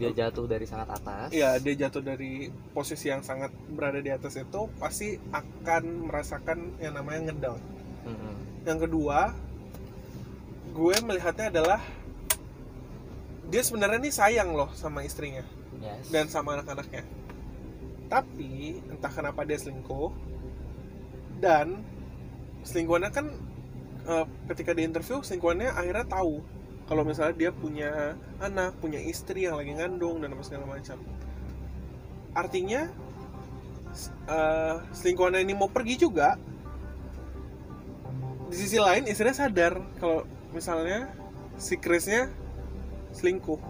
dia 0.00 0.16
jatuh 0.16 0.48
dari 0.48 0.64
sangat 0.64 0.96
atas 0.96 1.28
ya 1.28 1.60
dia 1.60 1.76
jatuh 1.76 2.00
dari 2.00 2.48
posisi 2.72 3.12
yang 3.12 3.20
sangat 3.20 3.52
berada 3.68 4.00
di 4.00 4.08
atas 4.08 4.32
itu 4.40 4.72
pasti 4.80 5.20
akan 5.28 6.08
merasakan 6.08 6.80
yang 6.80 6.96
namanya 6.96 7.28
ngedown. 7.28 7.60
Mm-mm. 8.08 8.64
yang 8.64 8.80
kedua 8.80 9.36
gue 10.72 10.96
melihatnya 11.04 11.52
adalah 11.52 11.84
dia 13.52 13.60
sebenarnya 13.60 14.00
nih 14.00 14.14
sayang 14.14 14.56
loh 14.56 14.72
sama 14.72 15.04
istrinya 15.04 15.44
yes 15.84 16.08
dan 16.08 16.32
sama 16.32 16.56
anak-anaknya 16.56 17.04
tapi 18.10 18.82
entah 18.90 19.12
kenapa 19.14 19.46
dia 19.46 19.56
selingkuh 19.56 20.10
dan 21.38 21.80
selingkuhannya 22.66 23.10
kan 23.14 23.26
eh, 24.04 24.26
ketika 24.50 24.74
di 24.74 24.82
interview 24.84 25.22
selingkuhannya 25.22 25.70
akhirnya 25.70 26.04
tahu 26.10 26.42
kalau 26.90 27.06
misalnya 27.06 27.38
dia 27.38 27.50
punya 27.54 28.18
anak 28.42 28.74
punya 28.82 28.98
istri 28.98 29.46
yang 29.46 29.62
lagi 29.62 29.78
ngandung 29.78 30.18
dan 30.26 30.34
apa 30.34 30.42
segala 30.42 30.66
macam. 30.66 30.98
Artinya 32.34 32.90
eh, 34.26 34.76
selingkuhannya 34.90 35.46
ini 35.46 35.54
mau 35.54 35.70
pergi 35.70 35.94
juga 35.94 36.34
di 38.50 38.58
sisi 38.58 38.82
lain 38.82 39.06
istrinya 39.06 39.46
sadar 39.46 39.78
kalau 40.02 40.26
misalnya 40.50 41.14
si 41.54 41.78
Chrisnya 41.78 42.26
selingkuh. 43.14 43.62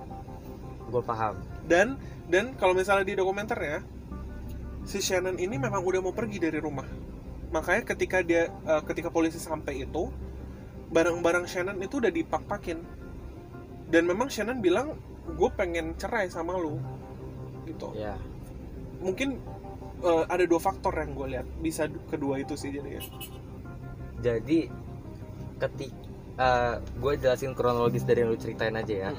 Gue 0.89 1.03
paham. 1.05 1.37
Dan 1.69 2.01
dan 2.33 2.57
kalau 2.57 2.73
misalnya 2.73 3.05
di 3.05 3.21
dokumenternya 3.21 3.85
si 4.85 4.99
Shannon 5.01 5.37
ini 5.37 5.57
memang 5.61 5.85
udah 5.85 6.01
mau 6.01 6.15
pergi 6.15 6.41
dari 6.41 6.59
rumah. 6.59 6.87
Makanya 7.51 7.83
ketika 7.95 8.23
dia 8.23 8.49
eh, 8.49 8.83
ketika 8.87 9.11
polisi 9.11 9.41
sampai 9.41 9.85
itu 9.85 10.09
barang-barang 10.91 11.47
Shannon 11.47 11.79
itu 11.83 11.99
udah 11.99 12.13
dipak-pakin. 12.13 12.79
Dan 13.91 14.07
memang 14.07 14.31
Shannon 14.31 14.63
bilang 14.63 14.95
gue 15.27 15.51
pengen 15.55 15.99
cerai 15.99 16.31
sama 16.31 16.55
lu. 16.55 16.79
Gitu. 17.67 17.91
Ya 17.99 18.15
mungkin 19.01 19.41
eh, 20.05 20.25
ada 20.29 20.45
dua 20.47 20.61
faktor 20.63 20.95
yang 20.95 21.13
gue 21.17 21.27
lihat. 21.39 21.47
Bisa 21.59 21.89
kedua 22.09 22.39
itu 22.39 22.55
sih 22.55 22.71
jadi 22.71 23.01
ya. 23.01 23.03
Jadi 24.21 24.69
ketik 25.61 25.93
gue 26.97 27.13
jelasin 27.21 27.53
kronologis 27.53 28.09
dari 28.09 28.25
yang 28.25 28.33
lu 28.33 28.39
ceritain 28.41 28.73
aja 28.73 28.95
ya 29.09 29.11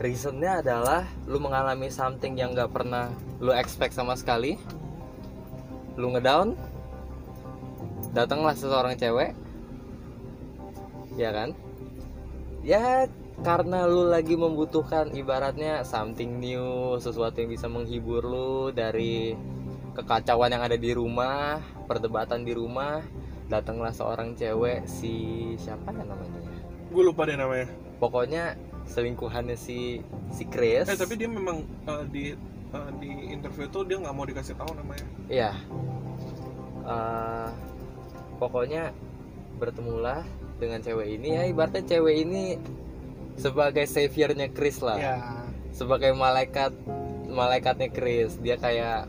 reasonnya 0.00 0.64
adalah 0.64 1.04
lu 1.28 1.36
mengalami 1.36 1.92
something 1.92 2.32
yang 2.32 2.56
gak 2.56 2.72
pernah 2.72 3.12
lu 3.36 3.52
expect 3.52 3.92
sama 3.92 4.16
sekali. 4.16 4.56
Lu 6.00 6.08
ngedown 6.16 6.56
datanglah 8.16 8.56
seseorang 8.56 8.96
cewek 8.96 9.36
ya 11.20 11.30
kan? 11.36 11.52
Ya 12.64 13.04
karena 13.44 13.84
lu 13.84 14.08
lagi 14.08 14.36
membutuhkan 14.40 15.12
ibaratnya 15.12 15.84
something 15.84 16.40
new 16.40 16.96
sesuatu 16.96 17.40
yang 17.44 17.52
bisa 17.52 17.68
menghibur 17.68 18.24
lu 18.24 18.72
dari 18.72 19.36
kekacauan 19.92 20.52
yang 20.52 20.64
ada 20.64 20.80
di 20.80 20.96
rumah 20.96 21.60
perdebatan 21.84 22.44
di 22.44 22.56
rumah 22.56 23.04
datanglah 23.52 23.92
seorang 23.92 24.32
cewek 24.32 24.88
si 24.88 25.12
siapa 25.60 25.92
ya 25.92 26.04
namanya? 26.08 26.40
Gue 26.88 27.02
lupa 27.04 27.28
deh 27.28 27.36
namanya. 27.36 27.68
Pokoknya 28.00 28.56
selingkuhannya 28.86 29.54
si 29.54 30.00
si 30.28 30.44
Chris 30.44 30.84
eh 30.84 30.94
tapi 30.94 31.14
dia 31.14 31.26
memang 31.26 31.60
eh, 31.84 32.04
di 32.06 32.24
eh, 32.70 32.90
di 32.96 33.10
interview 33.30 33.66
itu 33.66 33.80
dia 33.84 33.96
nggak 33.98 34.12
mau 34.12 34.24
dikasih 34.24 34.54
tahu 34.54 34.72
namanya 34.74 35.06
Iya. 35.26 35.52
Eh, 36.82 37.48
pokoknya 38.36 38.90
bertemulah 39.56 40.24
dengan 40.56 40.80
cewek 40.80 41.08
ini 41.10 41.28
ya 41.34 41.42
ibaratnya 41.44 41.84
cewek 41.86 42.16
ini 42.18 42.42
sebagai 43.36 43.84
saviornya 43.84 44.48
Chris 44.50 44.80
lah. 44.80 44.96
ya 44.96 45.16
Sebagai 45.70 46.12
malaikat 46.12 46.74
malaikatnya 47.26 47.88
Chris. 47.88 48.36
Dia 48.36 48.56
kayak 48.56 49.06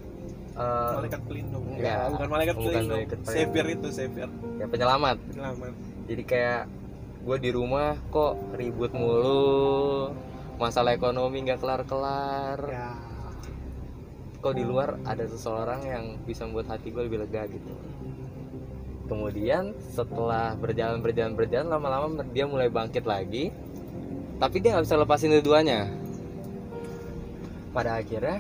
eh, 0.54 0.94
malaikat 0.94 1.22
pelindung 1.26 1.64
Ya, 1.74 2.06
bukan 2.08 2.30
malaikat 2.30 2.54
bukan 2.54 2.70
pelindung 2.70 2.92
malaikat 2.94 3.18
pelindung. 3.20 3.34
savior 3.34 3.66
itu 3.68 3.88
savior 3.90 4.30
ya 4.56 4.66
penyelamat. 4.68 5.18
selamat 5.32 5.74
Jadi 6.06 6.24
kayak 6.24 6.62
gue 7.22 7.38
di 7.38 7.50
rumah 7.54 7.94
kok 8.10 8.38
ribut 8.58 8.92
mulu. 8.98 10.10
Masalah 10.58 10.94
ekonomi 10.98 11.46
nggak 11.46 11.62
kelar-kelar. 11.62 12.58
Ya. 12.66 12.98
Kok 14.42 14.54
di 14.58 14.66
luar 14.66 14.98
ada 15.06 15.26
seseorang 15.30 15.86
yang 15.86 16.04
bisa 16.26 16.50
membuat 16.50 16.74
hati 16.78 16.90
gue 16.90 17.04
lebih 17.06 17.22
lega 17.22 17.46
gitu. 17.46 17.74
Kemudian 19.06 19.78
setelah 19.94 20.58
berjalan 20.58 21.04
berjalan 21.04 21.38
berjalan 21.38 21.68
lama-lama 21.70 22.26
dia 22.32 22.48
mulai 22.48 22.72
bangkit 22.72 23.04
lagi 23.04 23.52
tapi 24.40 24.58
dia 24.58 24.74
nggak 24.74 24.88
bisa 24.88 24.98
lepasin 24.98 25.36
keduanya 25.38 25.86
pada 27.76 28.00
akhirnya 28.02 28.40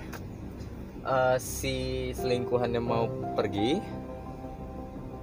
eh, 1.05 1.38
si 1.38 2.09
selingkuhannya 2.15 2.82
mau 2.82 3.05
pergi 3.36 3.84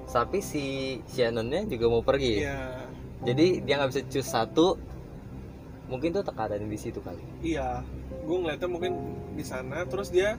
tapi 0.07 0.39
si 0.45 0.97
Shannonnya 1.11 1.67
juga 1.67 1.87
mau 1.91 2.05
pergi. 2.05 2.45
Iya 2.45 2.78
jadi 3.27 3.47
dia 3.63 3.75
nggak 3.79 3.91
bisa 3.91 4.03
choose 4.07 4.31
satu 4.31 4.79
mungkin 5.89 6.13
tuh 6.13 6.23
tekanan 6.23 6.69
di 6.69 6.79
situ 6.79 7.01
kali. 7.01 7.23
Iya 7.43 7.83
gue 8.29 8.37
ngeliatnya 8.37 8.69
mungkin 8.69 8.93
di 9.35 9.45
sana 9.45 9.89
terus 9.89 10.13
dia 10.13 10.37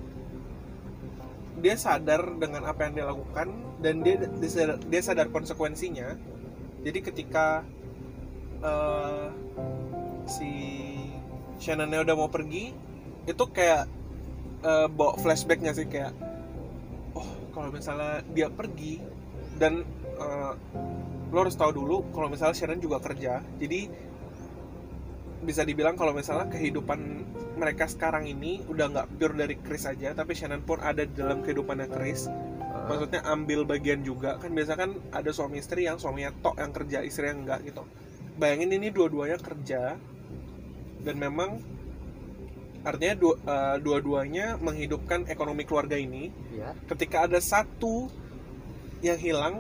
dia 1.60 1.76
sadar 1.76 2.40
dengan 2.40 2.64
apa 2.70 2.88
yang 2.88 2.94
dia 2.96 3.06
lakukan 3.10 3.48
dan 3.84 4.00
dia 4.06 4.16
dia 4.88 5.02
sadar, 5.04 5.28
konsekuensinya. 5.28 6.16
Jadi 6.86 7.00
ketika 7.04 7.68
eh, 8.64 9.28
si 10.30 10.52
Shannonnya 11.60 12.08
udah 12.08 12.16
mau 12.16 12.32
pergi 12.32 12.72
itu 13.28 13.44
kayak 13.52 13.92
eh, 14.64 14.88
bawa 14.88 15.20
flashbacknya 15.20 15.76
sih 15.76 15.92
kayak 15.92 16.16
oh 17.18 17.28
kalau 17.52 17.74
misalnya 17.76 18.24
dia 18.32 18.48
pergi 18.48 19.04
dan 19.60 19.84
eh, 20.16 20.54
lo 21.30 21.38
harus 21.46 21.54
tahu 21.54 21.72
dulu 21.74 21.98
kalau 22.10 22.28
misalnya 22.30 22.58
Shannon 22.58 22.82
juga 22.82 22.98
kerja. 23.02 23.42
Jadi 23.62 23.90
bisa 25.40 25.64
dibilang 25.64 25.96
kalau 25.96 26.12
misalnya 26.12 26.52
kehidupan 26.52 27.00
mereka 27.56 27.88
sekarang 27.88 28.28
ini 28.28 28.60
udah 28.68 28.92
nggak 28.92 29.08
pure 29.16 29.36
dari 29.36 29.56
Chris 29.60 29.88
aja 29.88 30.12
tapi 30.12 30.36
Shannon 30.36 30.64
pun 30.64 30.84
ada 30.84 31.06
di 31.06 31.14
dalam 31.14 31.46
kehidupannya 31.46 31.88
Chris. 31.88 32.28
Maksudnya 32.90 33.22
ambil 33.30 33.70
bagian 33.70 34.02
juga. 34.02 34.42
Kan 34.42 34.58
biasa 34.58 34.74
kan 34.74 34.98
ada 35.14 35.30
suami 35.30 35.62
istri 35.62 35.86
yang 35.86 36.02
suaminya 36.02 36.34
tok 36.42 36.58
yang 36.58 36.72
kerja 36.74 36.98
istri 37.06 37.30
yang 37.30 37.46
enggak 37.46 37.62
gitu. 37.62 37.86
Bayangin 38.40 38.74
ini 38.74 38.90
dua-duanya 38.90 39.38
kerja 39.38 40.00
dan 41.00 41.16
memang 41.16 41.62
artinya 42.80 43.16
dua, 43.20 43.36
eh, 43.36 43.78
dua-duanya 43.84 44.58
menghidupkan 44.58 45.30
ekonomi 45.30 45.68
keluarga 45.70 46.00
ini. 46.00 46.34
Ya 46.56 46.74
ketika 46.90 47.30
ada 47.30 47.38
satu 47.38 48.10
yang 49.06 49.20
hilang 49.20 49.56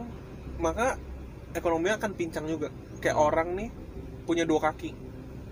maka 0.59 0.99
ekonominya 1.53 1.97
akan 2.01 2.11
pincang 2.13 2.45
juga. 2.45 2.69
Kayak 2.99 3.17
orang 3.17 3.49
nih 3.57 3.69
punya 4.25 4.43
dua 4.45 4.69
kaki. 4.69 4.91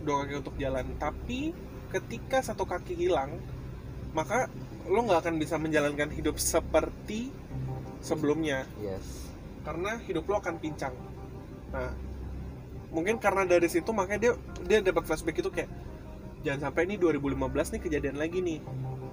Dua 0.03 0.23
kaki 0.23 0.33
untuk 0.45 0.55
jalan. 0.61 0.85
Tapi 0.99 1.53
ketika 1.89 2.43
satu 2.43 2.67
kaki 2.67 2.93
hilang 2.93 3.39
maka 4.11 4.51
lo 4.87 5.03
nggak 5.03 5.23
akan 5.23 5.35
bisa 5.37 5.59
menjalankan 5.59 6.09
hidup 6.11 6.39
seperti 6.39 7.29
sebelumnya. 7.99 8.65
Yes. 8.79 9.29
Karena 9.63 9.99
hidup 10.03 10.25
lo 10.31 10.39
akan 10.39 10.55
pincang. 10.61 10.95
Nah 11.73 11.91
mungkin 12.87 13.19
karena 13.19 13.43
dari 13.43 13.67
situ 13.67 13.91
makanya 13.91 14.31
dia 14.31 14.33
dia 14.63 14.79
dapat 14.79 15.03
flashback 15.03 15.43
itu 15.43 15.51
kayak 15.51 15.67
jangan 16.39 16.71
sampai 16.71 16.87
ini 16.87 16.95
2015 16.95 17.75
nih 17.75 17.81
kejadian 17.83 18.17
lagi 18.17 18.39
nih. 18.39 18.59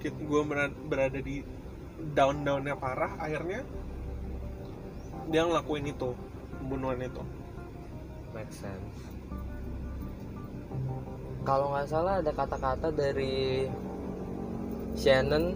Gue 0.05 0.41
berada 0.85 1.19
di 1.19 1.41
down 2.13 2.45
downnya 2.45 2.77
parah 2.77 3.17
akhirnya 3.17 3.65
dia 5.31 5.41
ngelakuin 5.41 5.89
itu 5.89 6.13
pembunuhan 6.61 6.99
itu. 7.01 7.23
Make 8.33 8.51
sense. 8.51 8.99
Kalau 11.45 11.69
nggak 11.71 11.87
salah 11.87 12.19
ada 12.25 12.31
kata-kata 12.33 12.89
dari 12.89 13.69
Shannon 14.97 15.53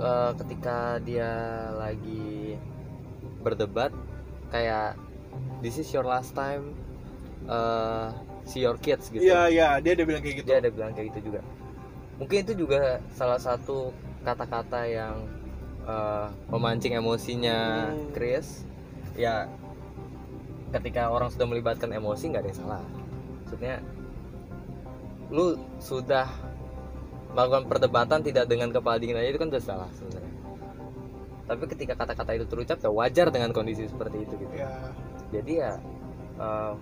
eh, 0.00 0.30
ketika 0.42 0.98
dia 1.04 1.30
lagi 1.76 2.58
berdebat 3.40 3.94
kayak 4.50 4.98
this 5.62 5.78
is 5.78 5.86
your 5.94 6.02
last 6.04 6.34
time 6.34 6.74
eh, 7.46 8.06
see 8.44 8.66
your 8.66 8.76
kids 8.82 9.08
gitu. 9.14 9.22
Iya 9.22 9.46
iya 9.46 9.68
dia 9.78 9.94
ada 9.94 10.02
bilang 10.02 10.22
kayak 10.26 10.42
gitu. 10.42 10.46
Dia 10.50 10.58
ada 10.58 10.70
bilang 10.74 10.92
kayak 10.92 11.14
gitu 11.14 11.30
juga. 11.32 11.40
Mungkin 12.18 12.38
itu 12.44 12.52
juga 12.66 12.98
salah 13.14 13.38
satu 13.38 13.94
kata-kata 14.26 14.90
yang 14.90 15.22
eh, 15.86 16.26
memancing 16.50 16.98
emosinya 16.98 17.88
Hmm. 17.94 18.10
Chris. 18.10 18.66
Ya 19.14 19.46
ketika 20.70 21.10
orang 21.10 21.28
sudah 21.30 21.46
melibatkan 21.46 21.90
emosi 21.90 22.30
nggak 22.30 22.42
ada 22.42 22.50
yang 22.50 22.60
salah. 22.60 22.82
Maksudnya 23.44 23.74
lu 25.30 25.58
sudah 25.78 26.26
melakukan 27.34 27.64
perdebatan 27.70 28.20
tidak 28.26 28.50
dengan 28.50 28.74
kepala 28.74 28.98
dingin 28.98 29.18
aja 29.18 29.30
itu 29.30 29.38
kan 29.38 29.50
udah 29.50 29.62
salah 29.62 29.90
sebenarnya. 29.94 30.34
Tapi 31.50 31.64
ketika 31.74 31.94
kata-kata 31.98 32.30
itu 32.38 32.46
terucap 32.46 32.78
ya 32.78 32.90
wajar 32.90 33.26
dengan 33.30 33.50
kondisi 33.50 33.86
seperti 33.86 34.22
itu 34.22 34.34
gitu. 34.38 34.54
Ya 34.54 34.70
jadi 35.30 35.52
ya 35.54 35.72
eh, 36.38 36.74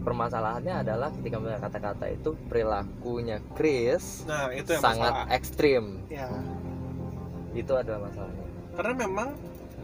permasalahannya 0.00 0.74
adalah 0.80 1.08
ketika 1.12 1.36
melihat 1.36 1.60
kata-kata 1.68 2.08
itu 2.08 2.32
perilakunya 2.48 3.44
Chris 3.52 4.24
nah 4.24 4.48
itu 4.48 4.72
yang 4.76 4.84
sangat 4.84 5.12
masalah. 5.12 5.36
ekstrim. 5.36 5.84
Ya 6.08 6.28
itu 7.52 7.72
adalah 7.76 8.08
masalahnya. 8.08 8.48
Karena 8.76 8.94
memang 8.96 9.28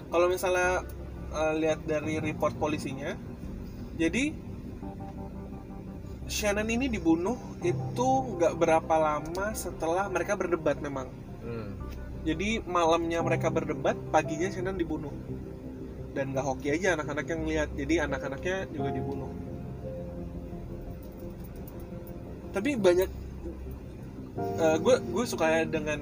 kalau 0.09 0.27
misalnya 0.31 0.87
eh, 1.37 1.55
lihat 1.61 1.85
dari 1.85 2.17
report 2.19 2.57
polisinya. 2.57 3.13
Jadi 3.97 4.33
Shannon 6.27 6.67
ini 6.67 6.91
dibunuh 6.91 7.39
itu 7.63 8.09
nggak 8.35 8.59
berapa 8.59 8.95
lama 8.99 9.55
setelah 9.55 10.11
mereka 10.11 10.35
berdebat 10.35 10.81
memang. 10.83 11.09
Hmm. 11.47 11.79
jadi 12.27 12.59
malamnya 12.67 13.23
mereka 13.23 13.55
berdebat 13.55 13.95
paginya 14.11 14.51
Shannon 14.51 14.75
dibunuh. 14.75 15.15
Dan 16.11 16.35
nggak 16.35 16.43
hoki 16.43 16.75
aja 16.75 16.99
anak-anak 16.99 17.27
yang 17.31 17.43
lihat 17.47 17.69
jadi 17.79 17.95
anak-anaknya 18.11 18.67
juga 18.75 18.91
dibunuh. 18.91 19.31
Tapi 22.51 22.75
banyak 22.75 23.11
gue 24.57 24.97
gue 25.01 25.25
suka 25.25 25.65
dengan 25.65 26.01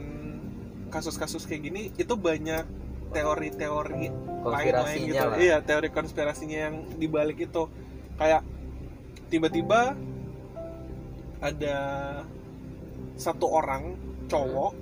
kasus-kasus 0.90 1.46
kayak 1.46 1.62
gini 1.66 1.82
itu 1.98 2.14
banyak 2.14 2.62
teori-teori 3.10 4.33
lain-lain 4.44 4.72
konspirasinya 4.72 5.12
gitu. 5.12 5.26
lah. 5.26 5.36
Iya 5.40 5.56
teori 5.64 5.88
konspirasinya 5.90 6.58
yang 6.68 6.74
dibalik 7.00 7.38
itu. 7.40 7.62
Kayak 8.20 8.42
tiba-tiba 9.32 9.96
ada 11.40 11.76
satu 13.16 13.46
orang 13.48 13.96
cowok 14.28 14.72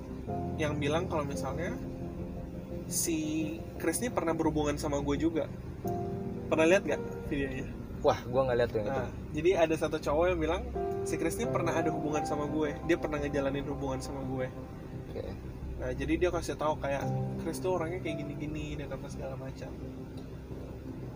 yang 0.59 0.77
bilang 0.79 1.07
kalau 1.07 1.25
misalnya 1.25 1.75
si 2.87 3.57
Chris 3.79 3.99
ini 4.03 4.11
pernah 4.11 4.35
berhubungan 4.35 4.75
sama 4.75 4.99
gue 4.99 5.15
juga. 5.17 5.47
Pernah 6.51 6.65
lihat 6.69 6.83
gak 6.85 7.01
videonya? 7.31 7.67
Wah 8.03 8.19
gua 8.27 8.51
nggak 8.51 8.57
lihat 8.59 8.69
tuh 8.69 8.79
yang 8.83 8.87
itu. 8.91 8.99
Nah 8.99 9.09
jadi 9.31 9.49
ada 9.63 9.75
satu 9.79 9.97
cowok 9.97 10.25
yang 10.35 10.39
bilang 10.39 10.61
si 11.07 11.15
Chris 11.15 11.39
ini 11.39 11.47
pernah 11.47 11.71
ada 11.71 11.89
hubungan 11.89 12.27
sama 12.27 12.45
gue. 12.51 12.75
Dia 12.83 12.99
pernah 12.99 13.17
ngejalanin 13.23 13.63
hubungan 13.71 14.03
sama 14.03 14.21
gue. 14.27 14.47
Nah, 15.83 15.91
jadi 15.91 16.13
dia 16.15 16.29
kasih 16.31 16.55
tahu 16.55 16.79
kayak 16.79 17.03
Chris 17.43 17.59
tuh 17.59 17.75
orangnya 17.75 17.99
kayak 17.99 18.23
gini-gini 18.23 18.79
dan 18.79 18.87
apa 18.87 19.07
segala 19.11 19.35
macam. 19.35 19.67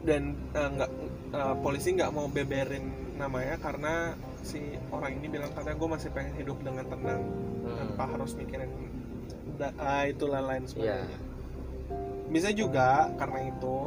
Dan 0.03 0.35
eh, 0.51 0.69
nggak 0.75 0.91
eh, 1.31 1.55
polisi 1.63 1.95
nggak 1.95 2.11
mau 2.11 2.27
beberin 2.27 2.83
namanya 3.15 3.55
karena 3.57 4.11
si 4.43 4.59
orang 4.91 5.17
ini 5.17 5.27
bilang 5.27 5.49
katanya 5.51 5.79
gue 5.79 5.89
masih 5.89 6.09
pengen 6.11 6.35
hidup 6.35 6.59
dengan 6.61 6.85
tenang 6.85 7.23
Hmm. 7.67 7.75
tanpa 7.83 8.15
harus 8.15 8.31
mikirin 8.31 8.71
ah, 9.75 10.07
itu 10.07 10.23
lain-lain 10.23 10.63
Iya. 10.63 10.71
sebagainya. 10.71 11.19
Bisa 12.27 12.49
juga 12.51 13.11
karena 13.19 13.39
itu 13.43 13.77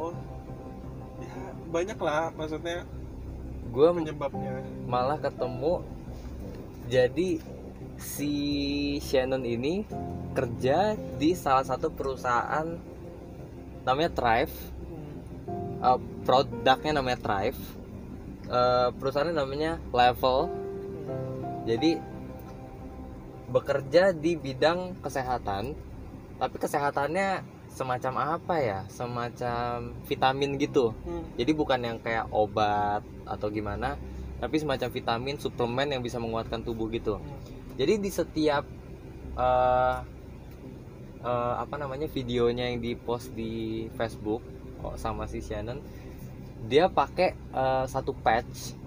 ya 1.17 1.37
banyak 1.65 1.97
lah 1.97 2.29
maksudnya 2.33 2.85
gue 3.69 3.87
penyebabnya. 3.89 4.61
malah 4.85 5.17
ketemu 5.17 5.81
jadi 6.85 7.41
si 7.97 8.33
Shannon 9.01 9.41
ini 9.41 9.81
kerja 10.31 10.95
di 11.19 11.35
salah 11.35 11.63
satu 11.67 11.91
perusahaan 11.91 12.67
namanya 13.83 14.11
Thrive. 14.13 14.55
Hmm. 14.87 15.13
uh, 15.83 15.99
produknya 16.23 16.91
namanya 16.97 17.19
Thrive. 17.19 17.61
Uh, 18.51 18.89
perusahaannya 18.95 19.35
namanya 19.35 19.79
Level. 19.91 20.51
Jadi 21.67 21.99
bekerja 23.51 24.15
di 24.15 24.39
bidang 24.39 24.97
kesehatan. 25.03 25.75
Tapi 26.41 26.55
kesehatannya 26.57 27.45
semacam 27.69 28.39
apa 28.39 28.55
ya? 28.59 28.79
Semacam 28.89 29.93
vitamin 30.07 30.57
gitu. 30.57 30.95
Hmm. 31.05 31.23
jadi 31.37 31.51
bukan 31.53 31.79
yang 31.79 31.97
kayak 32.01 32.27
obat 32.33 33.05
atau 33.23 33.47
gimana 33.47 33.95
tapi 34.41 34.57
semacam 34.57 34.89
vitamin 34.89 35.37
suplemen 35.37 35.87
yang 35.93 36.01
bisa 36.01 36.17
menguatkan 36.17 36.65
tubuh 36.65 36.89
gitu. 36.89 37.21
Jadi 37.77 38.01
di 38.01 38.09
setiap 38.09 38.65
eh 39.37 39.95
eh, 41.21 41.55
apa 41.57 41.75
namanya 41.77 42.09
videonya 42.09 42.69
yang 42.73 42.81
dipost 42.81 43.33
di 43.33 43.87
Facebook 43.95 44.41
oh, 44.81 44.97
sama 44.97 45.25
si 45.29 45.39
Shannon 45.41 45.81
dia 46.65 46.89
pakai 46.89 47.33
eh, 47.33 47.85
satu 47.89 48.13
patch 48.13 48.77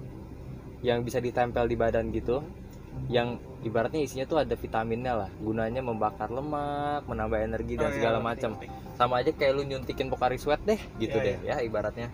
yang 0.84 1.00
bisa 1.00 1.18
ditempel 1.18 1.64
di 1.64 1.76
badan 1.80 2.12
gitu 2.12 2.44
yang 3.08 3.40
ibaratnya 3.66 4.04
isinya 4.04 4.28
tuh 4.28 4.38
ada 4.38 4.54
vitaminnya 4.54 5.26
lah 5.26 5.30
gunanya 5.42 5.80
membakar 5.82 6.30
lemak 6.30 7.02
menambah 7.08 7.40
energi 7.40 7.74
dan 7.74 7.88
Oh, 7.88 7.90
iya, 7.90 7.96
segala 7.98 8.18
ngerti, 8.20 8.28
macam 8.28 8.50
sama 8.94 9.14
aja 9.20 9.30
kayak 9.34 9.52
lu 9.58 9.62
nyuntikin 9.66 10.06
Pocari 10.08 10.38
Sweat 10.38 10.62
deh 10.62 10.78
gitu 11.02 11.18
Iya, 11.18 11.26
deh 11.26 11.36
ya 11.42 11.56
ibaratnya. 11.66 12.08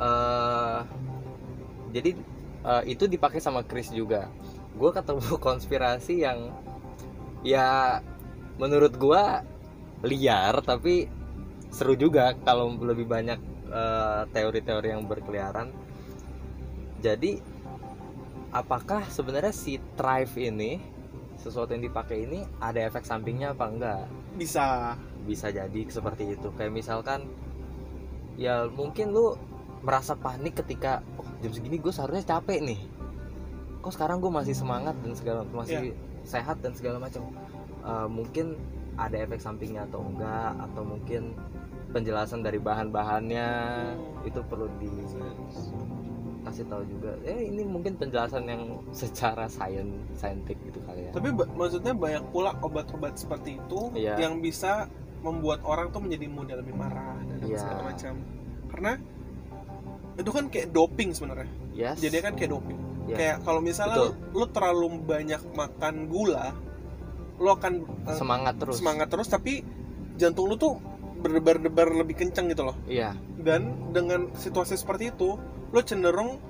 Eh 0.00 0.80
jadi 1.92 2.10
eh, 2.64 2.82
itu 2.88 3.04
dipakai 3.06 3.38
sama 3.38 3.62
Chris 3.62 3.92
juga. 3.92 4.32
Gue 4.74 4.90
ketemu 4.90 5.36
konspirasi 5.46 6.24
yang 6.24 6.50
ya 7.44 8.00
menurut 8.56 8.96
gua 8.96 9.44
liar 10.04 10.60
tapi 10.64 11.08
seru 11.72 11.96
juga 11.98 12.32
kalau 12.44 12.72
lebih 12.78 13.04
banyak 13.08 13.40
eh, 13.68 14.22
teori-teori 14.32 14.88
yang 14.92 15.04
berkeliaran. 15.04 15.72
Jadi 17.04 17.38
apakah 18.54 19.04
sebenarnya 19.12 19.52
si 19.52 19.76
Thrive 19.98 20.32
ini 20.40 20.80
sesuatu 21.36 21.76
yang 21.76 21.84
dipakai 21.84 22.24
ini 22.24 22.40
ada 22.58 22.80
efek 22.88 23.04
sampingnya 23.04 23.52
apa 23.52 23.64
enggak? 23.68 24.02
Bisa. 24.36 24.96
bisa 25.26 25.50
jadi 25.50 25.90
seperti 25.90 26.38
itu. 26.38 26.48
Kayak 26.54 26.72
misalkan 26.72 27.26
ya 28.38 28.70
mungkin 28.70 29.10
lu 29.10 29.34
merasa 29.82 30.14
panik 30.14 30.62
ketika 30.62 31.02
oh, 31.18 31.26
jam 31.42 31.50
segini 31.50 31.82
gue 31.82 31.90
seharusnya 31.90 32.38
capek 32.38 32.62
nih. 32.62 32.80
Kok 33.82 33.92
sekarang 33.92 34.22
gue 34.22 34.30
masih 34.30 34.54
semangat 34.54 34.94
dan 35.02 35.12
segala 35.18 35.42
masih 35.50 35.92
sehat 36.26 36.58
dan 36.60 36.74
segala 36.74 36.98
macam 36.98 37.22
Eh, 37.86 38.08
mungkin 38.10 38.58
ada 38.98 39.14
efek 39.14 39.38
sampingnya 39.38 39.86
atau 39.86 40.02
enggak 40.02 40.58
atau 40.58 40.82
mungkin 40.82 41.38
penjelasan 41.94 42.42
dari 42.42 42.58
bahan-bahannya 42.58 43.46
itu 44.26 44.42
perlu 44.42 44.66
dikasih 46.42 46.66
tahu 46.66 46.82
juga 46.82 47.14
eh 47.22 47.46
ini 47.46 47.62
mungkin 47.62 47.94
penjelasan 47.94 48.42
yang 48.42 48.62
secara 48.90 49.46
sains 49.46 49.94
saintik 50.18 50.58
gitu 50.66 50.82
kali 50.82 51.06
ya 51.06 51.10
Tapi 51.14 51.30
maksudnya 51.30 51.94
banyak 51.94 52.26
pula 52.30 52.58
obat-obat 52.58 53.14
seperti 53.14 53.54
itu 53.54 53.94
Iya. 53.94 54.18
yang 54.18 54.42
bisa 54.42 54.90
membuat 55.22 55.62
orang 55.62 55.94
tuh 55.94 56.02
menjadi 56.02 56.26
mudah 56.26 56.58
lebih 56.58 56.74
marah 56.74 57.22
dan 57.22 57.38
Iya. 57.46 57.58
segala 57.62 57.82
macam. 57.86 58.14
Karena 58.70 58.92
itu 60.16 60.30
kan 60.34 60.44
kayak 60.50 60.68
doping 60.74 61.10
sebenarnya. 61.14 61.46
yes 61.70 62.02
Jadi 62.02 62.18
kan 62.18 62.34
kayak 62.34 62.50
doping. 62.50 62.78
Iya. 63.06 63.16
Kayak 63.16 63.36
kalau 63.42 63.60
misalnya 63.60 63.96
Betul. 63.96 64.10
lu, 64.34 64.36
lu 64.36 64.46
terlalu 64.50 64.86
banyak 65.00 65.42
makan 65.54 65.94
gula, 66.06 66.46
lu 67.38 67.48
akan 67.48 67.72
eh, 68.06 68.16
semangat 68.16 68.54
terus 68.58 68.74
semangat 68.76 69.08
terus 69.08 69.28
tapi 69.28 69.62
jantung 70.16 70.48
lu 70.48 70.56
tuh 70.56 70.74
berdebar-debar 71.16 71.94
lebih 71.94 72.18
kencang 72.18 72.50
gitu 72.50 72.66
loh. 72.66 72.76
iya 72.86 73.14
Dan 73.36 73.92
dengan 73.92 74.32
situasi 74.34 74.74
seperti 74.74 75.10
itu, 75.10 75.38
lu 75.70 75.80
cenderung 75.80 76.42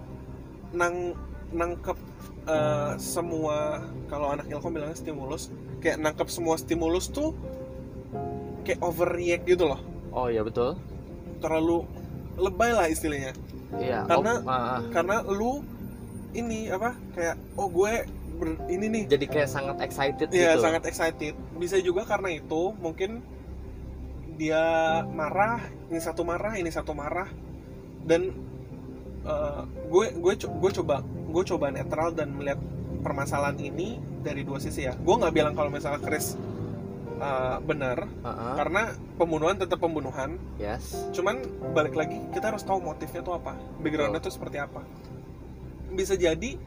nang 0.72 1.12
nangkep 1.52 1.98
eh, 2.46 2.92
semua 2.96 3.84
kalau 4.09 4.32
anak 4.32 4.48
ilkom 4.48 4.72
bilangnya 4.72 4.96
stimulus, 4.96 5.52
kayak 5.78 6.00
nangkep 6.00 6.26
semua 6.26 6.57
stimulus 6.57 7.09
tuh 7.09 7.36
kayak 8.62 8.80
overreact 8.80 9.44
gitu 9.44 9.66
loh. 9.66 9.78
oh 10.11 10.26
ya 10.26 10.40
betul 10.40 10.74
Terlalu 11.38 11.84
lebay 12.36 12.72
lah 12.72 12.88
istilahnya. 12.88 13.32
iya 13.76 14.02
Karena- 14.04 14.40
oh, 14.40 14.50
ah. 14.50 14.80
Karena 14.90 15.16
lu 15.22 15.61
ini 16.37 16.68
apa 16.68 16.93
kayak 17.16 17.37
oh 17.57 17.68
gue 17.72 18.05
ber- 18.37 18.61
ini 18.68 18.87
nih. 18.93 19.05
Jadi 19.09 19.26
kayak 19.26 19.49
sangat 19.49 19.76
excited 19.80 20.28
Iya 20.30 20.55
gitu. 20.57 20.62
sangat 20.68 20.82
excited. 20.84 21.34
Bisa 21.57 21.80
juga 21.80 22.05
karena 22.05 22.37
itu 22.37 22.76
mungkin 22.78 23.24
dia 24.37 25.01
marah, 25.16 25.64
ini 25.89 25.97
satu 25.97 26.20
marah, 26.20 26.61
ini 26.61 26.68
satu 26.68 26.93
marah, 26.93 27.24
dan 28.05 28.37
eh, 29.24 29.62
gue 29.89 30.07
gue 30.12 30.32
gue 30.37 30.70
coba 30.82 31.01
gue 31.05 31.43
coba 31.57 31.72
netral 31.72 32.12
dan 32.12 32.37
melihat 32.37 32.61
permasalahan 33.01 33.57
ini 33.57 33.97
dari 34.20 34.45
dua 34.45 34.61
sisi 34.61 34.84
ya. 34.84 34.93
Gue 34.93 35.16
nggak 35.16 35.32
bilang 35.32 35.55
kalau 35.57 35.72
misalnya 35.72 36.03
Chris 36.05 36.37
uh, 37.16 37.57
benar 37.64 38.05
Heeh. 38.05 38.55
karena 38.61 38.82
pembunuhan 39.16 39.57
tetap 39.57 39.80
pembunuhan. 39.80 40.37
Yes. 40.61 41.09
Cuman 41.16 41.41
balik 41.72 41.97
lagi 41.97 42.20
kita 42.34 42.53
harus 42.53 42.61
tahu 42.66 42.82
motifnya 42.82 43.24
tuh 43.24 43.41
apa 43.41 43.57
backgroundnya 43.80 44.20
tuh 44.20 44.32
seperti 44.34 44.61
apa 44.61 44.84
bisa 45.97 46.14
jadi 46.14 46.61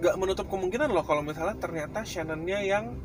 nggak 0.00 0.16
menutup 0.16 0.48
kemungkinan 0.48 0.88
loh 0.88 1.04
kalau 1.04 1.20
misalnya 1.20 1.60
ternyata 1.60 2.00
Shannonnya 2.00 2.64
yang 2.64 2.96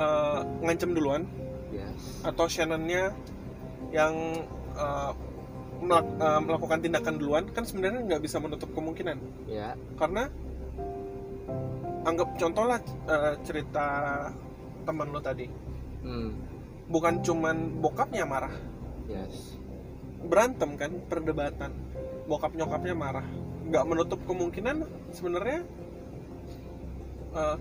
uh, 0.00 0.40
ngancem 0.64 0.96
duluan. 0.96 1.28
Yes. 1.68 2.24
Atau 2.24 2.48
Shannonnya 2.48 3.12
yang 3.92 4.16
uh, 4.74 5.12
melak- 5.84 6.16
uh, 6.16 6.40
melakukan 6.40 6.80
tindakan 6.80 7.20
duluan 7.20 7.44
kan 7.52 7.68
sebenarnya 7.68 8.00
nggak 8.08 8.22
bisa 8.24 8.40
menutup 8.40 8.72
kemungkinan. 8.72 9.20
Ya. 9.44 9.76
Karena 10.00 10.32
anggap 12.08 12.32
contoh 12.40 12.64
lah 12.64 12.80
uh, 13.04 13.36
cerita 13.44 13.86
teman 14.88 15.12
lo 15.12 15.20
tadi. 15.20 15.68
Hmm. 16.00 16.32
bukan 16.88 17.20
cuman 17.20 17.76
bokapnya 17.76 18.24
marah. 18.24 18.56
Yes. 19.04 19.60
Berantem 20.24 20.80
kan 20.80 20.96
perdebatan. 21.12 21.76
Bokap 22.24 22.56
nyokapnya 22.56 22.96
marah 22.96 23.26
nggak 23.70 23.84
menutup 23.86 24.20
kemungkinan 24.26 24.82
sebenarnya? 25.14 25.62
Uh, 27.30 27.56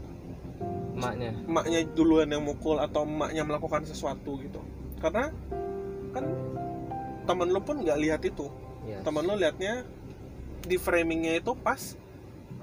emaknya. 0.98 1.32
emaknya 1.46 1.80
duluan 1.94 2.28
yang 2.34 2.42
mukul 2.42 2.82
atau 2.82 3.06
emaknya 3.06 3.46
melakukan 3.46 3.86
sesuatu 3.86 4.42
gitu. 4.42 4.60
Karena 4.98 5.30
kan 6.12 6.26
temen 7.30 7.54
lo 7.54 7.62
pun 7.62 7.86
nggak 7.86 8.00
lihat 8.02 8.22
itu. 8.26 8.50
Yes. 8.90 9.06
Temen 9.06 9.24
lo 9.30 9.38
liatnya 9.38 9.86
di 10.66 10.76
framingnya 10.82 11.38
itu 11.38 11.54
pas 11.54 11.94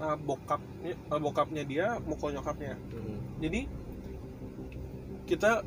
uh, 0.03 0.19
bokapnya 0.19 0.99
uh, 1.09 1.21
bokapnya 1.23 1.63
dia 1.63 1.87
mukul 2.03 2.35
nyokapnya. 2.35 2.75
Hmm. 2.93 3.19
jadi 3.41 3.65
kita 5.27 5.63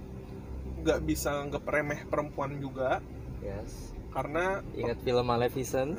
nggak 0.80 1.00
bisa 1.04 1.48
anggap 1.48 1.64
remeh 1.64 2.04
perempuan 2.06 2.60
juga. 2.60 3.00
Yes 3.40 3.99
karena 4.10 4.66
ingat 4.74 4.98
film 5.00 5.22
Maleficent 5.24 5.98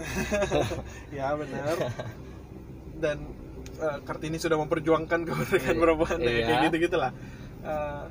ya 1.16 1.34
benar 1.34 1.76
dan 2.98 3.18
eh, 3.78 3.98
kartini 4.02 4.36
sudah 4.36 4.58
memperjuangkan 4.58 5.20
kemerdekaan 5.24 5.74
Iya. 5.74 5.80
perempuan 5.80 6.16
ya, 6.16 6.26
kayak 6.26 6.42
Iya. 6.44 6.58
gitu 6.66 6.76
gitulah 6.84 7.12
Eh, 7.60 8.04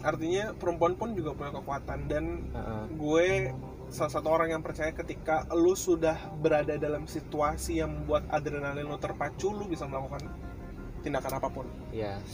artinya 0.00 0.52
perempuan 0.52 0.96
pun 0.96 1.12
juga 1.12 1.32
punya 1.32 1.52
kekuatan 1.52 1.98
dan 2.08 2.24
Heeh. 2.50 2.84
gue 2.92 3.28
salah 3.88 4.08
satu 4.10 4.28
orang 4.28 4.48
yang 4.50 4.60
percaya 4.60 4.90
ketika 4.90 5.44
lu 5.52 5.72
sudah 5.72 6.16
berada 6.40 6.74
dalam 6.74 7.04
situasi 7.04 7.78
yang 7.78 7.92
membuat 7.94 8.24
adrenalin 8.28 8.84
lu 8.84 8.96
terpacu 8.96 9.52
lu 9.52 9.64
bisa 9.64 9.84
melakukan 9.84 10.24
tindakan 11.00 11.36
apa 11.36 11.48
pun 11.48 11.66
yes 11.88 12.24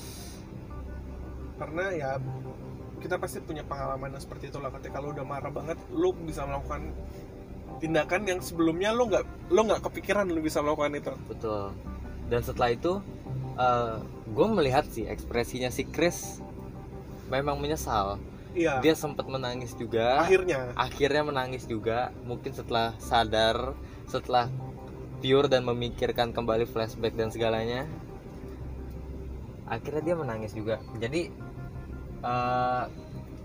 karena 1.58 1.84
ya 1.92 2.10
kita 3.00 3.16
pasti 3.16 3.40
punya 3.40 3.64
pengalaman 3.64 4.12
yang 4.12 4.22
seperti 4.22 4.52
itulah. 4.52 4.68
Ketika 4.70 5.00
lu 5.00 5.16
udah 5.16 5.24
marah 5.24 5.48
banget 5.48 5.80
lu 5.90 6.12
bisa 6.12 6.44
melakukan 6.44 6.92
tindakan 7.80 8.28
yang 8.28 8.44
sebelumnya 8.44 8.92
lu 8.92 9.08
nggak 9.08 9.24
lu 9.48 9.64
nggak 9.64 9.80
kepikiran 9.88 10.28
lu 10.28 10.44
bisa 10.44 10.60
melakukan 10.60 10.92
itu. 11.00 11.12
Betul. 11.26 11.72
Dan 12.28 12.40
setelah 12.44 12.70
itu 12.76 13.00
gue 14.30 14.46
melihat 14.52 14.84
sih 14.88 15.08
ekspresinya 15.08 15.72
si 15.72 15.88
Chris 15.88 16.44
memang 17.32 17.56
menyesal. 17.56 18.20
Iya. 18.50 18.82
Dia 18.82 18.94
sempat 18.98 19.30
menangis 19.30 19.72
juga. 19.78 20.20
Akhirnya. 20.26 20.74
Akhirnya 20.74 21.22
menangis 21.22 21.64
juga. 21.64 22.10
Mungkin 22.26 22.52
setelah 22.52 22.92
sadar 23.00 23.72
setelah 24.10 24.50
pure 25.22 25.46
dan 25.46 25.62
memikirkan 25.68 26.32
kembali 26.32 26.64
flashback 26.66 27.12
dan 27.14 27.28
segalanya 27.28 27.84
akhirnya 29.70 30.02
dia 30.02 30.16
menangis 30.18 30.50
juga. 30.50 30.82
Jadi 30.98 31.30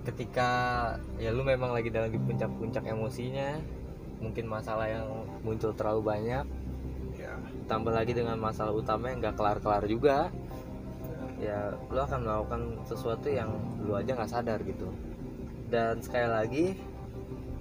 ketika 0.05 0.49
ya 1.17 1.34
lu 1.34 1.41
memang 1.41 1.73
lagi 1.73 1.89
dalam 1.89 2.13
di 2.13 2.21
puncak-puncak 2.21 2.86
emosinya 2.86 3.57
mungkin 4.21 4.45
masalah 4.47 4.88
yang 4.88 5.07
muncul 5.41 5.73
terlalu 5.73 6.01
banyak 6.05 6.45
ya. 7.17 7.34
tambah 7.65 7.91
lagi 7.91 8.13
dengan 8.13 8.38
masalah 8.38 8.71
utama 8.71 9.11
yang 9.11 9.19
gak 9.19 9.36
kelar-kelar 9.36 9.84
juga 9.89 10.30
ya 11.36 11.76
lu 11.91 11.99
akan 11.99 12.19
melakukan 12.23 12.61
sesuatu 12.88 13.28
yang 13.28 13.51
lu 13.84 13.91
aja 13.91 14.15
nggak 14.15 14.32
sadar 14.32 14.59
gitu. 14.63 14.88
Dan 15.67 15.99
sekali 15.99 16.28
lagi 16.32 16.65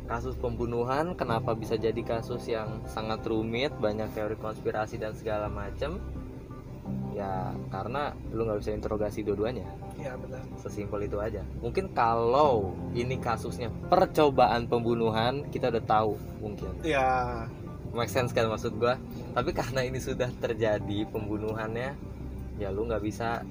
kasus 0.05 0.37
pembunuhan 0.37 1.17
kenapa 1.17 1.57
bisa 1.57 1.75
jadi 1.81 1.99
kasus 2.05 2.45
yang 2.47 2.85
sangat 2.85 3.25
rumit 3.25 3.73
banyak 3.81 4.07
teori 4.13 4.37
konspirasi 4.37 5.01
dan 5.01 5.17
segala 5.17 5.49
macem 5.49 5.97
ya 7.15 7.55
karena 7.71 8.11
lu 8.35 8.43
nggak 8.43 8.59
bisa 8.61 8.75
interogasi 8.75 9.23
dua-duanya. 9.23 9.65
Ya 9.95 10.19
benar. 10.19 10.43
Sesimpel 10.59 11.07
itu 11.07 11.23
aja. 11.23 11.47
Mungkin 11.63 11.95
kalau 11.95 12.75
ini 12.91 13.17
kasusnya 13.23 13.71
percobaan 13.87 14.67
pembunuhan 14.67 15.47
kita 15.55 15.71
udah 15.71 15.85
tahu 15.87 16.19
mungkin. 16.43 16.75
Ya. 16.83 17.47
Make 17.95 18.11
sense 18.11 18.35
kan 18.35 18.51
maksud 18.51 18.75
gua? 18.83 18.99
Tapi 19.39 19.55
karena 19.55 19.87
ini 19.87 20.03
sudah 20.03 20.27
terjadi 20.43 21.07
pembunuhannya 21.15 21.95
ya 22.59 22.69
lu 22.75 22.91
nggak 22.91 23.03
bisa 23.03 23.47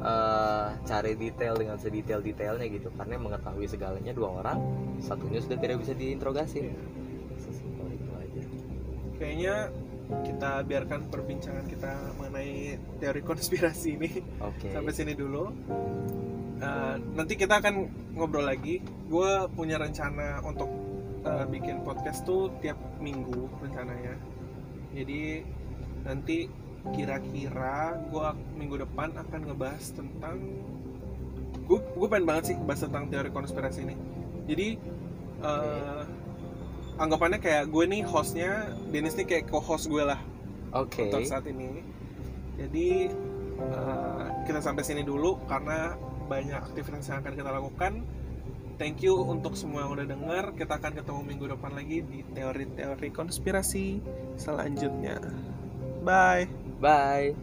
eh, 0.00 0.66
cari 0.88 1.12
detail 1.20 1.60
dengan 1.60 1.76
sedetail 1.76 2.24
detailnya 2.24 2.64
gitu. 2.72 2.88
Karena 2.96 3.20
mengetahui 3.20 3.68
segalanya 3.68 4.16
dua 4.16 4.40
orang 4.40 4.58
satunya 5.04 5.44
sudah 5.44 5.60
tidak 5.60 5.84
bisa 5.84 5.92
diinterogasi. 5.92 6.72
Sesimpel 7.36 7.92
itu 7.92 8.08
aja. 8.16 8.42
Kayaknya 9.20 9.54
kita 10.08 10.64
biarkan 10.64 11.12
perbincangan 11.12 11.68
kita 11.68 11.92
mengenai 12.16 12.80
teori 12.96 13.20
konspirasi 13.20 13.88
ini 14.00 14.10
oke. 14.40 14.68
sampai 14.74 14.92
sini 14.96 15.12
dulu. 15.12 15.52
Eh, 16.58 16.96
nanti 17.14 17.38
kita 17.38 17.60
akan 17.60 17.74
ngobrol 18.16 18.48
lagi. 18.48 18.80
Gue 19.06 19.46
punya 19.52 19.76
rencana 19.76 20.40
untuk 20.42 20.68
eh, 21.22 21.44
bikin 21.52 21.84
podcast 21.84 22.24
tuh 22.24 22.48
tiap 22.64 22.80
minggu 22.98 23.46
rencananya. 23.60 24.16
Jadi 24.96 25.44
nanti 26.08 26.48
kira-kira 26.96 28.00
gue 28.08 28.26
minggu 28.56 28.80
depan 28.88 29.12
akan 29.12 29.40
ngebahas 29.52 29.84
tentang 29.92 30.40
gue 31.68 31.78
gue 31.84 32.08
pengen 32.08 32.24
banget 32.24 32.44
sih 32.54 32.56
bahas 32.64 32.80
tentang 32.80 33.12
teori 33.12 33.28
konspirasi 33.28 33.84
ini. 33.84 33.96
Jadi 34.48 34.68
eh, 35.44 36.02
anggapannya 36.98 37.38
kayak 37.38 37.70
gue 37.70 37.84
nih 37.86 38.02
hostnya 38.04 38.74
Dennis 38.90 39.14
nih 39.14 39.26
kayak 39.26 39.44
co-host 39.48 39.86
gue 39.86 40.02
lah 40.02 40.18
oke 40.74 41.08
untuk 41.08 41.24
saat 41.24 41.46
ini. 41.46 41.82
Jadi 42.58 43.06
eh, 43.62 44.26
kita 44.44 44.58
sampai 44.58 44.82
sini 44.82 45.06
dulu 45.06 45.38
karena 45.46 45.94
banyak 46.26 46.58
aktivitas 46.58 47.08
yang 47.08 47.22
akan 47.22 47.34
kita 47.38 47.50
lakukan. 47.50 47.92
Thank 48.78 49.02
you 49.02 49.18
untuk 49.18 49.58
semua 49.58 49.86
yang 49.86 49.98
udah 49.98 50.06
denger. 50.06 50.44
Kita 50.54 50.78
akan 50.78 50.92
ketemu 50.94 51.20
minggu 51.26 51.46
depan 51.50 51.74
lagi 51.74 51.98
di 52.06 52.22
teori-teori 52.30 53.10
konspirasi 53.10 53.98
selanjutnya. 54.38 55.18
Bye. 56.06 56.46
bye 56.78 57.34